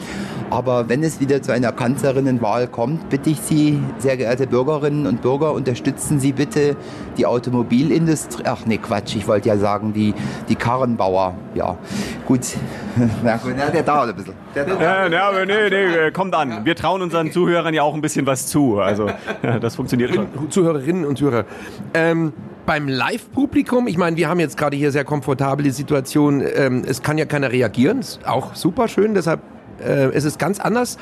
Aber 0.55 0.89
wenn 0.89 1.03
es 1.03 1.19
wieder 1.19 1.43
zu 1.43 1.53
einer 1.53 1.73
Kanzlerinnenwahl 1.73 2.69
kommt, 2.69 3.09
bitte 3.09 3.29
ich 3.31 3.41
Sie, 3.41 3.81
sehr 3.99 4.17
geehrte 4.17 4.47
Bürgerinnen 4.47 5.05
und 5.05 5.21
Bürger, 5.21 5.53
unterstützen 5.53 6.21
Sie 6.21 6.31
bitte 6.31 6.77
die 7.17 7.27
Automobilindustrie. 7.27 8.45
Ach 8.47 8.65
nee, 8.65 8.79
Quatsch, 8.79 9.17
ich 9.17 9.27
wollte 9.27 9.49
ja 9.49 9.57
sagen, 9.57 9.93
die, 9.93 10.15
die 10.49 10.55
Karrenbauer. 10.55 11.35
Ja, 11.57 11.77
gut. 12.25 12.43
na 13.25 13.37
gut, 13.39 13.55
der 13.59 13.83
dauert 13.83 14.11
ein 14.11 14.15
bisschen. 14.15 14.35
Der 14.55 14.65
dauert. 14.65 14.81
Ja, 14.81 15.09
ja, 15.09 15.29
aber 15.29 15.45
nee, 15.45 15.71
nee, 15.71 15.87
äh, 15.87 16.13
kommt 16.13 16.37
an. 16.37 16.65
Wir 16.65 16.77
trauen 16.77 17.03
unseren 17.03 17.33
Zuhörern 17.33 17.75
ja 17.75 17.83
auch 17.83 17.95
ein 17.95 18.01
bisschen 18.01 18.25
was 18.25 18.47
zu. 18.47 18.79
Also, 18.79 19.09
ja, 19.43 19.59
das 19.59 19.75
funktioniert 19.75 20.15
schon. 20.15 20.29
Zuhörerinnen 20.51 21.05
und 21.05 21.19
Zuhörer. 21.19 21.47
Ähm, 21.95 22.33
beim 22.65 22.87
Live-Publikum, 22.87 23.89
ich 23.89 23.99
meine, 23.99 24.17
wir 24.17 24.29
haben 24.29 24.39
jetzt 24.39 24.57
gerade 24.57 24.77
hier 24.77 24.93
sehr 24.93 25.05
komfortable 25.05 25.73
Situation. 25.73 26.45
Ähm, 26.55 26.85
es 26.87 27.03
kann 27.03 27.19
ja 27.19 27.25
keiner 27.25 27.51
reagieren, 27.51 27.99
ist 27.99 28.25
auch 28.25 28.55
super 28.55 28.87
schön. 28.87 29.15
Deshalb 29.15 29.41
äh, 29.81 30.07
es 30.13 30.25
ist 30.25 30.39
ganz 30.39 30.61
anders, 30.61 30.99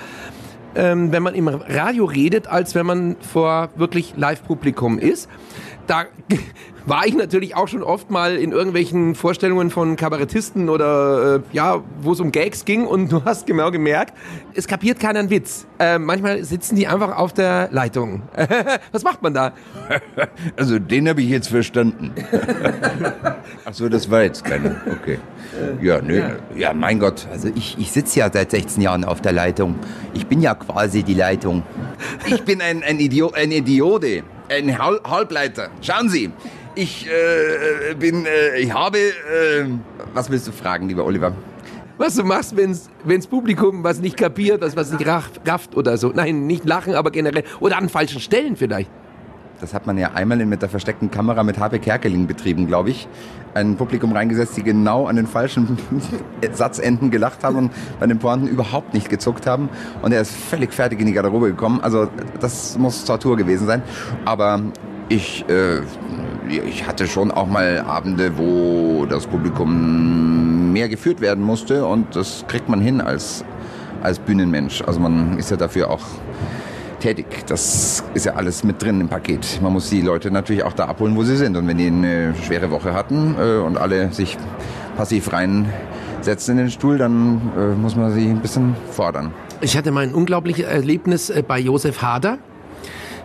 ähm, 0.75 1.13
wenn 1.13 1.23
man 1.23 1.35
im 1.35 1.49
Radio 1.49 2.05
redet, 2.05 2.47
als 2.47 2.75
wenn 2.75 2.87
man 2.87 3.17
vor 3.21 3.71
wirklich 3.77 4.15
Live-Publikum 4.17 4.99
ist. 4.99 5.29
Da 5.87 6.05
war 6.87 7.07
ich 7.07 7.15
natürlich 7.15 7.55
auch 7.57 7.69
schon 7.69 7.83
oft 7.83 8.11
mal 8.11 8.37
in 8.37 8.53
irgendwelchen 8.53 9.15
Vorstellungen 9.15 9.71
von 9.71 9.97
Kabarettisten 9.97 10.69
oder 10.69 11.37
äh, 11.37 11.41
ja, 11.53 11.83
wo 12.01 12.13
es 12.13 12.21
um 12.21 12.33
Gags 12.33 12.65
ging 12.65 12.87
und 12.87 13.11
du 13.11 13.25
hast 13.25 13.47
genau 13.47 13.71
gemerkt, 13.71 14.15
es 14.55 14.67
kapiert 14.67 15.01
keiner 15.01 15.21
einen 15.21 15.31
Witz. 15.31 15.67
Äh, 15.79 15.99
manchmal 15.99 16.45
sitzen 16.45 16.77
die 16.77 16.87
einfach 16.87 17.17
auf 17.17 17.33
der 17.33 17.69
Leitung. 17.71 18.23
Was 18.93 19.03
macht 19.03 19.23
man 19.23 19.35
da? 19.35 19.53
Also 20.57 20.79
den 20.79 21.09
habe 21.09 21.23
ich 21.23 21.29
jetzt 21.29 21.49
verstanden. 21.49 22.13
Ach 23.65 23.73
so, 23.73 23.89
das 23.89 24.11
war 24.11 24.23
jetzt 24.23 24.45
keiner. 24.45 24.77
Okay. 24.91 25.19
Ja, 25.81 26.01
nö. 26.01 26.23
Ja, 26.57 26.73
mein 26.73 26.99
Gott. 26.99 27.27
Also 27.31 27.49
ich, 27.55 27.77
ich 27.79 27.93
sitze 27.93 28.21
ja 28.21 28.31
seit 28.33 28.51
16 28.51 28.83
Jahren 28.83 29.05
auf 29.05 29.21
der 29.21 29.33
Leitung. 29.33 29.77
Ich 30.15 30.27
bin 30.27 30.41
ja 30.41 30.55
quasi 30.55 31.03
die 31.03 31.15
Leitung. 31.15 31.63
Ich 32.27 32.43
bin 32.43 32.61
ein, 32.61 32.83
ein, 32.83 32.99
Idiot, 32.99 33.35
ein 33.35 33.51
Idiote, 33.51 34.23
ein 34.49 34.79
Hal 34.79 35.01
Halbleiter. 35.05 35.71
Schauen 35.81 36.09
Sie, 36.09 36.31
ich 36.75 37.07
äh, 37.07 37.95
bin, 37.95 38.27
äh, 38.27 38.59
ich 38.59 38.73
habe, 38.73 38.99
äh, 38.99 39.67
was 40.15 40.31
willst 40.31 40.49
du 40.49 40.53
fragen, 40.53 40.89
lieber 40.89 41.05
Oliver? 41.05 41.33
Was 41.99 42.17
du 42.17 42.25
machst, 42.25 42.57
wenn's, 42.57 42.89
wenn's 43.05 43.27
Publikum 43.27 43.85
was 43.85 44.01
nicht 44.01 44.17
kapiert, 44.17 44.63
was, 44.63 44.75
was 44.75 44.93
nicht 44.93 45.07
rafft 45.07 45.77
oder 45.77 45.97
so. 45.97 46.11
Nein, 46.15 46.47
nicht 46.47 46.65
lachen, 46.65 46.95
aber 46.95 47.11
generell. 47.11 47.45
Oder 47.61 47.79
an 47.79 47.89
falschen 47.89 48.21
Stellen 48.21 48.57
vielleicht. 48.57 48.91
Das 49.61 49.75
hat 49.75 49.87
man 49.87 49.97
ja 49.97 50.11
einmal 50.13 50.45
mit 50.45 50.61
der 50.61 50.69
versteckten 50.69 51.13
Kamera 51.13 51.45
mit 51.45 51.61
Habe 51.61 51.79
Kerkeling 51.79 52.27
betrieben, 52.27 52.67
glaube 52.67 52.91
ich. 52.91 53.07
Ein 53.55 53.77
Publikum 53.77 54.11
reingesetzt, 54.11 54.57
die 54.57 54.65
genau 54.65 55.07
an 55.07 55.15
den 55.15 55.29
falschen 55.29 55.79
Satzenden 56.53 57.13
gelacht 57.13 57.45
haben 57.45 57.57
und 57.57 57.71
bei 58.01 58.09
den 58.09 58.19
Pointen 58.19 58.49
überhaupt 58.49 58.93
nicht 58.93 59.09
gezuckt 59.09 59.47
haben. 59.47 59.69
Und 60.03 60.11
er 60.11 60.23
ist 60.23 60.33
völlig 60.33 60.73
fertig 60.73 60.99
in 60.99 61.07
die 61.07 61.13
Garderobe 61.13 61.51
gekommen. 61.51 61.81
Also 61.81 62.09
das 62.41 62.77
muss 62.77 63.05
Tortur 63.05 63.37
gewesen 63.37 63.69
sein. 63.69 63.83
Aber 64.25 64.61
ich, 65.13 65.45
äh, 65.49 65.81
ich 66.49 66.87
hatte 66.87 67.07
schon 67.07 67.31
auch 67.31 67.47
mal 67.47 67.81
Abende, 67.81 68.39
wo 68.39 69.07
das 69.07 69.27
Publikum 69.27 70.73
mehr 70.73 70.89
geführt 70.89 71.21
werden 71.21 71.45
musste. 71.45 71.87
Und 71.87 72.17
das 72.17 72.45
kriegt 72.49 72.69
man 72.69 72.81
hin 72.81 73.01
als, 73.01 73.45
als 74.03 74.19
Bühnenmensch. 74.19 74.83
Also 74.87 75.01
man 75.01 75.39
ist 75.39 75.51
ja 75.51 75.57
dafür 75.57 75.91
auch 75.91 76.05
tätig. 77.01 77.27
Das 77.47 78.03
ist 78.15 78.27
ja 78.27 78.35
alles 78.35 78.65
mit 78.65 78.83
drin 78.83 79.01
im 79.01 79.09
Paket. 79.09 79.61
Man 79.63 79.73
muss 79.73 79.91
die 79.91 80.01
Leute 80.01 80.31
natürlich 80.31 80.65
auch 80.65 80.73
da 80.73 80.87
abholen, 80.87 81.15
wo 81.17 81.25
sie 81.25 81.37
sind. 81.37 81.57
Und 81.57 81.69
wenn 81.69 81.79
die 81.79 81.89
eine 81.89 82.35
schwere 82.47 82.71
Woche 82.71 82.95
hatten 82.95 83.37
äh, 83.39 83.59
und 83.59 83.77
alle 83.77 84.13
sich 84.13 84.39
passiv 84.97 85.33
reinsetzen 85.33 86.53
in 86.53 86.65
den 86.65 86.71
Stuhl, 86.71 86.97
dann 86.97 87.53
äh, 87.59 87.75
muss 87.75 87.97
man 87.97 88.13
sie 88.13 88.29
ein 88.29 88.41
bisschen 88.41 88.75
fordern. 88.91 89.33
Ich 89.61 89.77
hatte 89.77 89.91
mal 89.91 90.05
ein 90.05 90.15
unglaubliches 90.15 90.65
Erlebnis 90.65 91.29
äh, 91.29 91.43
bei 91.47 91.59
Josef 91.59 92.01
Hader. 92.03 92.39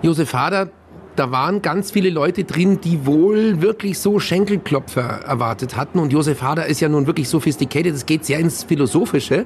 Josef 0.02 0.34
Hader, 0.34 0.70
da 1.18 1.32
waren 1.32 1.62
ganz 1.62 1.92
viele 1.92 2.10
Leute 2.10 2.44
drin, 2.44 2.80
die 2.82 3.06
wohl 3.06 3.62
wirklich 3.62 4.00
so 4.00 4.20
Schenkelklopfer 4.20 5.02
erwartet 5.02 5.76
hatten. 5.76 6.00
Und 6.00 6.14
Josef 6.14 6.42
Hader 6.42 6.68
ist 6.68 6.80
ja 6.80 6.90
nun 6.90 7.08
wirklich 7.08 7.28
sophisticated, 7.28 7.94
es 7.94 8.06
geht 8.06 8.24
sehr 8.26 8.40
ins 8.40 8.64
Philosophische. 8.64 9.46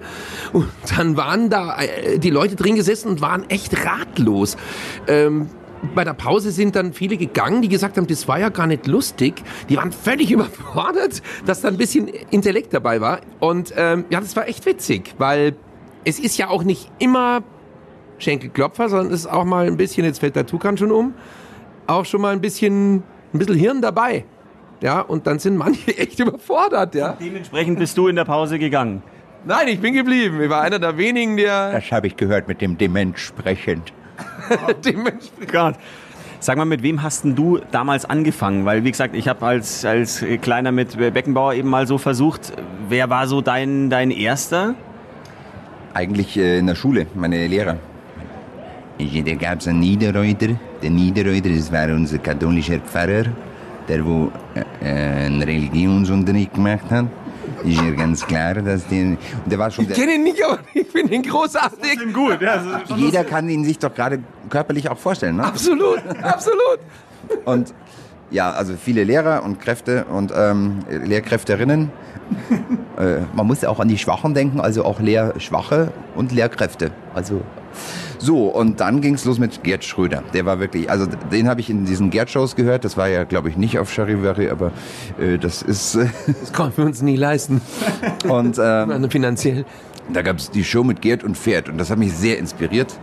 Und 0.53 0.67
dann 0.95 1.17
waren 1.17 1.49
da 1.49 1.77
äh, 1.81 2.19
die 2.19 2.29
Leute 2.29 2.55
drin 2.55 2.75
gesessen 2.75 3.10
und 3.10 3.21
waren 3.21 3.49
echt 3.49 3.86
ratlos. 3.86 4.57
Ähm, 5.07 5.49
bei 5.95 6.03
der 6.03 6.13
Pause 6.13 6.51
sind 6.51 6.75
dann 6.75 6.93
viele 6.93 7.17
gegangen, 7.17 7.62
die 7.62 7.69
gesagt 7.69 7.97
haben, 7.97 8.05
das 8.05 8.27
war 8.27 8.38
ja 8.38 8.49
gar 8.49 8.67
nicht 8.67 8.86
lustig. 8.86 9.41
Die 9.69 9.77
waren 9.77 9.91
völlig 9.91 10.31
überfordert, 10.31 11.21
dass 11.45 11.62
da 11.62 11.69
ein 11.69 11.77
bisschen 11.77 12.07
Intellekt 12.29 12.73
dabei 12.73 13.01
war. 13.01 13.21
Und 13.39 13.73
ähm, 13.77 14.05
ja, 14.10 14.19
das 14.19 14.36
war 14.36 14.47
echt 14.47 14.65
witzig, 14.65 15.15
weil 15.17 15.55
es 16.03 16.19
ist 16.19 16.38
ja 16.38 16.49
auch 16.49 16.63
nicht 16.63 16.91
immer 16.99 17.43
Schenkelklopfer, 18.17 18.89
sondern 18.89 19.13
es 19.13 19.21
ist 19.21 19.27
auch 19.27 19.45
mal 19.45 19.67
ein 19.67 19.77
bisschen, 19.77 20.05
jetzt 20.05 20.19
fällt 20.19 20.36
der 20.36 20.45
Tukan 20.45 20.77
schon 20.77 20.91
um, 20.91 21.13
auch 21.91 22.06
schon 22.06 22.21
mal 22.21 22.34
ein 22.34 22.41
bisschen, 22.41 23.04
ein 23.34 23.39
bisschen 23.39 23.56
Hirn 23.56 23.82
dabei. 23.82 24.25
Ja, 24.82 25.01
und 25.01 25.27
dann 25.27 25.39
sind 25.39 25.58
manche 25.58 25.95
echt 25.97 26.19
überfordert, 26.19 26.95
ja. 26.95 27.17
Dementsprechend 27.19 27.80
bist 27.80 27.97
du 27.97 28.08
in 28.08 28.15
der 28.15 28.25
Pause 28.25 28.58
gegangen. 28.58 29.04
Nein, 29.45 29.67
ich 29.69 29.80
bin 29.80 29.93
geblieben. 29.93 30.39
Ich 30.41 30.49
war 30.49 30.62
einer 30.62 30.80
der 30.80 30.97
wenigen, 30.97 31.38
der 31.38 31.71
Das 31.71 31.91
habe 31.91 32.08
ich 32.08 32.15
gehört 32.15 32.47
mit 32.47 32.62
dem 32.62 32.77
dementsprechend. 32.77 33.93
Gott. 35.51 35.75
Sag 36.39 36.58
mal, 36.58 36.65
mit 36.65 36.82
wem 36.82 37.04
hast 37.04 37.23
denn 37.23 37.36
du 37.36 37.60
damals 37.71 38.06
angefangen? 38.06 38.65
Weil, 38.65 38.84
wie 38.84 38.91
gesagt, 38.91 39.15
ich 39.15 39.27
habe 39.27 39.45
als, 39.45 39.86
als 39.86 40.25
Kleiner 40.41 40.71
mit 40.71 40.97
Beckenbauer 40.97 41.54
eben 41.54 41.69
mal 41.69 41.86
so 41.86 41.99
versucht. 41.99 42.54
Wer 42.89 43.10
war 43.12 43.27
so 43.27 43.41
dein, 43.41 43.91
dein 43.91 44.10
Erster? 44.10 44.73
Eigentlich 45.93 46.38
äh, 46.38 46.58
in 46.58 46.67
der 46.67 46.75
Schule, 46.75 47.06
meine 47.13 47.45
Lehrer. 47.45 47.77
Da 49.01 49.33
gab 49.35 49.59
es 49.59 49.67
einen 49.67 49.79
Niederreuter. 49.79 50.49
Der 50.81 50.89
Niederreuter, 50.89 51.49
das 51.49 51.71
war 51.71 51.87
unser 51.87 52.19
katholischer 52.19 52.79
Pfarrer, 52.79 53.25
der 53.87 54.05
wo 54.05 54.31
äh, 54.53 54.85
einen 54.85 55.41
Religionsunterricht 55.41 56.53
gemacht 56.53 56.89
hat. 56.89 57.05
Ist 57.63 57.81
ja 57.81 57.91
ganz 57.91 58.25
klar, 58.25 58.55
dass 58.55 58.87
der... 58.87 59.17
Der 59.45 59.59
war 59.59 59.71
schon... 59.71 59.85
Ich 59.85 59.93
kenne 59.93 60.15
ihn 60.15 60.23
nicht, 60.23 60.43
aber 60.43 60.59
ich 60.73 60.87
finde 60.87 61.15
ihn 61.15 61.23
großartig. 61.23 62.13
Gut, 62.13 62.41
ja. 62.41 62.81
Jeder 62.95 63.23
kann 63.23 63.49
ihn 63.49 63.63
sich 63.63 63.79
doch 63.79 63.93
gerade 63.93 64.19
körperlich 64.49 64.89
auch 64.89 64.97
vorstellen, 64.97 65.37
ne? 65.37 65.45
Absolut, 65.45 65.99
absolut. 66.21 66.79
Und 67.45 67.73
ja, 68.31 68.51
also 68.51 68.73
viele 68.81 69.03
Lehrer 69.03 69.43
und 69.43 69.59
Kräfte 69.59 70.05
und 70.05 70.33
ähm, 70.35 70.79
Lehrkräfterinnen. 70.89 71.91
Äh, 72.97 73.21
man 73.33 73.47
muss 73.47 73.61
ja 73.61 73.69
auch 73.69 73.79
an 73.79 73.87
die 73.87 73.97
Schwachen 73.97 74.33
denken, 74.33 74.59
also 74.61 74.85
auch 74.85 74.99
Lehrschwache 74.99 75.91
und 76.15 76.31
Lehrkräfte. 76.31 76.91
Also 77.15 77.41
So, 78.19 78.47
und 78.47 78.79
dann 78.79 79.01
ging's 79.01 79.25
los 79.25 79.39
mit 79.39 79.63
Gerd 79.63 79.84
Schröder. 79.84 80.23
Der 80.34 80.45
war 80.45 80.59
wirklich, 80.59 80.89
also 80.89 81.07
den 81.32 81.47
habe 81.49 81.61
ich 81.61 81.69
in 81.69 81.86
diesen 81.86 82.09
Gerd-Shows 82.09 82.55
gehört. 82.55 82.86
Das 82.86 82.95
war 82.97 83.07
ja, 83.07 83.23
glaube 83.23 83.49
ich, 83.49 83.57
nicht 83.57 83.79
auf 83.79 83.91
Charivari, 83.91 84.49
aber 84.49 84.71
äh, 85.19 85.38
das 85.39 85.61
ist... 85.61 85.95
Äh, 85.95 86.07
Das 86.41 86.53
konnten 86.53 86.77
wir 86.77 86.86
uns 86.86 87.01
nie 87.01 87.15
leisten. 87.15 87.61
und 88.29 88.59
ähm, 88.61 89.09
finanziell. 89.09 89.65
da 90.13 90.21
gab's 90.21 90.51
die 90.51 90.63
Show 90.63 90.84
mit 90.84 91.01
Gerd 91.01 91.23
und 91.23 91.38
Pferd 91.38 91.69
und 91.69 91.77
das 91.77 91.89
hat 91.89 91.97
mich 91.97 92.13
sehr 92.13 92.38
inspiriert. 92.38 92.93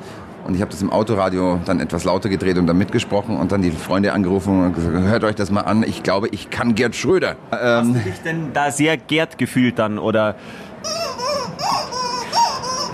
Und 0.49 0.55
ich 0.55 0.63
habe 0.63 0.71
das 0.71 0.81
im 0.81 0.91
Autoradio 0.91 1.61
dann 1.67 1.79
etwas 1.79 2.05
lauter 2.05 2.31
gedreht 2.31 2.57
und 2.57 2.67
dann 2.67 2.79
mitgesprochen 2.79 3.37
und 3.37 3.53
dann 3.53 3.61
die 3.61 3.71
Freunde 3.71 4.15
angerufen 4.15 4.65
und 4.65 4.75
gesagt, 4.75 4.97
hört 4.97 5.23
euch 5.23 5.35
das 5.35 5.51
mal 5.51 5.61
an, 5.61 5.83
ich 5.83 6.03
glaube, 6.03 6.29
ich 6.29 6.49
kann 6.49 6.75
Gerd 6.75 6.97
Schröder. 6.97 7.37
Ähm, 7.53 7.59
Hast 7.61 7.87
du 7.89 7.99
dich 7.99 8.23
denn 8.25 8.53
da 8.55 8.71
sehr 8.71 8.97
Gerd 8.97 9.37
gefühlt 9.37 9.79
dann 9.79 9.99
oder? 9.99 10.37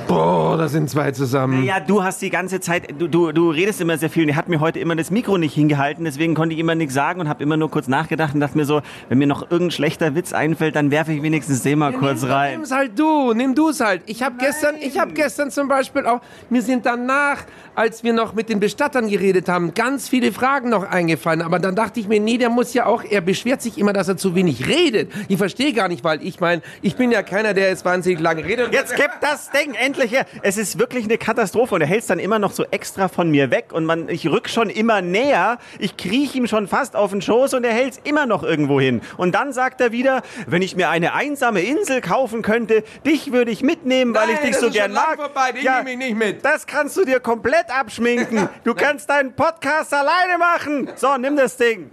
Boah, 0.06 0.58
da 0.58 0.68
sind 0.68 0.90
zwei 0.90 1.12
zusammen. 1.12 1.64
Ja, 1.64 1.80
du 1.80 2.02
hast 2.02 2.20
die 2.20 2.28
ganze 2.28 2.60
Zeit, 2.60 3.00
du, 3.00 3.08
du, 3.08 3.32
du 3.32 3.50
redest 3.50 3.80
immer 3.80 3.96
sehr 3.96 4.10
viel 4.10 4.24
und 4.24 4.28
er 4.28 4.36
hat 4.36 4.48
mir 4.48 4.60
heute 4.60 4.78
immer 4.78 4.94
das 4.96 5.10
Mikro 5.10 5.38
nicht 5.38 5.54
hingehalten, 5.54 6.04
deswegen 6.04 6.34
konnte 6.34 6.54
ich 6.54 6.60
immer 6.60 6.74
nichts 6.74 6.94
sagen 6.94 7.20
und 7.20 7.28
habe 7.28 7.42
immer 7.42 7.56
nur 7.56 7.70
kurz 7.70 7.88
nachgedacht 7.88 8.34
und 8.34 8.40
dachte 8.40 8.56
mir 8.56 8.66
so, 8.66 8.82
wenn 9.08 9.18
mir 9.18 9.26
noch 9.26 9.42
irgendein 9.42 9.70
schlechter 9.70 10.14
Witz 10.14 10.32
einfällt, 10.32 10.76
dann 10.76 10.90
werfe 10.90 11.12
ich 11.12 11.22
wenigstens 11.22 11.62
den 11.62 11.78
mal 11.78 11.92
kurz 11.92 12.24
rein. 12.24 12.58
Nimm's 12.58 12.70
halt 12.70 12.98
du, 12.98 13.32
nimm 13.32 13.54
du's 13.54 13.80
halt. 13.80 14.02
Ich 14.06 14.22
habe 14.22 14.36
gestern, 14.38 14.76
ich 14.78 14.98
habe 14.98 15.12
gestern 15.14 15.50
zum 15.50 15.68
Beispiel 15.68 16.06
auch, 16.06 16.20
mir 16.50 16.62
sind 16.62 16.84
danach, 16.86 17.44
als 17.74 18.04
wir 18.04 18.12
noch 18.12 18.34
mit 18.34 18.48
den 18.48 18.60
Bestattern 18.60 19.08
geredet 19.08 19.48
haben, 19.48 19.74
ganz 19.74 20.08
viele 20.08 20.32
Fragen 20.32 20.68
noch 20.68 20.84
eingefallen. 20.84 21.42
Aber 21.42 21.58
dann 21.58 21.74
dachte 21.74 21.98
ich 21.98 22.08
mir, 22.08 22.20
nee, 22.20 22.38
der 22.38 22.50
muss 22.50 22.74
ja 22.74 22.86
auch, 22.86 23.02
er 23.02 23.20
beschwert 23.20 23.62
sich 23.62 23.78
immer, 23.78 23.92
dass 23.92 24.08
er 24.08 24.16
zu 24.16 24.34
wenig 24.34 24.68
redet. 24.68 25.10
Ich 25.28 25.38
verstehe 25.38 25.72
gar 25.72 25.88
nicht, 25.88 26.04
weil 26.04 26.22
ich 26.22 26.40
meine, 26.40 26.62
ich 26.82 26.96
bin 26.96 27.10
ja 27.10 27.22
keiner, 27.22 27.54
der 27.54 27.68
jetzt 27.68 27.84
wahnsinnig 27.84 28.20
lange 28.20 28.44
redet. 28.44 28.72
Jetzt 28.72 28.94
gib 28.96 29.10
das 29.20 29.50
Ding 29.50 29.74
endlich 29.74 30.03
her. 30.04 30.26
Es 30.42 30.56
ist 30.56 30.78
wirklich 30.78 31.04
eine 31.04 31.18
Katastrophe 31.18 31.74
und 31.74 31.80
er 31.80 31.86
hält 31.86 32.00
es 32.02 32.06
dann 32.06 32.18
immer 32.18 32.38
noch 32.38 32.52
so 32.52 32.64
extra 32.70 33.08
von 33.08 33.30
mir 33.30 33.50
weg 33.50 33.72
und 33.72 33.84
man, 33.84 34.08
ich 34.08 34.28
rück 34.28 34.48
schon 34.48 34.70
immer 34.70 35.02
näher. 35.02 35.58
Ich 35.78 35.96
kriech 35.96 36.34
ihm 36.34 36.46
schon 36.46 36.68
fast 36.68 36.96
auf 36.96 37.10
den 37.10 37.22
Schoß 37.22 37.54
und 37.54 37.64
er 37.64 37.72
hält 37.72 37.92
es 37.94 38.00
immer 38.04 38.26
noch 38.26 38.42
irgendwo 38.42 38.80
hin. 38.80 39.00
Und 39.16 39.34
dann 39.34 39.52
sagt 39.52 39.80
er 39.80 39.92
wieder, 39.92 40.22
wenn 40.46 40.62
ich 40.62 40.76
mir 40.76 40.90
eine 40.90 41.14
einsame 41.14 41.60
Insel 41.60 42.00
kaufen 42.00 42.42
könnte, 42.42 42.84
dich 43.06 43.32
würde 43.32 43.50
ich 43.50 43.62
mitnehmen, 43.62 44.14
weil 44.14 44.26
Nein, 44.26 44.36
ich 44.42 44.48
dich 44.50 44.56
so 44.56 44.70
gern 44.70 44.92
mag. 44.92 45.16
vorbei, 45.16 45.52
den 45.52 45.62
nehme 45.62 45.90
ich 45.90 45.96
nicht 45.98 46.16
mit. 46.16 46.44
Das 46.44 46.66
kannst 46.66 46.96
du 46.96 47.04
dir 47.04 47.20
komplett 47.20 47.66
abschminken. 47.70 48.48
Du 48.64 48.74
kannst 48.74 49.10
deinen 49.10 49.34
Podcast 49.34 49.92
alleine 49.92 50.38
machen. 50.38 50.88
So, 50.96 51.16
nimm 51.18 51.36
das 51.36 51.56
Ding. 51.56 51.90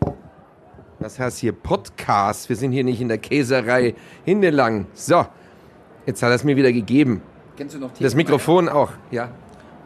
Das 0.99 1.20
heißt 1.20 1.39
hier 1.39 1.51
Podcast. 1.51 2.47
Wir 2.47 2.55
sind 2.55 2.72
hier 2.72 2.84
nicht 2.84 3.01
in 3.01 3.07
der 3.07 3.18
Käserei 3.18 3.95
Hindelang. 4.24 4.86
So, 4.93 5.26
jetzt 6.05 6.22
hat 6.22 6.30
er 6.30 6.36
es 6.36 6.43
mir 6.43 6.55
wieder 6.55 6.72
gegeben. 6.72 7.22
Kennst 7.57 7.75
du 7.75 7.79
noch 7.79 7.91
Das 7.99 8.15
Mikrofon 8.15 8.69
auch, 8.69 8.89
ja. 9.11 9.29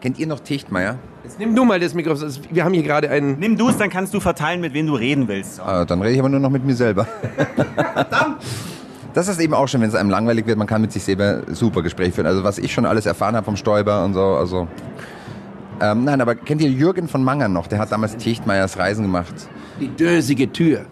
Kennt 0.02 0.20
ihr 0.20 0.28
noch 0.28 0.40
Techtmeier? 0.40 0.98
Jetzt 1.24 1.40
nimm 1.40 1.56
du 1.56 1.66
mal 1.66 1.80
das 1.80 1.94
Mikrofon. 1.94 2.32
Wir 2.52 2.64
haben 2.64 2.74
hier 2.74 2.84
gerade 2.84 3.10
einen. 3.10 3.40
Nimm 3.40 3.58
du 3.58 3.70
es, 3.70 3.78
dann 3.78 3.90
kannst 3.90 4.14
du 4.14 4.20
verteilen, 4.20 4.62
mit 4.62 4.74
wem 4.74 4.86
du 4.86 4.94
reden 4.94 5.28
willst. 5.28 5.60
Ah, 5.60 5.84
dann 5.86 6.02
rede 6.02 6.14
ich 6.14 6.20
aber 6.20 6.30
nur 6.30 6.40
noch 6.40 6.52
mit 6.52 6.64
mir 6.64 6.76
selber. 6.76 7.08
Das 9.16 9.30
ist 9.30 9.40
eben 9.40 9.54
auch 9.54 9.68
schon, 9.70 9.80
wenn 9.80 9.88
es 9.88 9.96
einem 9.96 10.10
langweilig 10.10 10.46
wird, 10.46 10.58
man 10.58 10.68
kann 10.68 10.82
mit 10.82 10.92
sich 10.92 11.02
selber 11.02 11.44
super 11.48 11.82
Gespräch 11.82 12.14
führen. 12.14 12.28
Also 12.28 12.44
was 12.44 12.58
ich 12.58 12.74
schon 12.74 12.86
alles 12.86 13.06
erfahren 13.06 13.36
habe 13.36 13.46
vom 13.46 13.56
Stoiber 13.56 14.04
und 14.04 14.14
so, 14.14 14.22
also... 14.22 14.68
Ähm, 15.82 16.04
nein, 16.04 16.20
aber 16.20 16.36
kennt 16.36 16.62
ihr 16.62 16.70
Jürgen 16.70 17.08
von 17.08 17.24
Mangern 17.24 17.54
noch? 17.54 17.68
Der 17.68 17.80
hat 17.80 17.92
damals 17.92 18.18
Techtmeiers 18.18 18.78
Reisen 18.78 19.04
gemacht. 19.04 19.34
Die 19.80 19.88
dösige 19.88 20.52
Tür. 20.52 20.86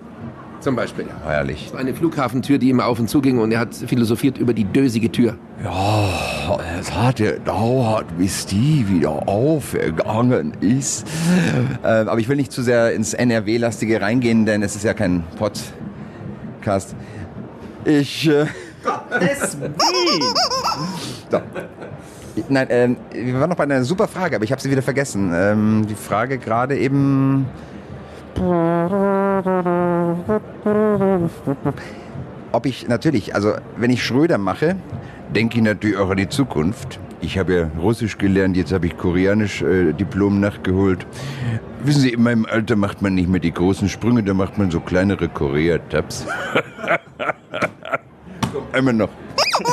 Zum 0.63 0.77
Beispiel. 0.77 1.05
Herrlich. 1.25 1.65
Das 1.65 1.73
war 1.73 1.81
eine 1.81 1.93
Flughafentür, 1.93 2.57
die 2.57 2.69
immer 2.69 2.85
auf 2.85 2.97
und 2.97 3.09
zu 3.09 3.19
ging 3.19 3.37
und 3.39 3.51
er 3.51 3.59
hat 3.59 3.75
philosophiert 3.75 4.37
über 4.37 4.53
die 4.53 4.63
dösige 4.63 5.11
Tür. 5.11 5.35
Ja, 5.61 6.57
es 6.79 6.89
hat 6.93 7.17
gedauert, 7.17 8.05
bis 8.17 8.45
die 8.45 8.87
wieder 8.87 9.27
aufgegangen 9.27 10.53
ist. 10.61 11.05
Äh, 11.83 11.87
aber 11.87 12.17
ich 12.19 12.29
will 12.29 12.37
nicht 12.37 12.53
zu 12.53 12.61
sehr 12.61 12.93
ins 12.93 13.13
NRW-lastige 13.13 13.99
reingehen, 13.99 14.45
denn 14.45 14.63
es 14.63 14.77
ist 14.77 14.85
ja 14.85 14.93
kein 14.93 15.25
Podcast. 15.37 16.95
Ich... 17.83 18.29
Äh, 18.29 18.45
Das 19.09 19.57
So. 21.31 21.41
Nein, 22.49 22.67
ähm, 22.69 22.97
wir 23.11 23.39
waren 23.39 23.49
noch 23.49 23.57
bei 23.57 23.63
einer 23.63 23.83
super 23.83 24.07
Frage, 24.07 24.37
aber 24.37 24.45
ich 24.45 24.51
habe 24.51 24.61
sie 24.61 24.71
wieder 24.71 24.81
vergessen. 24.81 25.31
Ähm, 25.35 25.85
die 25.89 25.95
Frage 25.95 26.37
gerade 26.37 26.77
eben. 26.77 27.47
Ob 32.51 32.65
ich 32.65 32.87
natürlich, 32.87 33.35
also 33.35 33.53
wenn 33.77 33.91
ich 33.91 34.03
Schröder 34.03 34.37
mache, 34.37 34.75
Denke 35.33 35.57
ich 35.57 35.63
natürlich 35.63 35.97
auch 35.97 36.11
an 36.11 36.17
die 36.17 36.29
Zukunft. 36.29 36.99
Ich 37.19 37.39
habe 37.39 37.55
ja 37.55 37.71
Russisch 37.81 38.19
gelernt, 38.19 38.55
jetzt 38.55 38.71
habe 38.71 38.85
ich 38.85 38.95
Koreanisch 38.95 39.63
äh, 39.63 39.91
Diplom 39.93 40.39
nachgeholt. 40.39 41.07
Wissen 41.83 42.01
Sie, 42.01 42.09
in 42.09 42.21
meinem 42.21 42.45
Alter 42.45 42.75
macht 42.75 43.01
man 43.01 43.15
nicht 43.15 43.29
mehr 43.29 43.39
die 43.39 43.51
großen 43.51 43.89
Sprünge, 43.89 44.21
da 44.21 44.35
macht 44.35 44.59
man 44.59 44.69
so 44.69 44.79
kleinere 44.79 45.29
Korea-Tabs. 45.29 46.27
Einmal 48.73 48.93
noch. 48.93 49.09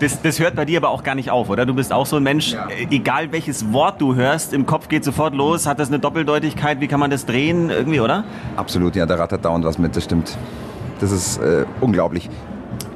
Das, 0.00 0.20
das 0.20 0.38
hört 0.40 0.56
bei 0.56 0.64
dir 0.64 0.78
aber 0.78 0.90
auch 0.90 1.02
gar 1.02 1.14
nicht 1.14 1.30
auf, 1.30 1.48
oder? 1.48 1.64
Du 1.64 1.74
bist 1.74 1.92
auch 1.92 2.04
so 2.04 2.16
ein 2.16 2.22
Mensch, 2.22 2.54
äh, 2.54 2.86
egal 2.90 3.32
welches 3.32 3.72
Wort 3.72 4.00
du 4.00 4.14
hörst, 4.14 4.52
im 4.52 4.66
Kopf 4.66 4.88
geht 4.88 5.04
sofort 5.04 5.34
los. 5.34 5.66
Hat 5.66 5.78
das 5.78 5.88
eine 5.88 5.98
Doppeldeutigkeit? 5.98 6.80
Wie 6.80 6.88
kann 6.88 7.00
man 7.00 7.10
das 7.10 7.24
drehen? 7.26 7.70
Irgendwie, 7.70 8.00
oder? 8.00 8.24
absolut, 8.56 8.96
ja, 8.96 9.06
da 9.06 9.14
rattert 9.14 9.44
dauernd 9.44 9.64
was 9.64 9.78
mit, 9.78 9.96
das 9.96 10.04
stimmt. 10.04 10.36
Das 11.00 11.10
ist 11.10 11.38
äh, 11.38 11.64
unglaublich. 11.80 12.28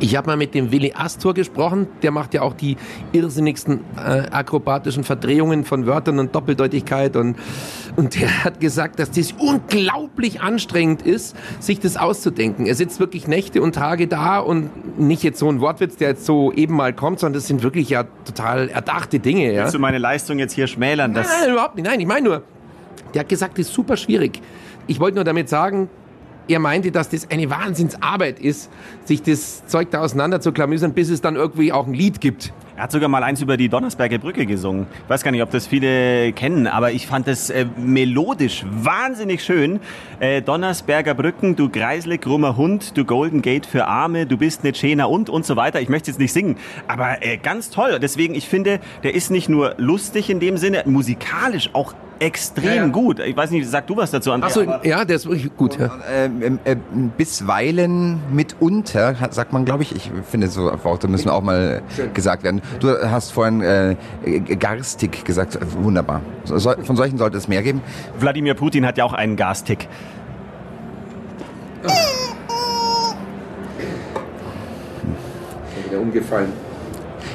Ich 0.01 0.17
habe 0.17 0.29
mal 0.29 0.37
mit 0.37 0.55
dem 0.55 0.71
Willi 0.71 0.93
Astor 0.97 1.35
gesprochen, 1.35 1.89
der 2.03 2.13
macht 2.13 2.33
ja 2.33 2.43
auch 2.43 2.55
die 2.55 2.77
irrsinnigsten 3.13 3.81
äh, 3.97 4.31
akrobatischen 4.31 5.03
Verdrehungen 5.03 5.65
von 5.65 5.87
Wörtern 5.87 6.21
und 6.21 6.35
Doppeldeutigkeit 6.35 7.17
und, 7.17 7.37
und 7.97 8.21
der 8.21 8.45
hat 8.45 8.61
gesagt, 8.61 9.01
dass 9.01 9.11
das 9.11 9.33
unglaublich 9.33 10.41
anstrengend 10.41 11.03
ist, 11.03 11.37
sich 11.59 11.81
das 11.81 11.97
auszudenken. 11.97 12.67
Er 12.67 12.77
sitzt 12.77 13.01
wirklich 13.01 13.27
Nächte 13.27 13.61
und 13.61 13.75
Tage 13.75 14.07
da 14.07 14.39
und 14.39 15.01
nicht 15.01 15.25
jetzt 15.25 15.41
so 15.41 15.51
ein 15.51 15.61
Wortwitz, 15.61 15.97
der 15.97 16.11
jetzt 16.11 16.25
so 16.27 16.53
eben 16.53 16.75
mal 16.75 16.93
kommt, 16.93 17.19
sondern 17.19 17.35
das 17.35 17.49
sind 17.49 17.65
wirklich 17.65 17.89
ja 17.91 18.05
total 18.25 18.69
erdachte 18.69 19.19
Dinge. 19.19 19.53
Ja? 19.53 19.63
Willst 19.63 19.75
du 19.75 19.81
meine 19.81 19.99
Leistung 19.99 20.39
jetzt 20.39 20.53
hier 20.53 20.69
schmälern? 20.69 21.13
Das, 21.13 21.27
Nein, 21.27 21.37
nein, 21.43 21.53
überhaupt 21.53 21.75
nicht. 21.75 21.87
Nein, 21.87 21.99
ich 21.99 22.07
meine 22.07 22.29
nur, 22.29 22.43
der 23.15 23.21
hat 23.21 23.29
gesagt, 23.29 23.59
das 23.59 23.67
ist 23.67 23.75
super 23.75 23.97
schwierig. 23.97 24.41
Ich 24.87 25.01
wollte 25.01 25.17
nur 25.17 25.25
damit 25.25 25.49
sagen, 25.49 25.89
er 26.49 26.59
meinte, 26.59 26.91
dass 26.91 27.09
das 27.09 27.31
eine 27.31 27.51
Wahnsinnsarbeit 27.51 28.41
ist, 28.41 28.71
sich 29.05 29.23
das 29.23 29.67
Zeug 29.67 29.91
da 29.91 30.01
auseinander 30.01 30.41
zu 30.41 30.53
klamüsern, 30.53 30.95
bis 30.95 31.11
es 31.11 31.21
dann 31.21 31.37
irgendwie 31.37 31.73
auch 31.73 31.87
ein 31.87 31.95
Lied 31.95 32.21
gibt. 32.21 32.53
Er 32.79 32.85
hat 32.85 32.93
sogar 32.93 33.09
mal 33.09 33.25
eins 33.25 33.43
über 33.43 33.57
die 33.57 33.69
Donnersberger 33.69 34.19
Brücke 34.19 34.47
gesungen. 34.47 34.87
Ich 35.03 35.11
weiß 35.11 35.25
gar 35.25 35.33
nicht, 35.33 35.43
ob 35.43 35.51
das 35.51 35.67
viele 35.67 36.33
kennen, 36.33 36.69
aber 36.69 36.93
ich 36.93 37.09
fand 37.09 37.27
das 37.27 37.51
äh, 37.51 37.67
melodisch 37.77 38.65
wahnsinnig 38.71 39.43
schön. 39.43 39.81
Äh, 40.21 40.43
Donnersberger 40.43 41.15
Brücken, 41.15 41.57
du 41.57 41.71
greiselig 41.71 42.21
krummer 42.21 42.57
Hund, 42.57 42.97
du 42.97 43.05
Golden 43.05 43.43
Gate 43.43 43.67
für 43.67 43.87
Arme, 43.89 44.27
du 44.27 44.37
bist 44.37 44.63
nicht 44.63 44.77
schöner 44.77 45.11
und 45.11 45.29
und 45.29 45.45
so 45.45 45.57
weiter. 45.57 45.81
Ich 45.81 45.89
möchte 45.89 46.09
jetzt 46.13 46.21
nicht 46.21 46.33
singen, 46.33 46.57
aber 46.87 47.21
äh, 47.27 47.37
ganz 47.39 47.71
toll. 47.71 47.99
Deswegen, 48.01 48.37
ich 48.37 48.47
finde, 48.49 48.79
der 49.03 49.13
ist 49.13 49.33
nicht 49.33 49.49
nur 49.49 49.75
lustig 49.79 50.31
in 50.31 50.39
dem 50.39 50.57
Sinne, 50.57 50.85
musikalisch 50.87 51.71
auch 51.73 51.95
extrem 52.21 52.91
gut. 52.91 53.21
Ich 53.21 53.37
weiß 53.37 53.53
nicht, 53.53 53.69
sag 53.69 53.87
du 53.87 53.97
was 53.97 54.11
dazu, 54.11 54.33
Andrea? 54.33 54.49
Achso, 54.49 54.63
ja, 54.83 55.05
der 55.05 55.15
ist 55.15 55.27
wirklich 55.29 55.57
gut. 55.57 55.79
Ja. 55.79 55.89
Ähm, 56.13 56.59
äh, 56.65 56.75
bisweilen 57.17 58.19
mitunter, 58.33 59.21
hat- 59.21 59.35
sagt 59.35 59.53
man, 59.53 59.65
glaube 59.65 59.85
ich. 59.85 59.95
Ich 59.95 60.11
finde, 60.29 60.49
so 60.49 60.63
Worte 60.83 61.07
müssen 61.07 61.29
auch 61.29 61.43
mal 61.43 61.81
gesagt 62.15 62.43
werden. 62.43 62.61
Du 62.81 62.89
hast 63.11 63.33
vorhin 63.33 63.61
äh, 63.63 63.97
garstig 64.59 65.25
gesagt. 65.25 65.59
Wunderbar. 65.83 66.23
So, 66.45 66.59
so- 66.59 66.75
von 66.83 66.97
solchen 66.97 67.19
sollte 67.19 67.37
es 67.37 67.49
mehr 67.49 67.63
geben. 67.63 67.81
Wladimir 68.19 68.55
Putin 68.55 68.87
hat 68.87 68.99
ja 68.99 69.05
auch 69.05 69.13
einen 69.13 69.37
Gastick. 69.37 69.89
Wieder 75.89 76.01
umgefallen. 76.01 76.53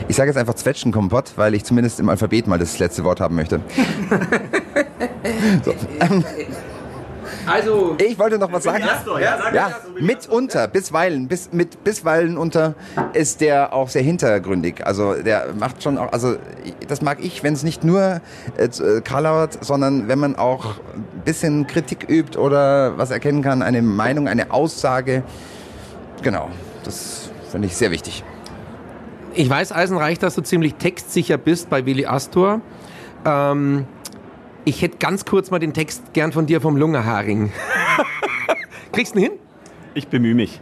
Ich 0.08 0.16
sage 0.16 0.30
jetzt 0.30 0.38
einfach 0.38 0.56
Zwetschgenkompott, 0.56 1.34
weil 1.38 1.54
ich 1.54 1.64
zumindest 1.64 2.00
im 2.00 2.10
Alphabet 2.10 2.48
mal 2.48 2.60
das 2.60 2.78
letzte 2.80 3.04
Wort 3.04 3.20
haben 3.20 3.36
möchte. 3.36 3.62
Also, 7.46 7.96
Ich 8.00 8.18
wollte 8.18 8.38
noch 8.38 8.52
was 8.52 8.64
sagen. 8.64 8.84
ja, 8.84 9.38
sag 9.42 9.54
Ja, 9.54 9.72
mitunter, 10.00 10.68
bisweilen, 10.68 11.28
bis, 11.28 11.52
mit 11.52 11.84
bisweilen 11.84 12.38
unter 12.38 12.76
ist 13.14 13.42
der 13.42 13.74
auch 13.74 13.90
sehr 13.90 14.02
hintergründig. 14.02 14.86
Also 14.86 15.14
der 15.14 15.54
macht 15.58 15.84
schon 15.84 15.98
auch, 15.98 16.12
also 16.12 16.36
das 16.88 17.02
mag 17.02 17.20
ich, 17.22 17.44
wenn 17.44 17.54
es 17.54 17.64
nicht 17.64 17.84
nur 17.84 18.22
äh, 18.58 18.66
äh, 18.66 19.02
Karlauert, 19.02 19.64
sondern 19.64 20.08
wenn 20.08 20.20
man 20.20 20.36
auch 20.36 20.78
ein 20.94 21.22
bisschen 21.26 21.68
Kritik 21.68 22.10
übt 22.10 22.38
oder 22.38 22.98
was 22.98 23.12
erkennen 23.12 23.42
kann, 23.42 23.62
eine 23.62 23.82
Meinung, 23.82 24.28
eine 24.28 24.52
Aussage. 24.52 25.24
Genau, 26.22 26.50
das 26.84 27.30
finde 27.52 27.68
ich 27.68 27.76
sehr 27.76 27.92
wichtig. 27.92 28.24
ich 29.36 29.50
weiß, 29.50 29.72
Eisenreich, 29.72 30.20
dass 30.20 30.36
du 30.36 30.42
ziemlich 30.42 30.76
textsicher 30.76 31.38
bist 31.38 31.70
bei 31.70 31.86
Willi 31.86 32.06
Astor. 32.06 32.62
Ähm, 33.26 33.86
ich 34.66 34.82
hätte 34.82 34.98
ganz 34.98 35.26
kurz 35.26 35.52
mal 35.52 35.60
den 35.60 35.74
Text 35.74 36.14
gern 36.14 36.32
von 36.32 36.46
dir 36.46 36.62
vom 36.62 36.78
Lungerharing. 36.78 37.52
Kriegst 38.92 39.16
du 39.16 39.20
ihn 39.20 39.24
hin? 39.24 39.34
Ich 39.94 40.08
bemühe 40.08 40.36
mich. 40.36 40.62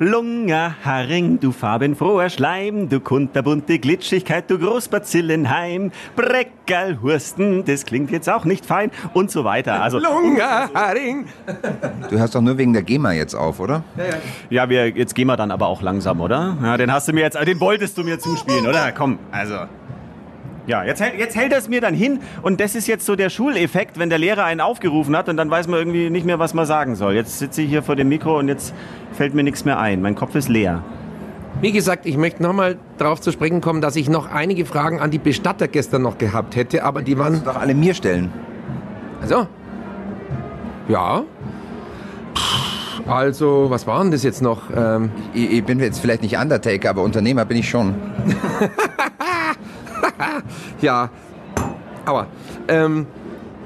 Lungerharing, 0.00 1.38
du 1.38 1.52
farbenfroher 1.52 2.28
Schleim, 2.28 2.88
du 2.88 2.98
kunterbunte 2.98 3.78
Glitschigkeit, 3.78 4.50
du 4.50 4.58
Großbazillenheim, 4.58 5.92
Breckerlhursten, 6.16 7.64
das 7.64 7.86
klingt 7.86 8.10
jetzt 8.10 8.28
auch 8.28 8.44
nicht 8.44 8.66
fein 8.66 8.90
und 9.12 9.30
so 9.30 9.44
weiter. 9.44 9.80
Also, 9.80 10.00
Lungerharing. 10.00 11.26
Du 12.10 12.18
hörst 12.18 12.34
doch 12.34 12.40
nur 12.40 12.58
wegen 12.58 12.72
der 12.72 12.82
GEMA 12.82 13.12
jetzt 13.12 13.36
auf, 13.36 13.60
oder? 13.60 13.84
ja, 14.50 14.68
wir, 14.68 14.88
jetzt 14.88 15.14
gehen 15.14 15.28
wir 15.28 15.36
dann 15.36 15.52
aber 15.52 15.68
auch 15.68 15.80
langsam, 15.80 16.20
oder? 16.20 16.56
Ja, 16.60 16.76
den 16.76 16.92
hast 16.92 17.06
du 17.06 17.12
mir 17.12 17.20
jetzt, 17.20 17.38
den 17.40 17.60
wolltest 17.60 17.96
du 17.96 18.02
mir 18.02 18.18
zuspielen, 18.18 18.66
oder? 18.66 18.90
Komm, 18.90 19.20
also. 19.30 19.58
Ja, 20.66 20.82
jetzt, 20.82 21.00
hält- 21.02 21.18
jetzt 21.18 21.36
hält 21.36 21.52
er 21.52 21.58
es 21.58 21.68
mir 21.68 21.80
dann 21.82 21.92
hin 21.94 22.20
und 22.42 22.58
das 22.60 22.74
ist 22.74 22.86
jetzt 22.86 23.04
so 23.04 23.16
der 23.16 23.28
Schuleffekt, 23.28 23.98
wenn 23.98 24.08
der 24.08 24.18
Lehrer 24.18 24.44
einen 24.44 24.60
aufgerufen 24.62 25.14
hat 25.16 25.28
und 25.28 25.36
dann 25.36 25.50
weiß 25.50 25.68
man 25.68 25.78
irgendwie 25.78 26.08
nicht 26.08 26.24
mehr, 26.24 26.38
was 26.38 26.54
man 26.54 26.64
sagen 26.64 26.94
soll. 26.96 27.12
Jetzt 27.14 27.38
sitze 27.38 27.60
ich 27.62 27.68
hier 27.68 27.82
vor 27.82 27.96
dem 27.96 28.08
Mikro 28.08 28.38
und 28.38 28.48
jetzt 28.48 28.72
fällt 29.12 29.34
mir 29.34 29.42
nichts 29.42 29.64
mehr 29.66 29.78
ein. 29.78 30.00
Mein 30.00 30.14
Kopf 30.14 30.34
ist 30.34 30.48
leer. 30.48 30.82
Wie 31.60 31.70
gesagt, 31.70 32.06
ich 32.06 32.16
möchte 32.16 32.42
nochmal 32.42 32.78
darauf 32.98 33.20
zu 33.20 33.30
sprechen 33.30 33.60
kommen, 33.60 33.80
dass 33.82 33.94
ich 33.94 34.08
noch 34.08 34.30
einige 34.32 34.64
Fragen 34.64 35.00
an 35.00 35.10
die 35.10 35.18
Bestatter 35.18 35.68
gestern 35.68 36.02
noch 36.02 36.16
gehabt 36.18 36.56
hätte, 36.56 36.82
aber 36.82 37.02
die 37.02 37.18
waren... 37.18 37.42
Doch 37.44 37.56
alle 37.56 37.74
mir 37.74 37.94
stellen. 37.94 38.32
Also? 39.20 39.46
Ja. 40.88 41.22
Also, 43.06 43.66
was 43.68 43.86
waren 43.86 44.10
das 44.10 44.22
jetzt 44.22 44.40
noch? 44.42 44.62
Ähm, 44.74 45.10
Ich, 45.34 45.52
ich 45.52 45.64
bin 45.64 45.78
jetzt 45.78 45.98
vielleicht 46.00 46.22
nicht 46.22 46.36
Undertaker, 46.38 46.90
aber 46.90 47.02
Unternehmer 47.02 47.44
bin 47.44 47.58
ich 47.58 47.68
schon. 47.68 47.94
ja. 50.80 51.10
Aua. 52.06 52.26
Ähm, 52.68 53.06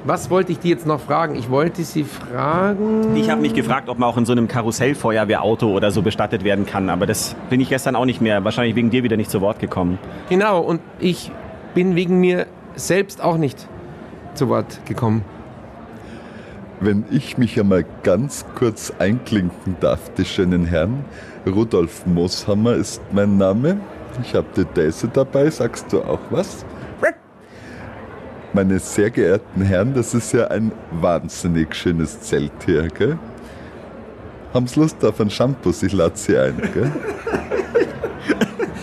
was 0.05 0.31
wollte 0.31 0.53
ich 0.53 0.59
die 0.59 0.69
jetzt 0.69 0.87
noch 0.87 1.01
fragen? 1.01 1.35
Ich 1.35 1.51
wollte 1.51 1.83
sie 1.85 2.05
fragen... 2.05 3.17
Ich 3.17 3.31
habe 3.31 3.41
mich 3.41 3.53
gefragt, 3.53 3.89
ob 3.89 3.99
man 3.99 4.09
auch 4.09 4.17
in 4.17 4.25
so 4.25 4.33
einem 4.33 4.49
Karussellfeuerwehrauto 4.49 5.69
oder 5.71 5.91
so 5.91 6.03
bestattet 6.03 6.45
werden 6.45 6.67
kann, 6.67 6.89
aber 6.89 7.07
das 7.07 7.35
bin 7.51 7.61
ich 7.61 7.69
gestern 7.69 7.97
auch 7.97 8.05
nicht 8.05 8.21
mehr. 8.21 8.45
Wahrscheinlich 8.45 8.77
wegen 8.77 8.91
dir 8.91 9.03
wieder 9.03 9.17
nicht 9.17 9.31
zu 9.31 9.41
Wort 9.41 9.59
gekommen. 9.59 9.99
Genau, 10.29 10.61
und 10.61 10.81
ich 11.01 11.33
bin 11.75 11.97
wegen 11.97 12.21
mir 12.21 12.47
selbst 12.77 13.23
auch 13.23 13.37
nicht 13.37 13.69
zu 14.35 14.49
Wort 14.49 14.81
gekommen. 14.87 15.25
Wenn 16.81 17.05
ich 17.11 17.37
mich 17.37 17.59
einmal 17.59 17.85
ganz 18.05 18.47
kurz 18.55 18.93
einklinken 19.01 19.77
darf, 19.81 20.13
die 20.17 20.25
schönen 20.25 20.65
Herren. 20.65 21.05
Rudolf 21.45 22.07
Mooshammer 22.07 22.75
ist 22.75 23.03
mein 23.13 23.37
Name. 23.37 23.81
Ich 24.23 24.35
habe 24.35 24.47
die 24.57 24.65
Daisy 24.75 25.09
dabei. 25.13 25.51
Sagst 25.51 25.93
du 25.93 26.03
auch 26.03 26.21
was? 26.31 26.65
Meine 28.55 28.79
sehr 28.79 29.11
geehrten 29.11 29.61
Herren, 29.61 29.93
das 29.93 30.15
ist 30.15 30.33
ja 30.33 30.47
ein 30.47 30.73
wahnsinnig 30.91 31.75
schönes 31.75 32.21
Zelt 32.23 32.51
hier, 32.65 32.89
gell? 32.89 33.19
Haben 34.55 34.67
Sie 34.67 34.81
Lust 34.81 35.05
auf 35.05 35.21
ein 35.21 35.29
Shampoo? 35.29 35.71
Ich 35.83 35.93
lade 35.93 36.17
Sie 36.17 36.37
ein, 36.37 36.57
gell? 36.73 36.91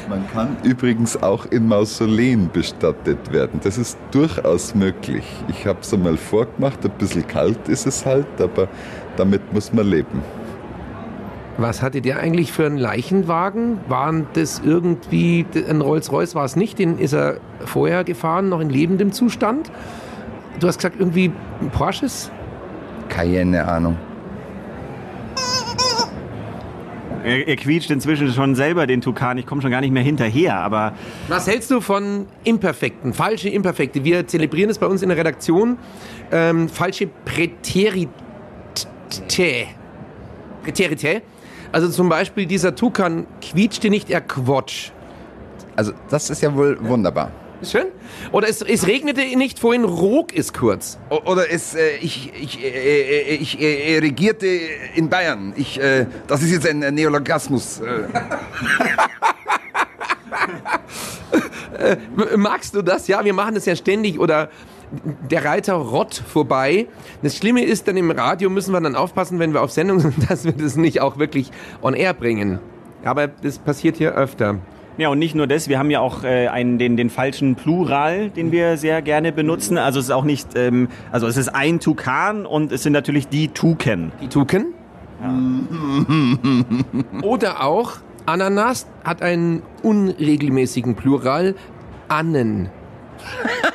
Man 0.07 0.23
kann 0.31 0.55
übrigens 0.63 1.21
auch 1.21 1.47
in 1.47 1.67
Mausoleen 1.67 2.49
bestattet 2.53 3.33
werden. 3.33 3.59
Das 3.63 3.79
ist 3.79 3.97
durchaus 4.11 4.75
möglich. 4.75 5.25
Ich 5.49 5.65
habe 5.65 5.79
es 5.81 5.91
einmal 5.91 6.15
vorgemacht, 6.15 6.85
ein 6.85 6.91
bisschen 6.91 7.27
kalt 7.27 7.67
ist 7.67 7.87
es 7.87 8.05
halt, 8.05 8.27
aber 8.39 8.67
damit 9.17 9.51
muss 9.51 9.73
man 9.73 9.87
leben. 9.89 10.21
Was 11.57 11.81
hattet 11.81 12.05
ihr 12.05 12.19
eigentlich 12.19 12.51
für 12.51 12.65
einen 12.65 12.77
Leichenwagen? 12.77 13.79
Waren 13.87 14.27
das 14.33 14.61
irgendwie 14.63 15.45
ein 15.69 15.79
Rolls-Royce? 15.79 16.35
War 16.35 16.43
es 16.43 16.57
nicht? 16.57 16.79
Den 16.79 16.99
ist 16.99 17.13
er 17.13 17.37
vorher 17.63 18.03
gefahren, 18.03 18.49
noch 18.49 18.59
in 18.59 18.69
lebendem 18.69 19.13
Zustand? 19.13 19.71
Du 20.59 20.67
hast 20.67 20.77
gesagt, 20.77 20.97
irgendwie 20.99 21.31
Porsches? 21.71 22.29
Keine 23.07 23.65
Ahnung. 23.65 23.97
Er, 27.23 27.47
er 27.47 27.55
quietscht 27.55 27.89
inzwischen 27.89 28.31
schon 28.31 28.53
selber 28.55 28.85
den 28.85 29.01
Tukan. 29.01 29.37
Ich 29.37 29.45
komme 29.45 29.61
schon 29.61 29.71
gar 29.71 29.81
nicht 29.81 29.91
mehr 29.91 30.03
hinterher, 30.03 30.57
aber 30.57 30.93
Was 31.27 31.47
hältst 31.47 31.71
du 31.71 31.79
von 31.81 32.27
Imperfekten, 32.43 33.13
falsche 33.13 33.49
Imperfekte? 33.49 34.03
Wir 34.03 34.27
zelebrieren 34.27 34.69
es 34.69 34.77
bei 34.77 34.87
uns 34.87 35.01
in 35.01 35.09
der 35.09 35.17
Redaktion. 35.17 35.77
Ähm, 36.31 36.69
falsche 36.69 37.07
Präterität. 37.07 38.09
Präterität. 40.63 41.23
Also 41.75 41.89
zum 41.89 42.07
Beispiel 42.07 42.45
dieser 42.45 42.73
Tukan 42.73 43.27
quietschte 43.41 43.89
nicht, 43.89 44.09
er 44.09 44.21
quatsch. 44.21 44.91
Also 45.75 45.91
das 46.09 46.29
ist 46.29 46.41
ja 46.41 46.55
wohl 46.55 46.77
wunderbar. 46.79 47.31
Ist 47.59 47.73
schön? 47.73 47.87
Oder 48.31 48.47
es, 48.47 48.61
es 48.61 48.87
regnete 48.87 49.19
nicht, 49.35 49.59
vorhin 49.59 49.83
rog 49.83 50.33
es 50.33 50.53
kurz. 50.53 50.97
O- 51.09 51.19
Oder 51.29 51.51
es, 51.51 51.75
äh, 51.75 51.97
ich, 51.97 52.31
ich, 52.33 52.63
äh, 52.63 52.67
äh, 52.69 53.35
ich 53.35 53.59
äh, 53.59 53.97
regierte 53.99 54.47
in 54.95 55.09
Bayern. 55.09 55.51
Ich, 55.57 55.77
äh, 55.77 56.05
das 56.27 56.41
ist 56.43 56.51
jetzt 56.53 56.65
ein 56.65 56.79
Neologismus. 56.79 57.81
Äh, 57.81 58.07
Magst 62.37 62.73
du 62.73 62.81
das? 62.83 63.09
Ja, 63.09 63.25
wir 63.25 63.33
machen 63.33 63.55
das 63.55 63.65
ja 63.65 63.75
ständig. 63.75 64.17
Oder 64.17 64.49
der 65.29 65.45
Reiter 65.45 65.73
Rott 65.73 66.13
vorbei. 66.13 66.87
Das 67.21 67.35
Schlimme 67.35 67.63
ist, 67.63 67.87
dann 67.87 67.97
im 67.97 68.11
Radio 68.11 68.49
müssen 68.49 68.71
wir 68.73 68.81
dann 68.81 68.95
aufpassen, 68.95 69.39
wenn 69.39 69.53
wir 69.53 69.61
auf 69.61 69.71
Sendung 69.71 69.99
sind, 69.99 70.13
dass 70.29 70.45
wir 70.45 70.53
das 70.53 70.75
nicht 70.75 71.01
auch 71.01 71.17
wirklich 71.17 71.51
on 71.81 71.93
air 71.93 72.13
bringen. 72.13 72.59
Aber 73.03 73.27
das 73.27 73.59
passiert 73.59 73.97
hier 73.97 74.13
öfter. 74.13 74.59
Ja, 74.97 75.09
und 75.09 75.19
nicht 75.19 75.35
nur 75.35 75.45
das, 75.45 75.67
wir 75.67 75.77
haben 75.77 75.91
ja 75.91 75.99
auch 75.99 76.23
äh, 76.23 76.47
einen, 76.47 76.77
den, 76.77 76.95
den 76.95 77.09
falschen 77.09 77.55
Plural, 77.55 78.29
den 78.29 78.53
wir 78.53 78.77
sehr 78.77 79.01
gerne 79.01 79.33
benutzen. 79.33 79.77
Also 79.77 79.99
es 79.99 80.05
ist 80.05 80.11
auch 80.11 80.23
nicht, 80.23 80.55
ähm, 80.55 80.87
also 81.11 81.27
es 81.27 81.35
ist 81.35 81.49
ein 81.49 81.81
Tukan 81.81 82.45
und 82.45 82.71
es 82.71 82.83
sind 82.83 82.93
natürlich 82.93 83.27
die 83.27 83.49
Tuken. 83.49 84.13
Die 84.21 84.29
Tuken. 84.29 84.73
Oder 87.21 87.63
auch 87.63 87.93
Ananas 88.25 88.87
hat 89.03 89.21
einen 89.21 89.63
unregelmäßigen 89.83 90.95
Plural. 90.95 91.55
Annen. 92.07 92.69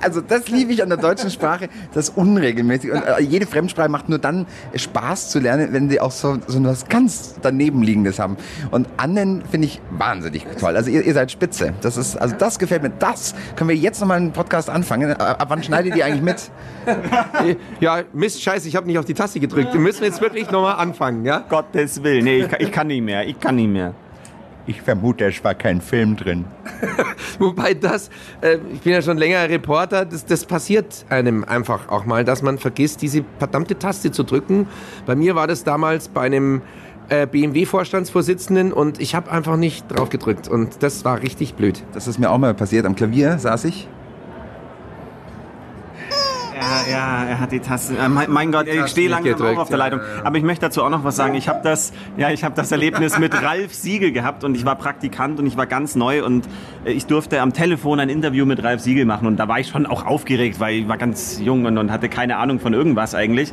Also 0.00 0.20
das 0.20 0.48
liebe 0.48 0.72
ich 0.72 0.82
an 0.82 0.88
der 0.88 0.98
deutschen 0.98 1.30
Sprache, 1.30 1.68
das 1.94 2.10
unregelmäßig. 2.10 2.92
Und 2.92 3.02
äh, 3.02 3.20
jede 3.22 3.46
Fremdsprache 3.46 3.88
macht 3.88 4.08
nur 4.08 4.18
dann 4.18 4.46
Spaß 4.74 5.30
zu 5.30 5.38
lernen, 5.40 5.68
wenn 5.72 5.88
sie 5.90 6.00
auch 6.00 6.10
so, 6.10 6.38
so 6.46 6.62
was 6.64 6.86
ganz 6.88 7.36
daneben 7.42 7.82
liegendes 7.82 8.18
haben. 8.18 8.36
Und 8.70 8.88
Annen 8.96 9.42
finde 9.50 9.66
ich 9.68 9.80
wahnsinnig 9.90 10.46
toll. 10.60 10.76
Also 10.76 10.90
ihr, 10.90 11.02
ihr 11.04 11.14
seid 11.14 11.30
spitze. 11.30 11.72
Das 11.80 11.96
ist, 11.96 12.16
also 12.16 12.34
das 12.38 12.58
gefällt 12.58 12.82
mir. 12.82 12.90
Das 12.90 13.34
können 13.56 13.68
wir 13.70 13.76
jetzt 13.76 14.00
nochmal 14.00 14.18
einen 14.18 14.32
Podcast 14.32 14.70
anfangen. 14.70 15.10
Äh, 15.10 15.14
Ab 15.14 15.46
wann 15.48 15.62
schneidet 15.62 15.96
ihr 15.96 16.04
eigentlich 16.04 16.22
mit? 16.22 16.50
Ja, 17.80 18.02
Mist, 18.12 18.42
scheiße, 18.42 18.68
ich 18.68 18.76
habe 18.76 18.86
nicht 18.86 18.98
auf 18.98 19.04
die 19.04 19.14
Taste 19.14 19.40
gedrückt. 19.40 19.72
Wir 19.72 19.80
müssen 19.80 20.04
jetzt 20.04 20.20
wirklich 20.20 20.50
nochmal 20.50 20.76
anfangen, 20.76 21.24
ja? 21.24 21.44
Gottes 21.48 22.02
Willen, 22.02 22.24
nee, 22.24 22.38
ich, 22.38 22.48
kann- 22.48 22.60
ich 22.60 22.72
kann 22.72 22.86
nicht 22.86 23.02
mehr, 23.02 23.26
ich 23.26 23.38
kann 23.38 23.56
nicht 23.56 23.68
mehr. 23.68 23.94
Ich 24.66 24.80
vermute, 24.80 25.24
es 25.24 25.42
war 25.42 25.54
kein 25.54 25.80
Film 25.80 26.16
drin. 26.16 26.44
Wobei 27.38 27.74
das, 27.74 28.10
äh, 28.40 28.58
ich 28.72 28.80
bin 28.80 28.92
ja 28.92 29.02
schon 29.02 29.18
länger 29.18 29.48
Reporter, 29.48 30.04
das, 30.04 30.24
das 30.24 30.44
passiert 30.44 31.04
einem 31.08 31.44
einfach 31.44 31.88
auch 31.88 32.04
mal, 32.04 32.24
dass 32.24 32.42
man 32.42 32.58
vergisst, 32.58 33.02
diese 33.02 33.24
verdammte 33.38 33.78
Taste 33.78 34.12
zu 34.12 34.22
drücken. 34.22 34.68
Bei 35.04 35.16
mir 35.16 35.34
war 35.34 35.48
das 35.48 35.64
damals 35.64 36.08
bei 36.08 36.22
einem 36.22 36.62
äh, 37.08 37.26
BMW-Vorstandsvorsitzenden 37.26 38.72
und 38.72 39.00
ich 39.00 39.14
habe 39.14 39.30
einfach 39.32 39.56
nicht 39.56 39.88
drauf 39.88 40.10
gedrückt 40.10 40.48
und 40.48 40.82
das 40.82 41.04
war 41.04 41.20
richtig 41.20 41.54
blöd. 41.54 41.82
Das 41.92 42.06
ist 42.06 42.18
mir 42.18 42.30
auch 42.30 42.38
mal 42.38 42.54
passiert. 42.54 42.86
Am 42.86 42.94
Klavier 42.94 43.38
saß 43.38 43.64
ich. 43.64 43.88
Ja, 46.62 46.90
ja, 46.90 47.24
er 47.24 47.40
hat 47.40 47.52
die 47.52 47.60
Taste. 47.60 47.96
Äh, 47.96 48.08
mein, 48.08 48.30
mein 48.30 48.52
Gott, 48.52 48.66
ich 48.66 48.86
stehe 48.86 49.08
langsam 49.08 49.32
gedrückt, 49.32 49.58
auf 49.58 49.68
der 49.68 49.78
Leitung. 49.78 50.00
ja, 50.00 50.16
ja. 50.18 50.24
Aber 50.24 50.36
ich 50.36 50.44
möchte 50.44 50.66
dazu 50.66 50.82
auch 50.82 50.90
noch 50.90 51.04
was 51.04 51.16
sagen. 51.16 51.34
Ich 51.34 51.48
habe 51.48 51.60
das, 51.62 51.92
ja, 52.16 52.30
ich 52.30 52.44
habe 52.44 52.54
das 52.54 52.70
Erlebnis 52.72 53.18
mit 53.18 53.34
Ralf 53.42 53.74
Siegel 53.74 54.12
gehabt 54.12 54.44
und 54.44 54.54
ich 54.54 54.64
war 54.64 54.76
Praktikant 54.76 55.38
und 55.38 55.46
ich 55.46 55.56
war 55.56 55.66
ganz 55.66 55.94
neu 55.94 56.24
und 56.24 56.46
äh, 56.84 56.92
ich 56.92 57.06
durfte 57.06 57.40
am 57.40 57.52
Telefon 57.52 58.00
ein 58.00 58.08
Interview 58.08 58.46
mit 58.46 58.62
Ralf 58.62 58.80
Siegel 58.80 59.04
machen 59.04 59.26
und 59.26 59.36
da 59.36 59.48
war 59.48 59.58
ich 59.60 59.68
schon 59.68 59.86
auch 59.86 60.06
aufgeregt, 60.06 60.60
weil 60.60 60.74
ich 60.76 60.88
war 60.88 60.98
ganz 60.98 61.40
jung 61.40 61.64
und, 61.64 61.78
und 61.78 61.90
hatte 61.90 62.08
keine 62.08 62.36
Ahnung 62.36 62.60
von 62.60 62.72
irgendwas 62.72 63.14
eigentlich. 63.14 63.52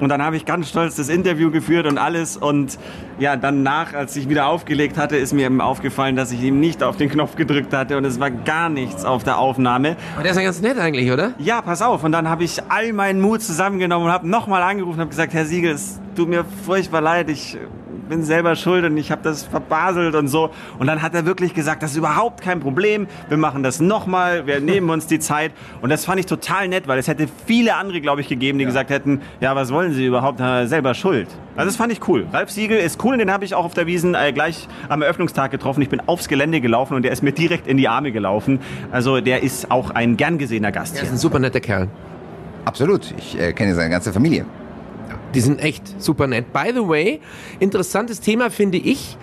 Und 0.00 0.08
dann 0.08 0.22
habe 0.22 0.36
ich 0.36 0.44
ganz 0.44 0.68
stolz 0.68 0.96
das 0.96 1.08
Interview 1.08 1.50
geführt 1.50 1.86
und 1.86 1.98
alles 1.98 2.36
und 2.36 2.78
ja, 3.18 3.36
danach, 3.36 3.94
als 3.94 4.14
ich 4.16 4.28
wieder 4.28 4.46
aufgelegt 4.48 4.98
hatte, 4.98 5.16
ist 5.16 5.32
mir 5.32 5.46
eben 5.46 5.60
aufgefallen, 5.60 6.16
dass 6.16 6.32
ich 6.32 6.42
ihm 6.42 6.60
nicht 6.60 6.82
auf 6.82 6.96
den 6.96 7.08
Knopf 7.08 7.36
gedrückt 7.36 7.72
hatte 7.72 7.96
und 7.96 8.04
es 8.04 8.20
war 8.20 8.30
gar 8.30 8.68
nichts 8.68 9.04
auf 9.04 9.24
der 9.24 9.38
Aufnahme. 9.38 9.96
Aber 10.14 10.22
der 10.22 10.32
ist 10.32 10.36
ja 10.36 10.42
ganz 10.42 10.60
nett 10.60 10.78
eigentlich, 10.78 11.10
oder? 11.10 11.32
Ja, 11.38 11.62
pass 11.62 11.80
auf. 11.80 12.04
Und 12.04 12.12
dann 12.12 12.28
habe 12.28 12.44
ich 12.44 12.62
all 12.68 12.92
meinen 12.92 13.20
Mut 13.20 13.42
zusammengenommen 13.42 14.06
und 14.06 14.12
habe 14.12 14.28
nochmal 14.28 14.62
angerufen 14.62 14.96
und 14.96 15.00
habe 15.00 15.10
gesagt, 15.10 15.32
Herr 15.32 15.46
Siegel, 15.46 15.72
es 15.72 15.98
tut 16.14 16.28
mir 16.28 16.44
furchtbar 16.64 17.00
leid, 17.00 17.30
ich 17.30 17.56
bin 18.08 18.22
selber 18.22 18.56
schuld 18.56 18.84
und 18.84 18.96
ich 18.96 19.10
habe 19.10 19.22
das 19.22 19.44
verbaselt 19.44 20.14
und 20.14 20.28
so. 20.28 20.50
Und 20.78 20.86
dann 20.86 21.02
hat 21.02 21.14
er 21.14 21.26
wirklich 21.26 21.54
gesagt, 21.54 21.82
das 21.82 21.92
ist 21.92 21.96
überhaupt 21.96 22.40
kein 22.42 22.60
Problem, 22.60 23.06
wir 23.28 23.36
machen 23.36 23.62
das 23.62 23.80
nochmal, 23.80 24.46
wir 24.46 24.60
nehmen 24.72 24.90
uns 24.90 25.06
die 25.06 25.18
Zeit. 25.18 25.52
Und 25.80 25.90
das 25.90 26.04
fand 26.04 26.20
ich 26.20 26.26
total 26.26 26.68
nett, 26.68 26.88
weil 26.88 26.98
es 26.98 27.08
hätte 27.08 27.28
viele 27.46 27.76
andere, 27.76 28.00
glaube 28.00 28.20
ich, 28.20 28.28
gegeben, 28.28 28.58
die 28.58 28.64
gesagt 28.64 28.90
hätten, 28.90 29.20
ja, 29.40 29.54
was 29.56 29.72
wollen 29.72 29.92
Sie 29.92 30.06
überhaupt, 30.06 30.40
äh, 30.40 30.66
selber 30.66 30.94
schuld. 30.94 31.28
Also 31.56 31.68
das 31.68 31.76
fand 31.76 31.92
ich 31.92 32.06
cool. 32.08 32.26
Ralf 32.32 32.50
Siegel 32.50 32.78
ist 32.78 33.02
cool 33.04 33.14
und 33.14 33.18
den 33.18 33.30
habe 33.32 33.44
ich 33.44 33.54
auch 33.54 33.64
auf 33.64 33.74
der 33.74 33.86
Wiesen 33.86 34.14
äh, 34.14 34.32
gleich 34.32 34.68
am 34.88 35.02
Eröffnungstag 35.02 35.50
getroffen. 35.50 35.82
Ich 35.82 35.88
bin 35.88 36.00
aufs 36.06 36.28
Gelände 36.28 36.60
gelaufen 36.60 36.94
und 36.94 37.02
der 37.02 37.12
ist 37.12 37.22
mir 37.22 37.32
direkt 37.32 37.66
in 37.66 37.76
die 37.76 37.88
Arme 37.88 38.12
gelaufen. 38.12 38.60
Also 38.92 39.20
der 39.20 39.42
ist 39.42 39.70
auch 39.70 39.90
ein 39.90 40.16
gern 40.16 40.38
gesehener 40.38 40.72
Gast 40.72 40.94
Der 40.94 41.02
hier. 41.02 41.08
ist 41.08 41.14
ein 41.14 41.18
super 41.18 41.38
netter 41.38 41.60
Kerl. 41.60 41.88
Absolut. 42.64 43.14
Ich 43.16 43.38
äh, 43.40 43.52
kenne 43.52 43.74
seine 43.74 43.90
ganze 43.90 44.12
Familie. 44.12 44.44
Die 45.36 45.42
sind 45.42 45.62
echt 45.62 46.00
super 46.00 46.26
nett. 46.26 46.50
By 46.54 46.72
the 46.72 46.88
way, 46.88 47.20
interessantes 47.60 48.22
Thema 48.22 48.48
finde 48.50 48.78
ich, 48.78 49.18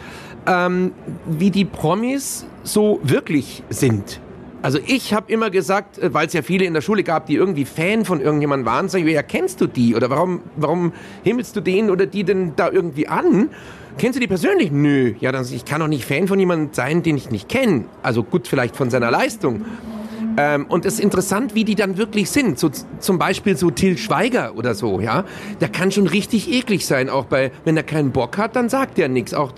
ähm, 0.45 0.91
wie 1.25 1.49
die 1.49 1.65
Promis 1.65 2.45
so 2.63 2.99
wirklich 3.01 3.63
sind. 3.69 4.21
Also 4.61 4.77
ich 4.85 5.15
habe 5.15 5.31
immer 5.31 5.49
gesagt, 5.49 5.97
äh, 5.97 6.13
weil 6.13 6.27
es 6.27 6.33
ja 6.33 6.43
viele 6.43 6.65
in 6.65 6.75
der 6.75 6.81
Schule 6.81 7.03
gab, 7.03 7.25
die 7.25 7.33
irgendwie 7.33 7.65
Fan 7.65 8.05
von 8.05 8.21
irgendjemandem 8.21 8.67
waren, 8.67 8.89
sag 8.89 9.01
ich, 9.01 9.07
ja, 9.07 9.23
kennst 9.23 9.59
du 9.59 9.65
die? 9.65 9.95
Oder 9.95 10.11
warum, 10.11 10.41
warum 10.55 10.93
himmelst 11.23 11.55
du 11.55 11.61
den 11.61 11.89
oder 11.89 12.05
die 12.05 12.23
denn 12.23 12.53
da 12.55 12.69
irgendwie 12.69 13.07
an? 13.07 13.49
Kennst 13.97 14.15
du 14.15 14.19
die 14.19 14.27
persönlich? 14.27 14.71
Nö. 14.71 15.15
Ja, 15.19 15.31
dann, 15.31 15.47
ich 15.51 15.65
kann 15.65 15.79
doch 15.79 15.87
nicht 15.87 16.05
Fan 16.05 16.27
von 16.27 16.39
jemandem 16.39 16.69
sein, 16.73 17.01
den 17.01 17.17
ich 17.17 17.31
nicht 17.31 17.49
kenne. 17.49 17.85
Also 18.03 18.23
gut, 18.23 18.47
vielleicht 18.47 18.75
von 18.75 18.91
seiner 18.91 19.09
Leistung. 19.09 19.65
Ähm, 20.37 20.65
und 20.67 20.85
es 20.85 20.95
ist 20.95 20.99
interessant, 20.99 21.55
wie 21.55 21.63
die 21.63 21.75
dann 21.75 21.97
wirklich 21.97 22.29
sind. 22.29 22.59
So, 22.59 22.69
zum 22.99 23.19
Beispiel 23.19 23.57
so 23.57 23.71
Till 23.71 23.97
Schweiger 23.97 24.55
oder 24.55 24.73
so, 24.73 24.99
ja. 24.99 25.23
Der 25.61 25.69
kann 25.69 25.91
schon 25.91 26.07
richtig 26.07 26.51
eklig 26.51 26.85
sein, 26.85 27.09
auch 27.09 27.25
bei, 27.25 27.51
wenn 27.65 27.77
er 27.77 27.83
keinen 27.83 28.11
Bock 28.11 28.37
hat, 28.37 28.55
dann 28.55 28.69
sagt 28.69 28.99
er 28.99 29.07
nichts. 29.07 29.33
Auch, 29.33 29.53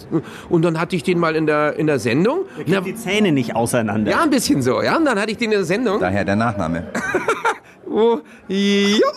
und 0.49 0.61
dann 0.63 0.79
hatte 0.79 0.95
ich 0.95 1.03
den 1.03 1.19
mal 1.19 1.35
in 1.35 1.45
der, 1.45 1.77
in 1.77 1.87
der 1.87 1.99
Sendung. 1.99 2.39
Der 2.57 2.81
kriegt 2.81 2.85
die 2.85 2.95
Zähne 2.95 3.31
nicht 3.31 3.55
auseinander. 3.55 4.11
Ja, 4.11 4.23
ein 4.23 4.29
bisschen 4.29 4.61
so, 4.61 4.81
ja. 4.81 4.97
Und 4.97 5.05
dann 5.05 5.19
hatte 5.19 5.31
ich 5.31 5.37
den 5.37 5.51
in 5.51 5.57
der 5.59 5.65
Sendung. 5.65 5.99
Daher 5.99 6.25
der 6.25 6.35
Nachname. 6.35 6.87
Oh, 7.87 8.19
ja. 8.49 9.07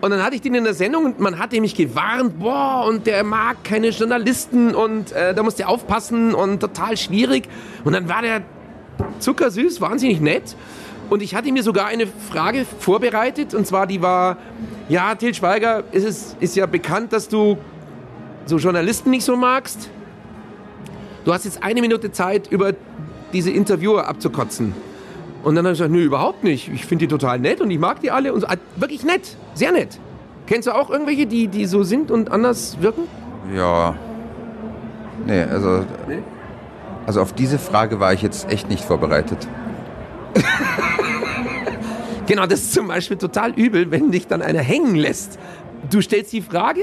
Und 0.00 0.10
dann 0.10 0.22
hatte 0.22 0.36
ich 0.36 0.42
den 0.42 0.54
in 0.54 0.62
der 0.62 0.74
Sendung 0.74 1.06
und 1.06 1.18
man 1.18 1.38
hatte 1.40 1.60
mich 1.60 1.74
gewarnt, 1.74 2.38
boah, 2.38 2.84
und 2.86 3.06
der 3.06 3.24
mag 3.24 3.64
keine 3.64 3.88
Journalisten 3.88 4.74
und 4.74 5.10
äh, 5.12 5.34
da 5.34 5.42
musst 5.42 5.58
du 5.58 5.66
aufpassen 5.66 6.34
und 6.34 6.60
total 6.60 6.96
schwierig. 6.96 7.48
Und 7.84 7.94
dann 7.94 8.08
war 8.08 8.22
der 8.22 8.42
zuckersüß, 9.18 9.80
wahnsinnig 9.80 10.20
nett. 10.20 10.56
Und 11.12 11.20
ich 11.20 11.34
hatte 11.34 11.52
mir 11.52 11.62
sogar 11.62 11.88
eine 11.88 12.06
Frage 12.06 12.64
vorbereitet 12.64 13.52
und 13.52 13.66
zwar 13.66 13.86
die 13.86 14.00
war, 14.00 14.38
ja, 14.88 15.14
Til 15.14 15.34
Schweiger, 15.34 15.84
ist 15.92 16.06
es 16.06 16.36
ist 16.40 16.56
ja 16.56 16.64
bekannt, 16.64 17.12
dass 17.12 17.28
du 17.28 17.58
so 18.46 18.56
Journalisten 18.56 19.10
nicht 19.10 19.26
so 19.26 19.36
magst. 19.36 19.90
Du 21.26 21.34
hast 21.34 21.44
jetzt 21.44 21.62
eine 21.62 21.82
Minute 21.82 22.12
Zeit, 22.12 22.50
über 22.50 22.72
diese 23.34 23.50
Interviewer 23.50 24.08
abzukotzen. 24.08 24.72
Und 25.42 25.54
dann 25.54 25.66
habe 25.66 25.74
ich 25.74 25.80
gesagt, 25.80 25.92
nö, 25.92 26.02
überhaupt 26.02 26.44
nicht. 26.44 26.70
Ich 26.72 26.86
finde 26.86 27.04
die 27.04 27.08
total 27.08 27.38
nett 27.40 27.60
und 27.60 27.70
ich 27.70 27.78
mag 27.78 28.00
die 28.00 28.10
alle. 28.10 28.32
Und 28.32 28.40
so, 28.40 28.46
ah, 28.46 28.56
wirklich 28.76 29.04
nett, 29.04 29.36
sehr 29.52 29.72
nett. 29.72 29.98
Kennst 30.46 30.66
du 30.66 30.74
auch 30.74 30.88
irgendwelche, 30.88 31.26
die, 31.26 31.48
die 31.48 31.66
so 31.66 31.82
sind 31.82 32.10
und 32.10 32.32
anders 32.32 32.80
wirken? 32.80 33.02
Ja. 33.54 33.96
Nee, 35.26 35.42
also. 35.42 35.84
Also 37.04 37.20
auf 37.20 37.34
diese 37.34 37.58
Frage 37.58 38.00
war 38.00 38.14
ich 38.14 38.22
jetzt 38.22 38.50
echt 38.50 38.70
nicht 38.70 38.82
vorbereitet. 38.82 39.46
Genau, 42.26 42.46
das 42.46 42.60
ist 42.60 42.72
zum 42.72 42.86
Beispiel 42.86 43.16
total 43.16 43.52
übel, 43.52 43.90
wenn 43.90 44.12
dich 44.12 44.28
dann 44.28 44.42
einer 44.42 44.60
hängen 44.60 44.94
lässt. 44.94 45.38
Du 45.90 46.00
stellst 46.00 46.32
die 46.32 46.40
Frage, 46.40 46.80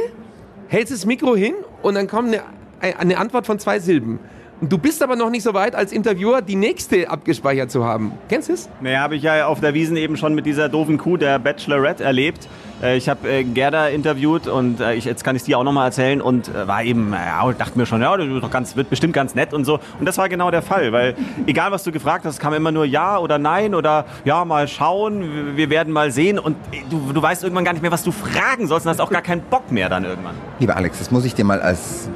hältst 0.67 0.93
das 0.93 1.05
Mikro 1.05 1.35
hin 1.35 1.53
und 1.81 1.95
dann 1.95 2.07
kommt 2.07 2.35
eine, 2.81 2.99
eine 2.99 3.17
Antwort 3.17 3.45
von 3.45 3.57
zwei 3.57 3.79
Silben. 3.79 4.19
Und 4.61 4.71
du 4.71 4.77
bist 4.77 5.01
aber 5.01 5.15
noch 5.15 5.29
nicht 5.29 5.43
so 5.43 5.53
weit, 5.53 5.73
als 5.73 5.93
Interviewer 5.93 6.41
die 6.41 6.55
nächste 6.57 7.09
abgespeichert 7.09 7.71
zu 7.71 7.85
haben. 7.85 8.11
Kennst 8.27 8.49
du 8.49 8.53
es? 8.53 8.69
Naja, 8.81 8.99
habe 8.99 9.15
ich 9.15 9.23
ja 9.23 9.45
auf 9.47 9.61
der 9.61 9.73
Wiesen 9.73 9.95
eben 9.95 10.17
schon 10.17 10.35
mit 10.35 10.45
dieser 10.45 10.67
doofen 10.67 10.97
Kuh 10.97 11.15
der 11.15 11.39
Bachelorette 11.39 12.03
erlebt. 12.03 12.47
Äh, 12.83 12.97
Ich 12.97 13.07
habe 13.07 13.29
äh, 13.29 13.43
Gerda 13.45 13.87
interviewt 13.87 14.47
und 14.47 14.81
äh, 14.81 14.95
ich, 14.95 15.05
jetzt 15.05 15.23
kann 15.23 15.37
ich 15.37 15.43
dir 15.43 15.57
auch 15.59 15.63
nochmal 15.63 15.85
erzählen 15.87 16.19
und 16.21 16.51
war 16.67 16.83
eben, 16.83 17.13
ja, 17.13 17.49
dachte 17.53 17.77
mir 17.77 17.85
schon, 17.85 18.01
ja, 18.01 18.17
das 18.17 18.27
wird, 18.27 18.43
doch 18.43 18.51
ganz, 18.51 18.75
wird 18.75 18.89
bestimmt 18.89 19.13
ganz 19.13 19.33
nett 19.33 19.53
und 19.53 19.63
so. 19.63 19.79
Und 19.99 20.05
das 20.05 20.17
war 20.17 20.27
genau 20.27 20.51
der 20.51 20.61
Fall, 20.61 20.91
weil 20.91 21.15
egal 21.45 21.71
was 21.71 21.83
du 21.85 21.91
gefragt 21.93 22.25
hast, 22.25 22.39
kam 22.39 22.53
immer 22.53 22.71
nur 22.73 22.83
ja 22.83 23.17
oder 23.17 23.37
nein 23.37 23.73
oder 23.75 24.05
ja, 24.25 24.43
mal 24.43 24.67
schauen, 24.67 25.55
wir- 25.55 25.69
werden 25.69 25.93
mal 25.93 26.11
sehen 26.11 26.37
und 26.39 26.57
du, 26.89 27.13
du 27.13 27.21
weißt 27.21 27.43
irgendwann 27.43 27.63
gar 27.63 27.73
nicht 27.73 27.81
mehr, 27.83 27.91
was 27.91 28.03
du 28.03 28.11
fragen 28.11 28.65
sollst 28.67 28.85
und 28.85 28.89
hast 28.89 28.99
auch 29.01 29.11
gar 29.11 29.21
keinen 29.21 29.41
Bock 29.41 29.71
mehr 29.71 29.87
dann 29.87 30.03
irgendwann. 30.03 30.33
Lieber 30.59 30.75
Alex, 30.75 30.97
das 30.97 31.11
muss 31.11 31.23
ich 31.25 31.35
dir 31.35 31.45
mal 31.45 31.61
als 31.61 32.09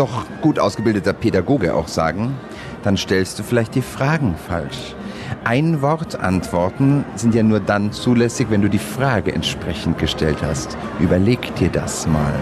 doch 0.00 0.24
gut 0.40 0.58
ausgebildeter 0.58 1.12
Pädagoge 1.12 1.74
auch 1.74 1.86
sagen. 1.86 2.34
Dann 2.82 2.96
stellst 2.96 3.38
du 3.38 3.42
vielleicht 3.42 3.74
die 3.74 3.82
Fragen 3.82 4.34
falsch. 4.48 4.94
Ein 5.44 5.82
Wort 5.82 6.18
Antworten 6.18 7.04
sind 7.16 7.34
ja 7.34 7.42
nur 7.42 7.60
dann 7.60 7.92
zulässig, 7.92 8.46
wenn 8.48 8.62
du 8.62 8.70
die 8.70 8.78
Frage 8.78 9.34
entsprechend 9.34 9.98
gestellt 9.98 10.38
hast. 10.42 10.78
Überleg 11.00 11.54
dir 11.56 11.68
das 11.68 12.06
mal. 12.06 12.32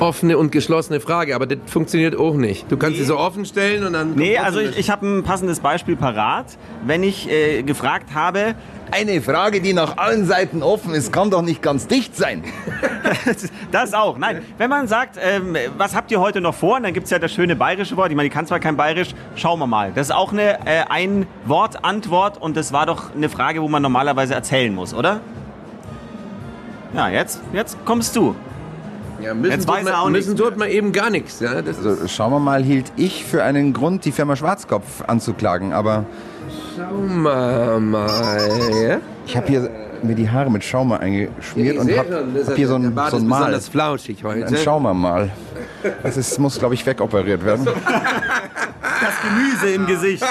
Offene 0.00 0.38
und 0.38 0.52
geschlossene 0.52 1.00
Frage, 1.00 1.34
aber 1.34 1.46
das 1.46 1.58
funktioniert 1.66 2.16
auch 2.16 2.34
nicht. 2.34 2.70
Du 2.70 2.76
kannst 2.76 2.98
sie 2.98 3.04
so 3.04 3.18
offen 3.18 3.44
stellen 3.44 3.84
und 3.84 3.94
dann. 3.94 4.14
Nee, 4.14 4.38
also 4.38 4.60
ich, 4.60 4.78
ich 4.78 4.90
habe 4.90 5.06
ein 5.06 5.24
passendes 5.24 5.60
Beispiel 5.60 5.96
parat. 5.96 6.46
Wenn 6.86 7.02
ich 7.02 7.28
äh, 7.28 7.62
gefragt 7.62 8.14
habe, 8.14 8.54
Eine 8.90 9.20
Frage, 9.20 9.60
die 9.60 9.74
nach 9.74 9.98
allen 9.98 10.24
Seiten 10.24 10.62
offen 10.62 10.94
ist, 10.94 11.12
kann 11.12 11.30
doch 11.30 11.42
nicht 11.42 11.60
ganz 11.62 11.86
dicht 11.86 12.16
sein. 12.16 12.42
Das 13.72 13.94
auch. 13.94 14.18
Nein, 14.18 14.42
wenn 14.58 14.68
man 14.68 14.86
sagt, 14.86 15.18
ähm, 15.22 15.56
was 15.76 15.94
habt 15.94 16.10
ihr 16.10 16.20
heute 16.20 16.40
noch 16.40 16.54
vor? 16.54 16.76
Und 16.76 16.82
dann 16.82 16.92
gibt 16.92 17.04
es 17.04 17.10
ja 17.10 17.18
das 17.18 17.32
schöne 17.32 17.56
bayerische 17.56 17.96
Wort. 17.96 18.10
Ich 18.10 18.16
meine, 18.16 18.28
ich 18.28 18.32
kann 18.32 18.46
zwar 18.46 18.60
kein 18.60 18.76
Bayerisch, 18.76 19.14
schauen 19.34 19.58
wir 19.60 19.66
mal. 19.66 19.92
Das 19.94 20.08
ist 20.08 20.14
auch 20.14 20.32
eine 20.32 20.66
äh, 20.66 20.84
Ein-Wort-Antwort 20.88 22.40
und 22.40 22.56
das 22.56 22.72
war 22.72 22.86
doch 22.86 23.14
eine 23.14 23.28
Frage, 23.28 23.62
wo 23.62 23.68
man 23.68 23.82
normalerweise 23.82 24.34
erzählen 24.34 24.74
muss, 24.74 24.92
oder? 24.94 25.20
Ja, 26.94 27.08
jetzt, 27.08 27.40
jetzt 27.52 27.76
kommst 27.84 28.14
du. 28.16 28.34
Ja, 29.20 29.34
müssen 29.34 29.50
Jetzt 29.52 29.66
tut 29.66 29.74
weiß 29.76 29.84
man, 29.84 29.92
er 29.92 30.00
auch 30.02 30.10
müssen 30.10 30.36
tut 30.36 30.56
man 30.56 30.68
eben 30.68 30.92
gar 30.92 31.10
nichts. 31.10 31.40
Ja, 31.40 31.60
das 31.60 31.84
Also 31.84 32.06
schauen 32.06 32.32
wir 32.32 32.38
mal, 32.38 32.62
hielt 32.62 32.92
ich 32.96 33.24
für 33.24 33.42
einen 33.42 33.72
Grund, 33.72 34.04
die 34.04 34.12
Firma 34.12 34.36
Schwarzkopf 34.36 35.02
anzuklagen. 35.06 35.72
Aber 35.72 36.04
Schauen 36.76 37.22
wir 37.22 37.80
mal. 37.80 38.38
Ja? 38.88 38.98
ich 39.26 39.36
habe 39.36 39.46
hier 39.48 39.70
mir 40.02 40.14
die 40.14 40.30
Haare 40.30 40.50
mit 40.50 40.62
Schaumer 40.62 41.00
eingeschmiert 41.00 41.74
Ich 41.74 41.80
und 41.80 41.98
habe 41.98 42.26
hab 42.46 42.54
hier 42.54 42.68
so 42.68 42.76
ein, 42.76 42.94
Bart 42.94 43.10
so 43.10 43.16
ist 43.16 43.22
ein 43.24 43.28
Mal. 43.28 43.38
besonders 43.38 43.68
flauschig 43.68 44.22
heute. 44.22 44.44
Dann 44.44 44.56
schauen 44.58 44.84
wir 44.84 44.94
mal. 44.94 45.30
Das 46.04 46.16
ist, 46.16 46.38
muss, 46.38 46.58
glaube 46.58 46.74
ich, 46.74 46.86
wegoperiert 46.86 47.44
werden. 47.44 47.66
Das 49.00 49.14
Gemüse 49.22 49.74
im 49.76 49.86
Gesicht. 49.86 50.22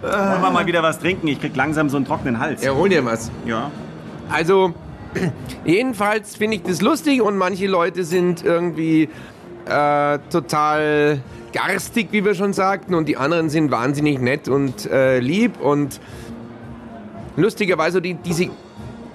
Wollen 0.00 0.42
wir 0.42 0.50
mal 0.50 0.66
wieder 0.66 0.82
was 0.82 0.98
trinken? 0.98 1.28
Ich 1.28 1.40
krieg 1.40 1.54
langsam 1.54 1.90
so 1.90 1.96
einen 1.96 2.06
trockenen 2.06 2.38
Hals. 2.38 2.64
Ja, 2.64 2.72
hol 2.74 2.88
dir 2.88 3.04
was. 3.04 3.30
Ja. 3.44 3.70
Also, 4.30 4.72
jedenfalls 5.64 6.36
finde 6.36 6.56
ich 6.56 6.62
das 6.62 6.80
lustig 6.80 7.22
und 7.22 7.36
manche 7.36 7.66
Leute 7.66 8.04
sind 8.04 8.44
irgendwie 8.44 9.08
äh, 9.66 10.18
total 10.30 11.20
garstig, 11.52 12.08
wie 12.10 12.24
wir 12.24 12.34
schon 12.34 12.52
sagten, 12.52 12.94
und 12.94 13.08
die 13.08 13.16
anderen 13.16 13.50
sind 13.50 13.70
wahnsinnig 13.70 14.20
nett 14.20 14.48
und 14.48 14.90
äh, 14.90 15.18
lieb 15.18 15.60
und 15.60 16.00
lustigerweise 17.36 18.02
die, 18.02 18.14
diese 18.14 18.50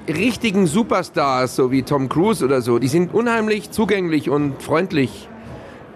richtigen 0.07 0.67
Superstars, 0.67 1.55
so 1.55 1.71
wie 1.71 1.83
Tom 1.83 2.09
Cruise 2.09 2.43
oder 2.43 2.61
so, 2.61 2.79
die 2.79 2.87
sind 2.87 3.13
unheimlich 3.13 3.71
zugänglich 3.71 4.29
und 4.29 4.61
freundlich, 4.61 5.29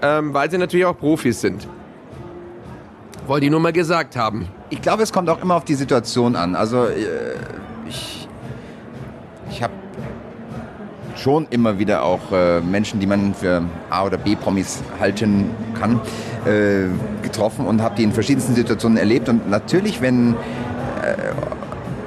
ähm, 0.02 0.34
weil 0.34 0.50
sie 0.50 0.58
natürlich 0.58 0.86
auch 0.86 0.98
Profis 0.98 1.42
sind. 1.42 1.68
Wollte 3.26 3.46
ich 3.46 3.52
nur 3.52 3.60
mal 3.60 3.74
gesagt 3.74 4.16
haben. 4.16 4.48
Ich 4.70 4.82
glaube, 4.82 5.04
es 5.04 5.12
kommt 5.12 5.30
auch 5.30 5.42
immer 5.42 5.56
auf 5.56 5.66
die 5.66 5.76
Situation 5.76 6.36
an. 6.36 6.56
Also 6.56 6.86
äh, 6.86 7.36
ich, 7.90 8.28
ich 9.50 9.62
habe 9.62 9.74
schon 11.28 11.46
immer 11.50 11.78
wieder 11.78 12.04
auch 12.04 12.32
äh, 12.32 12.62
Menschen, 12.62 13.02
die 13.02 13.06
man 13.06 13.34
für 13.34 13.62
A- 13.90 14.06
oder 14.06 14.18
B-Promis 14.18 14.82
halten 14.98 15.50
kann, 15.78 16.00
äh, 16.46 16.88
getroffen 17.22 17.68
und 17.68 17.82
habe 17.82 17.96
die 17.98 18.04
in 18.04 18.14
verschiedensten 18.14 18.56
Situationen 18.56 18.98
erlebt. 18.98 19.28
Und 19.28 19.50
natürlich, 19.50 20.00
wenn 20.02 20.36
äh, 20.36 20.38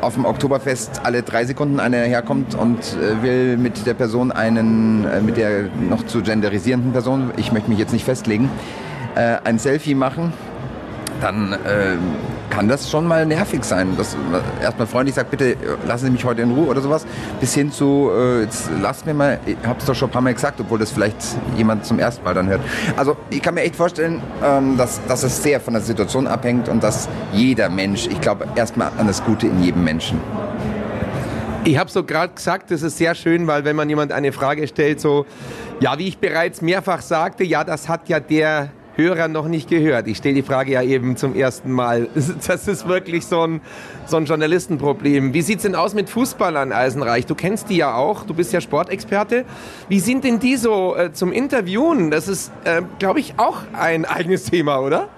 auf 0.00 0.14
dem 0.14 0.24
Oktoberfest 0.24 1.02
alle 1.04 1.22
drei 1.22 1.44
Sekunden 1.44 1.80
einer 1.80 1.98
herkommt 1.98 2.54
und 2.54 2.78
äh, 2.78 3.22
will 3.22 3.58
mit 3.58 3.84
der 3.84 3.92
Person 3.92 4.32
einen, 4.32 5.04
äh, 5.04 5.20
mit 5.20 5.36
der 5.36 5.68
noch 5.86 6.06
zu 6.06 6.22
genderisierenden 6.22 6.92
Person, 6.92 7.30
ich 7.36 7.52
möchte 7.52 7.68
mich 7.68 7.78
jetzt 7.78 7.92
nicht 7.92 8.06
festlegen, 8.06 8.48
äh, 9.16 9.36
ein 9.44 9.58
Selfie 9.58 9.94
machen, 9.94 10.32
dann 11.20 11.52
äh, 11.52 11.98
kann 12.60 12.68
das 12.68 12.90
schon 12.90 13.06
mal 13.06 13.24
nervig 13.24 13.64
sein. 13.64 13.96
Dass 13.96 14.14
erstmal 14.60 14.86
freundlich 14.86 15.14
sagt, 15.14 15.30
bitte 15.30 15.52
äh, 15.52 15.56
lassen 15.86 16.04
Sie 16.04 16.10
mich 16.10 16.26
heute 16.26 16.42
in 16.42 16.50
Ruhe 16.50 16.66
oder 16.66 16.82
sowas, 16.82 17.06
bis 17.40 17.54
hin 17.54 17.72
zu, 17.72 18.10
äh, 18.14 18.42
jetzt 18.42 18.68
lasst 18.82 19.06
mir 19.06 19.14
mal, 19.14 19.40
ich 19.46 19.56
habe 19.64 19.78
es 19.78 19.86
doch 19.86 19.94
schon 19.94 20.10
ein 20.10 20.12
paar 20.12 20.20
Mal 20.20 20.34
gesagt, 20.34 20.60
obwohl 20.60 20.78
das 20.78 20.90
vielleicht 20.90 21.16
jemand 21.56 21.86
zum 21.86 21.98
ersten 21.98 22.22
Mal 22.22 22.34
dann 22.34 22.48
hört. 22.48 22.60
Also 22.98 23.16
ich 23.30 23.40
kann 23.40 23.54
mir 23.54 23.62
echt 23.62 23.76
vorstellen, 23.76 24.20
ähm, 24.44 24.76
dass, 24.76 25.00
dass 25.06 25.22
es 25.22 25.42
sehr 25.42 25.58
von 25.58 25.72
der 25.72 25.82
Situation 25.82 26.26
abhängt 26.26 26.68
und 26.68 26.82
dass 26.84 27.08
jeder 27.32 27.70
Mensch, 27.70 28.06
ich 28.06 28.20
glaube 28.20 28.46
erstmal 28.54 28.92
an 28.98 29.06
das 29.06 29.24
Gute 29.24 29.46
in 29.46 29.62
jedem 29.62 29.82
Menschen. 29.82 30.20
Ich 31.64 31.78
habe 31.78 31.90
so 31.90 32.04
gerade 32.04 32.34
gesagt, 32.34 32.70
das 32.70 32.82
ist 32.82 32.98
sehr 32.98 33.14
schön, 33.14 33.46
weil 33.46 33.64
wenn 33.64 33.76
man 33.76 33.88
jemand 33.88 34.12
eine 34.12 34.32
Frage 34.32 34.68
stellt, 34.68 35.00
so, 35.00 35.24
ja, 35.80 35.98
wie 35.98 36.08
ich 36.08 36.18
bereits 36.18 36.60
mehrfach 36.60 37.00
sagte, 37.00 37.42
ja, 37.42 37.64
das 37.64 37.88
hat 37.88 38.10
ja 38.10 38.20
der 38.20 38.68
Hörer 39.00 39.28
noch 39.28 39.48
nicht 39.48 39.68
gehört. 39.68 40.06
Ich 40.06 40.18
stelle 40.18 40.34
die 40.34 40.42
Frage 40.42 40.72
ja 40.72 40.82
eben 40.82 41.16
zum 41.16 41.34
ersten 41.34 41.70
Mal. 41.70 42.08
Das 42.46 42.68
ist 42.68 42.88
wirklich 42.88 43.26
so 43.26 43.42
ein, 43.46 43.60
so 44.06 44.16
ein 44.16 44.24
Journalistenproblem. 44.24 45.34
Wie 45.34 45.42
sieht's 45.42 45.62
denn 45.62 45.74
aus 45.74 45.94
mit 45.94 46.10
Fußballern, 46.10 46.72
Eisenreich? 46.72 47.26
Du 47.26 47.34
kennst 47.34 47.70
die 47.70 47.76
ja 47.76 47.94
auch, 47.94 48.24
du 48.24 48.34
bist 48.34 48.52
ja 48.52 48.60
Sportexperte. 48.60 49.44
Wie 49.88 50.00
sind 50.00 50.24
denn 50.24 50.38
die 50.38 50.56
so 50.56 50.96
äh, 50.96 51.12
zum 51.12 51.32
Interviewen? 51.32 52.10
Das 52.10 52.28
ist, 52.28 52.52
äh, 52.64 52.82
glaube 52.98 53.20
ich, 53.20 53.34
auch 53.36 53.58
ein 53.72 54.04
eigenes 54.04 54.44
Thema, 54.44 54.80
oder? 54.80 55.08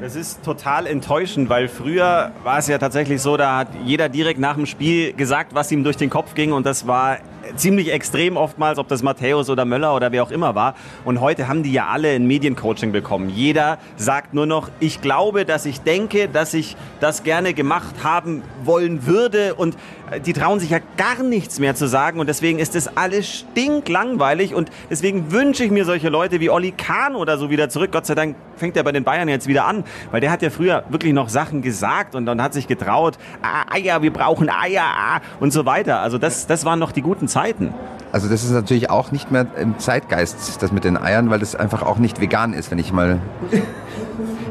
Das 0.00 0.14
ist 0.14 0.44
total 0.44 0.86
enttäuschend, 0.86 1.48
weil 1.48 1.66
früher 1.66 2.30
war 2.44 2.58
es 2.58 2.68
ja 2.68 2.78
tatsächlich 2.78 3.20
so, 3.20 3.36
da 3.36 3.58
hat 3.58 3.68
jeder 3.84 4.08
direkt 4.08 4.38
nach 4.38 4.54
dem 4.54 4.66
Spiel 4.66 5.12
gesagt, 5.12 5.54
was 5.54 5.72
ihm 5.72 5.82
durch 5.82 5.96
den 5.96 6.08
Kopf 6.08 6.34
ging 6.34 6.52
und 6.52 6.64
das 6.64 6.86
war 6.86 7.18
ziemlich 7.56 7.92
extrem 7.92 8.36
oftmals, 8.36 8.78
ob 8.78 8.88
das 8.88 9.02
Matthäus 9.02 9.50
oder 9.50 9.64
Möller 9.64 9.94
oder 9.94 10.12
wer 10.12 10.22
auch 10.22 10.30
immer 10.30 10.54
war. 10.54 10.74
Und 11.04 11.20
heute 11.20 11.48
haben 11.48 11.62
die 11.62 11.72
ja 11.72 11.86
alle 11.86 12.10
ein 12.10 12.26
Mediencoaching 12.26 12.92
bekommen. 12.92 13.30
Jeder 13.30 13.78
sagt 13.96 14.34
nur 14.34 14.46
noch, 14.46 14.70
ich 14.80 15.00
glaube, 15.00 15.44
dass 15.44 15.66
ich 15.66 15.80
denke, 15.80 16.28
dass 16.28 16.54
ich 16.54 16.76
das 17.00 17.22
gerne 17.22 17.54
gemacht 17.54 17.96
haben 18.02 18.42
wollen 18.64 19.06
würde. 19.06 19.54
Und 19.54 19.76
äh, 20.10 20.20
die 20.20 20.32
trauen 20.32 20.60
sich 20.60 20.70
ja 20.70 20.78
gar 20.96 21.22
nichts 21.22 21.58
mehr 21.58 21.74
zu 21.74 21.86
sagen. 21.86 22.20
Und 22.20 22.28
deswegen 22.28 22.58
ist 22.58 22.74
das 22.74 22.96
alles 22.96 23.28
stinklangweilig. 23.28 24.54
Und 24.54 24.70
deswegen 24.90 25.32
wünsche 25.32 25.64
ich 25.64 25.70
mir 25.70 25.84
solche 25.84 26.08
Leute 26.08 26.40
wie 26.40 26.50
Olli 26.50 26.72
Kahn 26.72 27.14
oder 27.14 27.38
so 27.38 27.50
wieder 27.50 27.68
zurück. 27.68 27.92
Gott 27.92 28.06
sei 28.06 28.14
Dank 28.14 28.36
fängt 28.56 28.76
er 28.76 28.82
bei 28.82 28.92
den 28.92 29.04
Bayern 29.04 29.28
jetzt 29.28 29.46
wieder 29.46 29.66
an. 29.66 29.84
Weil 30.10 30.20
der 30.20 30.30
hat 30.30 30.42
ja 30.42 30.50
früher 30.50 30.84
wirklich 30.88 31.12
noch 31.12 31.28
Sachen 31.28 31.62
gesagt 31.62 32.14
und 32.14 32.26
dann 32.26 32.42
hat 32.42 32.52
sich 32.54 32.66
getraut, 32.66 33.18
ah, 33.42 33.72
Eier, 33.72 34.02
wir 34.02 34.12
brauchen 34.12 34.50
Eier 34.50 34.84
ah, 34.84 35.20
und 35.40 35.52
so 35.52 35.64
weiter. 35.64 36.00
Also 36.00 36.18
das, 36.18 36.46
das 36.46 36.64
waren 36.64 36.78
noch 36.78 36.92
die 36.92 37.02
guten 37.02 37.27
Zeiten. 37.28 37.72
Also 38.10 38.28
das 38.28 38.42
ist 38.42 38.52
natürlich 38.52 38.90
auch 38.90 39.12
nicht 39.12 39.30
mehr 39.30 39.46
im 39.60 39.78
Zeitgeist, 39.78 40.62
das 40.62 40.72
mit 40.72 40.84
den 40.84 40.96
Eiern, 40.96 41.30
weil 41.30 41.38
das 41.38 41.54
einfach 41.54 41.82
auch 41.82 41.98
nicht 41.98 42.20
vegan 42.20 42.52
ist, 42.54 42.70
wenn 42.70 42.78
ich 42.78 42.92
mal... 42.92 43.20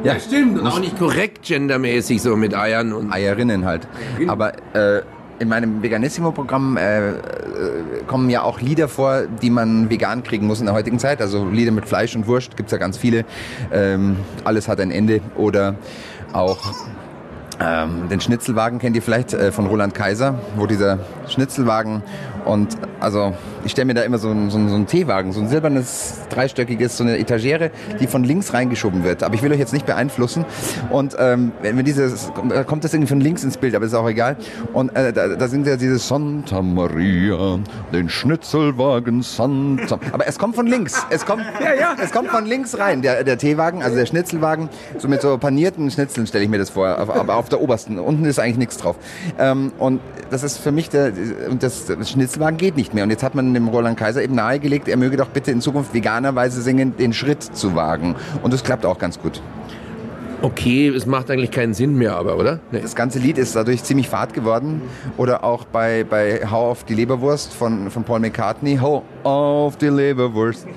Ja, 0.04 0.20
stimmt. 0.20 0.60
Und 0.60 0.68
auch 0.68 0.80
nicht 0.80 0.98
korrekt 0.98 1.42
gendermäßig 1.42 2.22
so 2.22 2.38
mit 2.38 2.56
Eiern 2.56 2.94
und... 2.94 3.12
Eierinnen 3.12 3.66
halt. 3.66 3.88
Aber 4.28 4.54
äh, 4.74 5.02
in 5.40 5.50
meinem 5.50 5.82
Veganissimo-Programm 5.82 6.78
äh, 6.78 7.10
äh, 7.10 7.14
kommen 8.06 8.30
ja 8.30 8.44
auch 8.44 8.62
Lieder 8.62 8.88
vor, 8.88 9.24
die 9.42 9.50
man 9.50 9.90
vegan 9.90 10.24
kriegen 10.24 10.48
muss 10.48 10.60
in 10.60 10.66
der 10.66 10.76
heutigen 10.76 11.00
Zeit. 11.00 11.20
Also 11.20 11.46
Lieder 11.50 11.72
mit 11.72 11.86
Fleisch 11.86 12.16
und 12.16 12.28
Wurst 12.28 12.56
gibt's 12.58 12.72
ja 12.72 12.78
ganz 12.78 12.98
viele. 12.98 13.26
Ähm, 13.72 14.18
alles 14.44 14.68
hat 14.68 14.80
ein 14.80 14.92
Ende. 14.92 15.22
Oder 15.36 15.76
auch 16.34 16.74
ähm, 17.60 18.08
den 18.10 18.22
Schnitzelwagen 18.22 18.80
kennt 18.80 18.96
ihr 18.96 19.02
vielleicht 19.02 19.34
äh, 19.34 19.52
von 19.52 19.66
Roland 19.68 19.94
Kaiser, 19.94 20.36
wo 20.56 20.68
dieser 20.68 21.00
Schnitzelwagen 21.28 22.04
und 22.46 22.78
also 23.00 23.34
ich 23.66 23.72
stelle 23.72 23.86
mir 23.86 23.94
da 23.94 24.02
immer 24.04 24.18
so 24.18 24.30
einen, 24.30 24.50
so, 24.50 24.68
so 24.68 24.84
Teewagen, 24.84 25.34
so 25.34 25.42
ein 25.42 25.50
silbernes, 25.50 26.20
dreistöckiges, 26.30 26.98
so 26.98 27.04
eine 27.04 27.18
Etagere, 27.20 27.72
die 28.00 28.08
von 28.08 28.24
links 28.24 28.54
reingeschoben 28.54 29.04
wird. 29.04 29.24
Aber 29.24 29.36
ich 29.36 29.44
will 29.44 29.52
euch 29.52 29.60
jetzt 29.60 29.74
nicht 29.74 29.86
beeinflussen. 29.86 30.46
Und 30.90 31.16
ähm, 31.20 31.52
wenn 31.62 31.76
wir 31.76 31.84
dieses, 31.84 32.32
kommt 32.66 32.84
das 32.84 32.94
irgendwie 32.94 33.10
von 33.10 33.20
links 33.20 33.44
ins 33.44 33.58
Bild, 33.58 33.76
aber 33.76 33.86
ist 33.86 33.94
auch 33.94 34.08
egal. 34.08 34.38
Und 34.74 34.96
äh, 34.96 35.12
da, 35.12 35.28
da 35.28 35.48
sind 35.48 35.68
ja 35.68 35.76
diese 35.76 36.00
Santa 36.00 36.62
Maria, 36.62 37.60
den 37.92 38.10
Schnitzelwagen 38.10 39.22
Santa. 39.22 40.00
Aber 40.14 40.28
es 40.28 40.40
kommt 40.40 40.56
von 40.56 40.66
links. 40.66 41.06
Es 41.10 41.26
kommt, 41.26 41.44
ja, 41.64 41.74
ja. 41.74 41.96
es 42.02 42.12
kommt 42.12 42.30
von 42.30 42.46
links 42.46 42.80
rein. 42.80 43.02
Der, 43.02 43.24
der 43.24 43.38
Teewagen, 43.38 43.84
also 43.84 43.98
der 43.98 44.06
Schnitzelwagen, 44.06 44.70
so 44.98 45.08
mit 45.08 45.22
so 45.22 45.38
panierten 45.38 45.92
Schnitzeln 45.92 46.26
stelle 46.26 46.46
ich 46.46 46.50
mir 46.50 46.60
das 46.60 46.70
vor. 46.70 46.88
Aber 46.88 47.36
auf 47.36 47.47
der 47.50 47.62
obersten. 47.62 48.00
Unten 48.00 48.26
ist 48.26 48.40
eigentlich 48.40 48.58
nichts 48.58 48.78
drauf. 48.78 48.96
Ähm, 49.40 49.72
und 49.78 50.02
das 50.30 50.44
ist 50.44 50.58
für 50.58 50.72
mich 50.72 50.90
der, 50.90 51.14
und 51.50 51.64
das, 51.64 51.86
das 51.86 52.10
Schnitzelwagen 52.10 52.58
geht 52.58 52.76
nicht 52.76 52.94
mehr. 52.94 53.04
Und 53.04 53.10
jetzt 53.10 53.24
hat 53.24 53.36
man 53.36 53.54
dem 53.54 53.68
Roland 53.68 53.98
Kaiser 53.98 54.22
eben 54.22 54.36
nahegelegt, 54.36 54.88
er 54.88 54.98
möge 54.98 55.18
doch 55.18 55.30
bitte 55.30 55.52
in 55.52 55.62
Zukunft 55.62 55.94
veganerweise 55.94 56.62
singen, 56.62 56.96
den 56.98 57.14
Schritt 57.14 57.44
zu 57.44 57.76
wagen. 57.76 58.16
Und 58.42 58.54
das 58.54 58.64
klappt 58.64 58.86
auch 58.86 59.00
ganz 59.00 59.20
gut. 59.20 59.42
Okay, 60.42 60.90
es 60.90 61.08
macht 61.08 61.32
eigentlich 61.32 61.50
keinen 61.50 61.74
Sinn 61.74 61.96
mehr, 61.96 62.16
aber, 62.16 62.38
oder? 62.38 62.60
Nee. 62.72 62.82
Das 62.82 62.96
ganze 62.96 63.18
Lied 63.18 63.40
ist 63.40 63.56
dadurch 63.56 63.84
ziemlich 63.84 64.08
fad 64.08 64.36
geworden. 64.36 64.84
Oder 65.18 65.44
auch 65.44 65.66
bei, 65.66 66.04
bei 66.04 66.42
Hau 66.50 66.70
auf 66.70 66.84
die 66.84 66.94
Leberwurst 66.94 67.54
von, 67.54 67.90
von 67.90 68.04
Paul 68.04 68.20
McCartney. 68.20 68.78
Hau 68.78 69.04
auf 69.24 69.78
die 69.78 69.88
Leberwurst. 69.88 70.68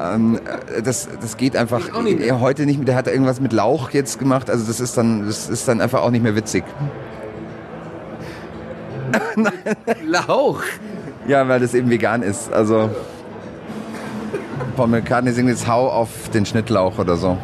Ähm, 0.00 0.40
das, 0.82 1.08
das 1.20 1.36
geht 1.36 1.56
einfach 1.56 2.02
nicht 2.02 2.32
heute 2.32 2.66
nicht 2.66 2.78
mehr. 2.78 2.86
Der 2.86 2.96
hat 2.96 3.06
irgendwas 3.06 3.40
mit 3.40 3.52
Lauch 3.52 3.90
jetzt 3.90 4.18
gemacht. 4.18 4.50
Also 4.50 4.66
das 4.66 4.80
ist 4.80 4.96
dann, 4.96 5.26
das 5.26 5.48
ist 5.48 5.68
dann 5.68 5.80
einfach 5.80 6.02
auch 6.02 6.10
nicht 6.10 6.22
mehr 6.22 6.34
witzig. 6.34 6.64
Lauch? 10.04 10.62
Ja, 11.28 11.46
weil 11.46 11.60
das 11.60 11.74
eben 11.74 11.88
vegan 11.88 12.22
ist. 12.22 12.52
Also 12.52 12.90
Paul 14.76 14.88
McCartney 14.88 15.30
singt 15.30 15.50
jetzt 15.50 15.68
Hau 15.68 15.88
auf 15.88 16.28
den 16.30 16.44
Schnittlauch 16.44 16.98
oder 16.98 17.16
so. 17.16 17.38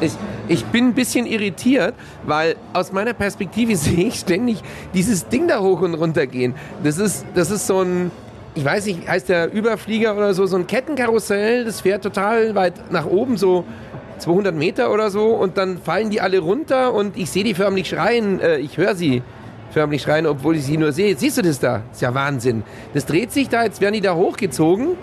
Ich, 0.00 0.12
ich 0.48 0.64
bin 0.66 0.88
ein 0.88 0.94
bisschen 0.94 1.26
irritiert, 1.26 1.94
weil 2.26 2.56
aus 2.72 2.92
meiner 2.92 3.12
Perspektive 3.12 3.76
sehe 3.76 4.08
ich 4.08 4.20
ständig 4.20 4.62
dieses 4.94 5.28
Ding 5.28 5.48
da 5.48 5.60
hoch 5.60 5.80
und 5.82 5.94
runter 5.94 6.26
gehen. 6.26 6.54
Das 6.82 6.98
ist, 6.98 7.24
das 7.34 7.50
ist 7.50 7.66
so 7.66 7.82
ein, 7.82 8.10
ich 8.54 8.64
weiß 8.64 8.86
nicht, 8.86 9.08
heißt 9.08 9.28
der 9.28 9.52
Überflieger 9.52 10.16
oder 10.16 10.34
so, 10.34 10.46
so 10.46 10.56
ein 10.56 10.66
Kettenkarussell, 10.66 11.64
das 11.64 11.82
fährt 11.82 12.02
total 12.02 12.54
weit 12.54 12.90
nach 12.90 13.06
oben, 13.06 13.36
so 13.36 13.64
200 14.18 14.54
Meter 14.54 14.92
oder 14.92 15.10
so, 15.10 15.26
und 15.28 15.56
dann 15.56 15.78
fallen 15.78 16.10
die 16.10 16.20
alle 16.20 16.40
runter 16.40 16.92
und 16.92 17.16
ich 17.16 17.30
sehe 17.30 17.44
die 17.44 17.54
förmlich 17.54 17.88
schreien, 17.88 18.40
äh, 18.40 18.58
ich 18.58 18.76
höre 18.76 18.94
sie 18.94 19.22
förmlich 19.70 20.02
schreien, 20.02 20.26
obwohl 20.26 20.56
ich 20.56 20.64
sie 20.64 20.76
nur 20.76 20.92
sehe. 20.92 21.16
Siehst 21.16 21.38
du 21.38 21.42
das 21.42 21.60
da? 21.60 21.82
Ist 21.92 22.00
ja 22.02 22.14
Wahnsinn. 22.14 22.62
Das 22.94 23.06
dreht 23.06 23.32
sich 23.32 23.48
da, 23.48 23.64
jetzt 23.64 23.80
werden 23.80 23.94
die 23.94 24.00
da 24.00 24.14
hochgezogen. 24.14 24.96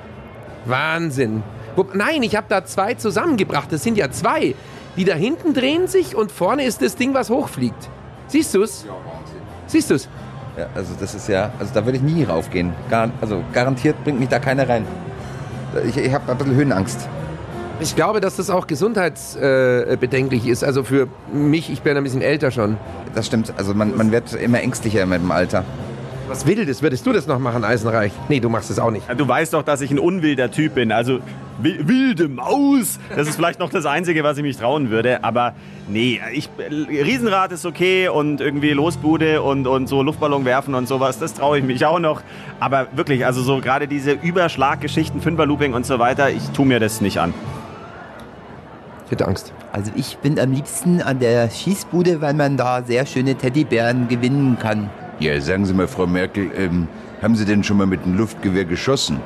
Wahnsinn. 0.65 1.43
Nein, 1.93 2.23
ich 2.23 2.35
habe 2.35 2.47
da 2.49 2.65
zwei 2.65 2.93
zusammengebracht. 2.95 3.71
Das 3.71 3.83
sind 3.83 3.97
ja 3.97 4.09
zwei. 4.09 4.55
Die 4.97 5.03
da 5.03 5.13
hinten 5.13 5.53
drehen 5.53 5.87
sich 5.87 6.15
und 6.15 6.31
vorne 6.31 6.63
ist 6.63 6.81
das 6.81 6.95
Ding, 6.95 7.13
was 7.13 7.29
hochfliegt. 7.29 7.89
Siehst 8.27 8.53
du 8.53 8.63
es? 8.63 8.85
Ja, 8.85 8.91
Wahnsinn. 8.91 9.41
Siehst 9.67 9.89
du 9.89 9.95
es? 9.95 10.09
Ja, 10.57 10.67
also 10.73 10.93
das 10.99 11.13
ist 11.13 11.27
ja, 11.27 11.51
also 11.59 11.73
da 11.73 11.85
würde 11.85 11.97
ich 11.97 12.03
nie 12.03 12.23
raufgehen. 12.23 12.73
Gar, 12.89 13.11
also 13.19 13.43
garantiert 13.51 14.01
bringt 14.03 14.19
mich 14.19 14.29
da 14.29 14.39
keiner 14.39 14.67
rein. 14.69 14.85
Ich, 15.87 15.97
ich 15.97 16.13
habe 16.13 16.31
ein 16.31 16.37
bisschen 16.37 16.55
Höhenangst. 16.55 17.09
Ich 17.81 17.95
glaube, 17.95 18.21
dass 18.21 18.37
das 18.37 18.49
auch 18.49 18.67
gesundheitsbedenklich 18.67 20.47
äh, 20.47 20.49
ist. 20.49 20.63
Also 20.63 20.85
für 20.85 21.09
mich, 21.33 21.69
ich 21.69 21.81
bin 21.81 21.97
ein 21.97 22.03
bisschen 22.03 22.21
älter 22.21 22.51
schon. 22.51 22.77
Das 23.13 23.25
stimmt. 23.25 23.53
Also 23.57 23.73
man, 23.73 23.97
man 23.97 24.13
wird 24.13 24.33
immer 24.33 24.61
ängstlicher 24.61 25.05
mit 25.05 25.21
dem 25.21 25.31
Alter. 25.31 25.65
Was 26.27 26.47
Wildes, 26.47 26.81
würdest 26.81 27.05
du 27.05 27.13
das 27.13 27.27
noch 27.27 27.37
machen, 27.37 27.63
Eisenreich? 27.63 28.11
Nee, 28.29 28.39
du 28.39 28.49
machst 28.49 28.71
es 28.71 28.79
auch 28.79 28.89
nicht. 28.89 29.05
Du 29.15 29.27
weißt 29.27 29.53
doch, 29.53 29.61
dass 29.61 29.81
ich 29.81 29.91
ein 29.91 29.99
unwilder 29.99 30.49
Typ 30.49 30.73
bin. 30.73 30.91
Also 30.91 31.19
wilde 31.59 32.27
Maus. 32.27 32.99
Das 33.15 33.27
ist 33.27 33.35
vielleicht 33.35 33.59
noch 33.59 33.69
das 33.69 33.85
Einzige, 33.85 34.23
was 34.23 34.37
ich 34.37 34.43
mich 34.43 34.57
trauen 34.57 34.89
würde. 34.89 35.23
Aber 35.23 35.53
nee, 35.87 36.19
ich, 36.33 36.49
Riesenrad 36.59 37.51
ist 37.51 37.65
okay 37.65 38.07
und 38.07 38.41
irgendwie 38.41 38.71
Losbude 38.71 39.43
und, 39.43 39.67
und 39.67 39.87
so 39.87 40.01
Luftballon 40.01 40.45
werfen 40.45 40.73
und 40.73 40.87
sowas, 40.87 41.19
das 41.19 41.35
traue 41.35 41.59
ich 41.59 41.63
mich 41.63 41.85
auch 41.85 41.99
noch. 41.99 42.21
Aber 42.59 42.87
wirklich, 42.95 43.23
also 43.25 43.43
so 43.43 43.61
gerade 43.61 43.87
diese 43.87 44.13
Überschlaggeschichten, 44.13 45.21
Fünferlooping 45.21 45.75
und 45.75 45.85
so 45.85 45.99
weiter, 45.99 46.31
ich 46.31 46.49
tue 46.49 46.65
mir 46.65 46.79
das 46.79 47.01
nicht 47.01 47.19
an. 47.19 47.35
Ich 49.05 49.11
hätte 49.11 49.27
Angst. 49.27 49.53
Also 49.71 49.91
ich 49.95 50.17
bin 50.17 50.39
am 50.39 50.51
liebsten 50.51 51.01
an 51.01 51.19
der 51.19 51.51
Schießbude, 51.51 52.21
weil 52.21 52.33
man 52.33 52.57
da 52.57 52.81
sehr 52.81 53.05
schöne 53.05 53.35
Teddybären 53.35 54.07
gewinnen 54.07 54.57
kann. 54.59 54.89
Ja, 55.19 55.39
sagen 55.39 55.65
Sie 55.65 55.73
mal, 55.73 55.87
Frau 55.87 56.07
Merkel, 56.07 56.51
ähm, 56.57 56.89
haben 57.21 57.35
Sie 57.35 57.45
denn 57.45 57.63
schon 57.63 57.77
mal 57.77 57.85
mit 57.87 58.03
einem 58.03 58.17
Luftgewehr 58.17 58.65
geschossen? 58.65 59.21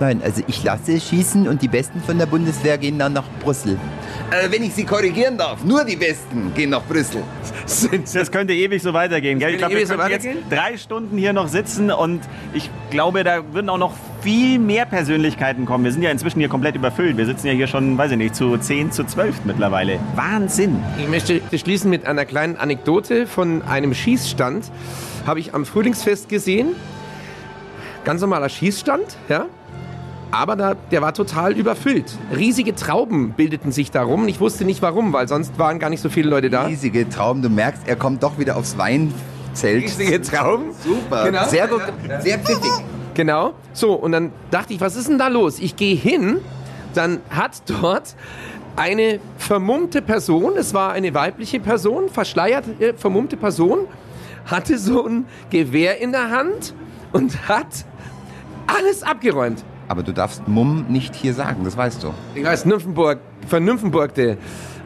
Nein, 0.00 0.20
also 0.24 0.42
ich 0.48 0.62
lasse 0.64 1.00
schießen 1.00 1.46
und 1.46 1.62
die 1.62 1.68
Besten 1.68 2.00
von 2.00 2.18
der 2.18 2.26
Bundeswehr 2.26 2.78
gehen 2.78 2.98
dann 2.98 3.12
nach 3.12 3.24
Brüssel. 3.40 3.78
Äh, 4.30 4.50
wenn 4.50 4.64
ich 4.64 4.74
Sie 4.74 4.84
korrigieren 4.84 5.38
darf, 5.38 5.62
nur 5.64 5.84
die 5.84 5.94
Besten 5.96 6.52
gehen 6.54 6.70
nach 6.70 6.82
Brüssel. 6.82 7.22
Das 8.12 8.30
könnte 8.30 8.52
ewig 8.52 8.82
so 8.82 8.92
weitergehen. 8.92 9.38
Gell? 9.38 9.52
Ich 9.52 9.58
glaube, 9.58 9.76
wir 9.76 9.86
können 9.86 10.10
jetzt 10.10 10.28
drei 10.50 10.76
Stunden 10.76 11.16
hier 11.16 11.32
noch 11.32 11.48
sitzen 11.48 11.90
und 11.90 12.20
ich 12.52 12.68
glaube, 12.90 13.24
da 13.24 13.42
würden 13.52 13.68
auch 13.70 13.78
noch 13.78 13.94
viel 14.20 14.58
mehr 14.58 14.84
Persönlichkeiten 14.84 15.64
kommen. 15.64 15.84
Wir 15.84 15.92
sind 15.92 16.02
ja 16.02 16.10
inzwischen 16.10 16.40
hier 16.40 16.48
komplett 16.48 16.76
überfüllt. 16.76 17.16
Wir 17.16 17.26
sitzen 17.26 17.46
ja 17.46 17.52
hier 17.52 17.66
schon, 17.66 17.96
weiß 17.96 18.12
ich 18.12 18.18
nicht, 18.18 18.36
zu 18.36 18.56
10, 18.56 18.92
zu 18.92 19.04
12 19.04 19.44
mittlerweile. 19.44 19.98
Wahnsinn. 20.14 20.82
Ich 20.98 21.08
möchte 21.08 21.40
schließen 21.56 21.90
mit 21.90 22.06
einer 22.06 22.24
kleinen 22.24 22.56
Anekdote 22.56 23.26
von 23.26 23.62
einem 23.62 23.94
Schießstand. 23.94 24.70
Habe 25.26 25.40
ich 25.40 25.54
am 25.54 25.64
Frühlingsfest 25.64 26.28
gesehen. 26.28 26.74
Ganz 28.04 28.20
normaler 28.20 28.50
Schießstand, 28.50 29.16
ja 29.28 29.46
aber 30.34 30.56
da, 30.56 30.74
der 30.90 31.00
war 31.00 31.14
total 31.14 31.52
überfüllt. 31.52 32.18
Riesige 32.34 32.74
Trauben 32.74 33.32
bildeten 33.32 33.70
sich 33.70 33.90
darum. 33.90 34.26
Ich 34.26 34.40
wusste 34.40 34.64
nicht 34.64 34.82
warum, 34.82 35.12
weil 35.12 35.28
sonst 35.28 35.58
waren 35.58 35.78
gar 35.78 35.90
nicht 35.90 36.00
so 36.00 36.08
viele 36.08 36.28
Leute 36.28 36.50
da. 36.50 36.64
Riesige 36.66 37.08
Trauben, 37.08 37.40
du 37.40 37.48
merkst, 37.48 37.82
er 37.86 37.96
kommt 37.96 38.22
doch 38.22 38.38
wieder 38.38 38.56
aufs 38.56 38.76
Weinzelt. 38.76 39.84
Riesige 39.84 40.20
Trauben. 40.20 40.72
Super. 40.82 41.24
Genau. 41.24 41.46
Sehr 41.46 41.68
gut, 41.68 41.82
sehr 42.20 42.38
pfiffig. 42.38 42.72
Genau. 43.14 43.54
So, 43.72 43.92
und 43.92 44.10
dann 44.12 44.32
dachte 44.50 44.74
ich, 44.74 44.80
was 44.80 44.96
ist 44.96 45.08
denn 45.08 45.18
da 45.18 45.28
los? 45.28 45.60
Ich 45.60 45.76
gehe 45.76 45.94
hin, 45.94 46.38
dann 46.94 47.20
hat 47.30 47.62
dort 47.66 48.16
eine 48.74 49.20
vermummte 49.38 50.02
Person, 50.02 50.54
es 50.56 50.74
war 50.74 50.92
eine 50.92 51.14
weibliche 51.14 51.60
Person, 51.60 52.08
verschleierte 52.08 52.72
äh, 52.80 52.92
vermummte 52.94 53.36
Person, 53.36 53.86
hatte 54.46 54.78
so 54.78 55.06
ein 55.06 55.26
Gewehr 55.50 56.00
in 56.00 56.10
der 56.10 56.30
Hand 56.30 56.74
und 57.12 57.48
hat 57.48 57.84
alles 58.66 59.04
abgeräumt. 59.04 59.62
Aber 59.88 60.02
du 60.02 60.12
darfst 60.12 60.46
Mumm 60.48 60.86
nicht 60.88 61.14
hier 61.14 61.34
sagen, 61.34 61.64
das 61.64 61.76
weißt 61.76 62.02
du. 62.02 62.14
Ich 62.34 62.44
weiß, 62.44 62.64
Nymphenburg, 62.64 63.18
die 64.14 64.36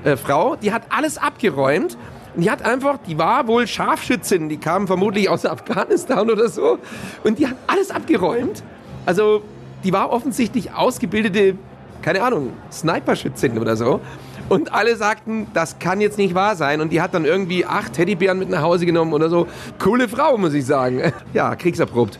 äh, 0.04 0.16
Frau, 0.16 0.56
die 0.56 0.72
hat 0.72 0.82
alles 0.90 1.18
abgeräumt. 1.18 1.96
Die 2.36 2.50
hat 2.50 2.64
einfach, 2.64 2.98
die 3.06 3.18
war 3.18 3.48
wohl 3.48 3.66
Scharfschützin, 3.66 4.48
die 4.48 4.58
kam 4.58 4.86
vermutlich 4.86 5.28
aus 5.28 5.44
Afghanistan 5.44 6.30
oder 6.30 6.48
so. 6.48 6.78
Und 7.24 7.38
die 7.38 7.46
hat 7.46 7.56
alles 7.66 7.90
abgeräumt. 7.90 8.62
Also, 9.06 9.42
die 9.82 9.92
war 9.92 10.10
offensichtlich 10.10 10.72
ausgebildete, 10.72 11.56
keine 12.02 12.22
Ahnung, 12.22 12.52
Sniperschützin 12.70 13.58
oder 13.58 13.76
so. 13.76 14.00
Und 14.48 14.72
alle 14.72 14.96
sagten, 14.96 15.46
das 15.52 15.78
kann 15.78 16.00
jetzt 16.00 16.16
nicht 16.16 16.34
wahr 16.34 16.56
sein. 16.56 16.80
Und 16.80 16.92
die 16.92 17.02
hat 17.02 17.12
dann 17.12 17.24
irgendwie 17.24 17.66
acht 17.66 17.92
Teddybären 17.94 18.38
mit 18.38 18.48
nach 18.48 18.62
Hause 18.62 18.86
genommen 18.86 19.12
oder 19.12 19.28
so. 19.28 19.46
Coole 19.78 20.08
Frau, 20.08 20.38
muss 20.38 20.54
ich 20.54 20.64
sagen. 20.64 21.12
Ja, 21.34 21.54
kriegserprobt. 21.54 22.18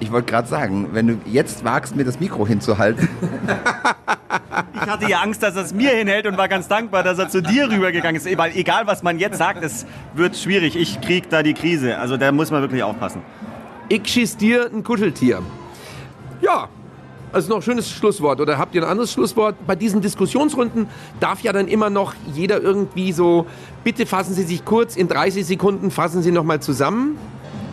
Ich 0.00 0.12
wollte 0.12 0.30
gerade 0.30 0.48
sagen, 0.48 0.88
wenn 0.92 1.06
du 1.06 1.18
jetzt 1.24 1.64
wagst, 1.64 1.96
mir 1.96 2.04
das 2.04 2.20
Mikro 2.20 2.46
hinzuhalten. 2.46 3.08
Ich 4.74 4.92
hatte 4.92 5.10
ja 5.10 5.20
Angst, 5.20 5.42
dass 5.42 5.56
er 5.56 5.62
es 5.62 5.74
mir 5.74 5.90
hinhält 5.90 6.26
und 6.26 6.36
war 6.36 6.48
ganz 6.48 6.68
dankbar, 6.68 7.02
dass 7.02 7.18
er 7.18 7.28
zu 7.28 7.42
dir 7.42 7.68
rübergegangen 7.70 8.20
ist. 8.20 8.38
Weil 8.38 8.56
egal, 8.56 8.86
was 8.86 9.02
man 9.02 9.18
jetzt 9.18 9.38
sagt, 9.38 9.62
es 9.64 9.86
wird 10.14 10.36
schwierig. 10.36 10.76
Ich 10.76 11.00
krieg 11.00 11.28
da 11.28 11.42
die 11.42 11.54
Krise. 11.54 11.98
Also 11.98 12.16
da 12.16 12.30
muss 12.30 12.50
man 12.50 12.62
wirklich 12.62 12.82
aufpassen. 12.82 13.22
Ich 13.88 14.06
schieß 14.06 14.36
dir 14.36 14.70
ein 14.72 14.84
Kuscheltier. 14.84 15.42
Ja, 16.40 16.68
also 17.32 17.48
noch 17.48 17.56
ein 17.56 17.62
schönes 17.62 17.90
Schlusswort. 17.90 18.40
Oder 18.40 18.58
habt 18.58 18.74
ihr 18.74 18.82
ein 18.82 18.88
anderes 18.88 19.12
Schlusswort? 19.12 19.56
Bei 19.66 19.76
diesen 19.76 20.00
Diskussionsrunden 20.00 20.88
darf 21.20 21.40
ja 21.40 21.52
dann 21.52 21.68
immer 21.68 21.90
noch 21.90 22.14
jeder 22.32 22.60
irgendwie 22.60 23.12
so, 23.12 23.46
bitte 23.84 24.06
fassen 24.06 24.34
Sie 24.34 24.44
sich 24.44 24.64
kurz, 24.64 24.96
in 24.96 25.08
30 25.08 25.44
Sekunden 25.44 25.90
fassen 25.90 26.22
Sie 26.22 26.30
nochmal 26.30 26.60
zusammen. 26.60 27.18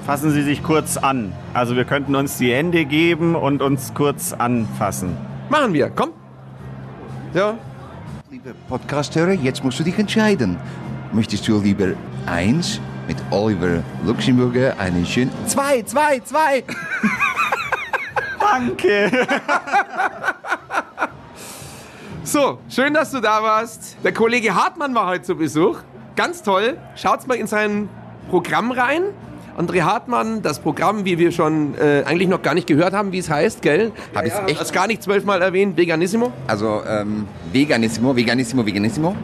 Fassen 0.06 0.32
Sie 0.32 0.41
sich 0.41 0.64
kurz 0.64 0.97
an. 0.97 1.32
Also 1.54 1.76
wir 1.76 1.86
könnten 1.86 2.16
uns 2.16 2.38
die 2.38 2.54
Hände 2.54 2.86
geben 2.86 3.36
und 3.36 3.62
uns 3.62 3.93
kurz 3.93 4.34
anfassen. 4.34 5.16
Machen 5.49 5.74
wir, 5.74 5.89
komm. 5.89 6.12
Ja, 7.34 7.56
Liebe 8.30 8.54
Podcasthörer, 8.68 9.32
jetzt 9.32 9.64
musst 9.64 9.80
du 9.80 9.84
dich 9.84 9.97
entscheiden. 9.97 10.58
Möchtest 11.12 11.47
du 11.47 11.60
lieber 11.60 11.93
eins 12.26 12.82
mit 13.08 13.16
Oliver 13.30 13.84
Luxemburger 14.06 14.76
einen 14.80 15.06
schönen... 15.06 15.32
Zwei, 15.45 15.84
zwei, 15.84 16.20
zwei! 16.20 16.64
Danke. 18.39 19.12
So, 22.26 22.58
schön, 22.70 22.93
dass 22.93 23.12
du 23.12 23.20
da 23.20 23.43
warst. 23.43 23.97
Der 24.04 24.14
Kollege 24.14 24.56
Hartmann 24.56 24.95
war 24.95 25.08
heute 25.08 25.24
zu 25.24 25.36
Besuch. 25.36 25.80
Ganz 26.16 26.41
toll. 26.41 26.78
Schaut's 26.95 27.28
mal 27.28 27.36
in 27.36 27.47
sein 27.47 27.89
Programm 28.30 28.72
rein. 28.72 29.04
André 29.56 29.82
Hartmann, 29.84 30.41
das 30.41 30.60
Programm, 30.60 31.06
wie 31.06 31.20
wir 31.20 31.32
schon 31.32 31.76
äh, 31.78 32.04
eigentlich 32.06 32.28
noch 32.28 32.41
gar 32.41 32.56
nicht 32.56 32.66
gehört 32.66 32.93
haben, 32.93 33.12
wie 33.12 33.20
es 33.20 33.30
heißt, 33.30 33.62
gell? 33.62 33.91
Hab 34.16 34.26
ich's 34.26 34.36
echt- 34.47 34.60
Hast 34.60 34.74
gar 34.74 34.88
nicht 34.88 35.04
zwölfmal 35.04 35.41
erwähnt, 35.43 35.78
Veganissimo. 35.78 36.32
Also, 36.47 36.82
ähm, 36.88 37.28
Veganissimo, 37.51 38.16
Veganissimo, 38.16 38.66
Veganissimo. 38.66 39.16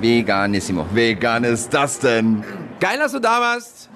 Veganissimo. 0.00 0.86
Vegan 0.92 1.44
ist 1.44 1.72
das 1.72 2.00
denn? 2.00 2.42
Geil, 2.80 2.98
dass 2.98 3.12
du 3.12 3.20
da 3.20 3.40
warst. 3.40 3.88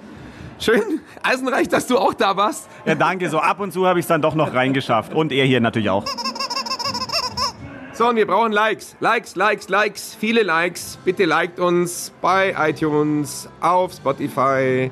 Schön, 0.59 1.01
Eisenreich, 1.23 1.67
dass 1.67 1.87
du 1.87 1.97
auch 1.97 2.13
da 2.13 2.35
warst. 2.37 2.67
Ja, 2.85 2.95
danke. 2.95 3.29
So 3.29 3.39
ab 3.39 3.59
und 3.59 3.71
zu 3.73 3.85
habe 3.85 3.99
ich 3.99 4.03
es 4.03 4.07
dann 4.07 4.21
doch 4.21 4.35
noch 4.35 4.53
reingeschafft. 4.53 5.13
Und 5.13 5.31
er 5.33 5.45
hier 5.45 5.59
natürlich 5.61 5.89
auch. 5.89 6.05
So, 7.93 8.07
und 8.07 8.15
wir 8.15 8.25
brauchen 8.25 8.53
Likes. 8.53 8.95
Likes, 9.01 9.35
Likes, 9.35 9.67
Likes. 9.67 10.15
Viele 10.19 10.41
Likes. 10.43 10.97
Bitte 11.03 11.25
liked 11.25 11.59
uns 11.59 12.13
bei 12.21 12.55
iTunes, 12.57 13.49
auf 13.59 13.93
Spotify, 13.93 14.89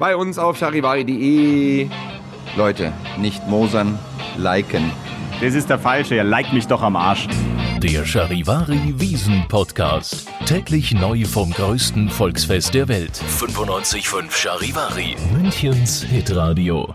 bei 0.00 0.16
uns 0.16 0.38
auf 0.38 0.58
charivari.de. 0.58 1.88
Leute, 2.56 2.92
nicht 3.18 3.46
mosern, 3.46 3.98
liken. 4.36 4.90
Das 5.40 5.54
ist 5.54 5.70
der 5.70 5.78
Falsche. 5.78 6.16
Er 6.16 6.24
liked 6.24 6.52
mich 6.52 6.66
doch 6.66 6.82
am 6.82 6.96
Arsch. 6.96 7.28
Der 7.78 8.04
Charivari 8.04 8.94
Wiesen 8.96 9.46
Podcast. 9.46 10.26
Täglich 10.46 10.92
neu 10.92 11.24
vom 11.24 11.52
größten 11.52 12.10
Volksfest 12.10 12.74
der 12.74 12.88
Welt. 12.88 13.22
95.5 13.38 14.30
Charivari. 14.32 15.16
Münchens 15.32 16.02
Hitradio. 16.02 16.94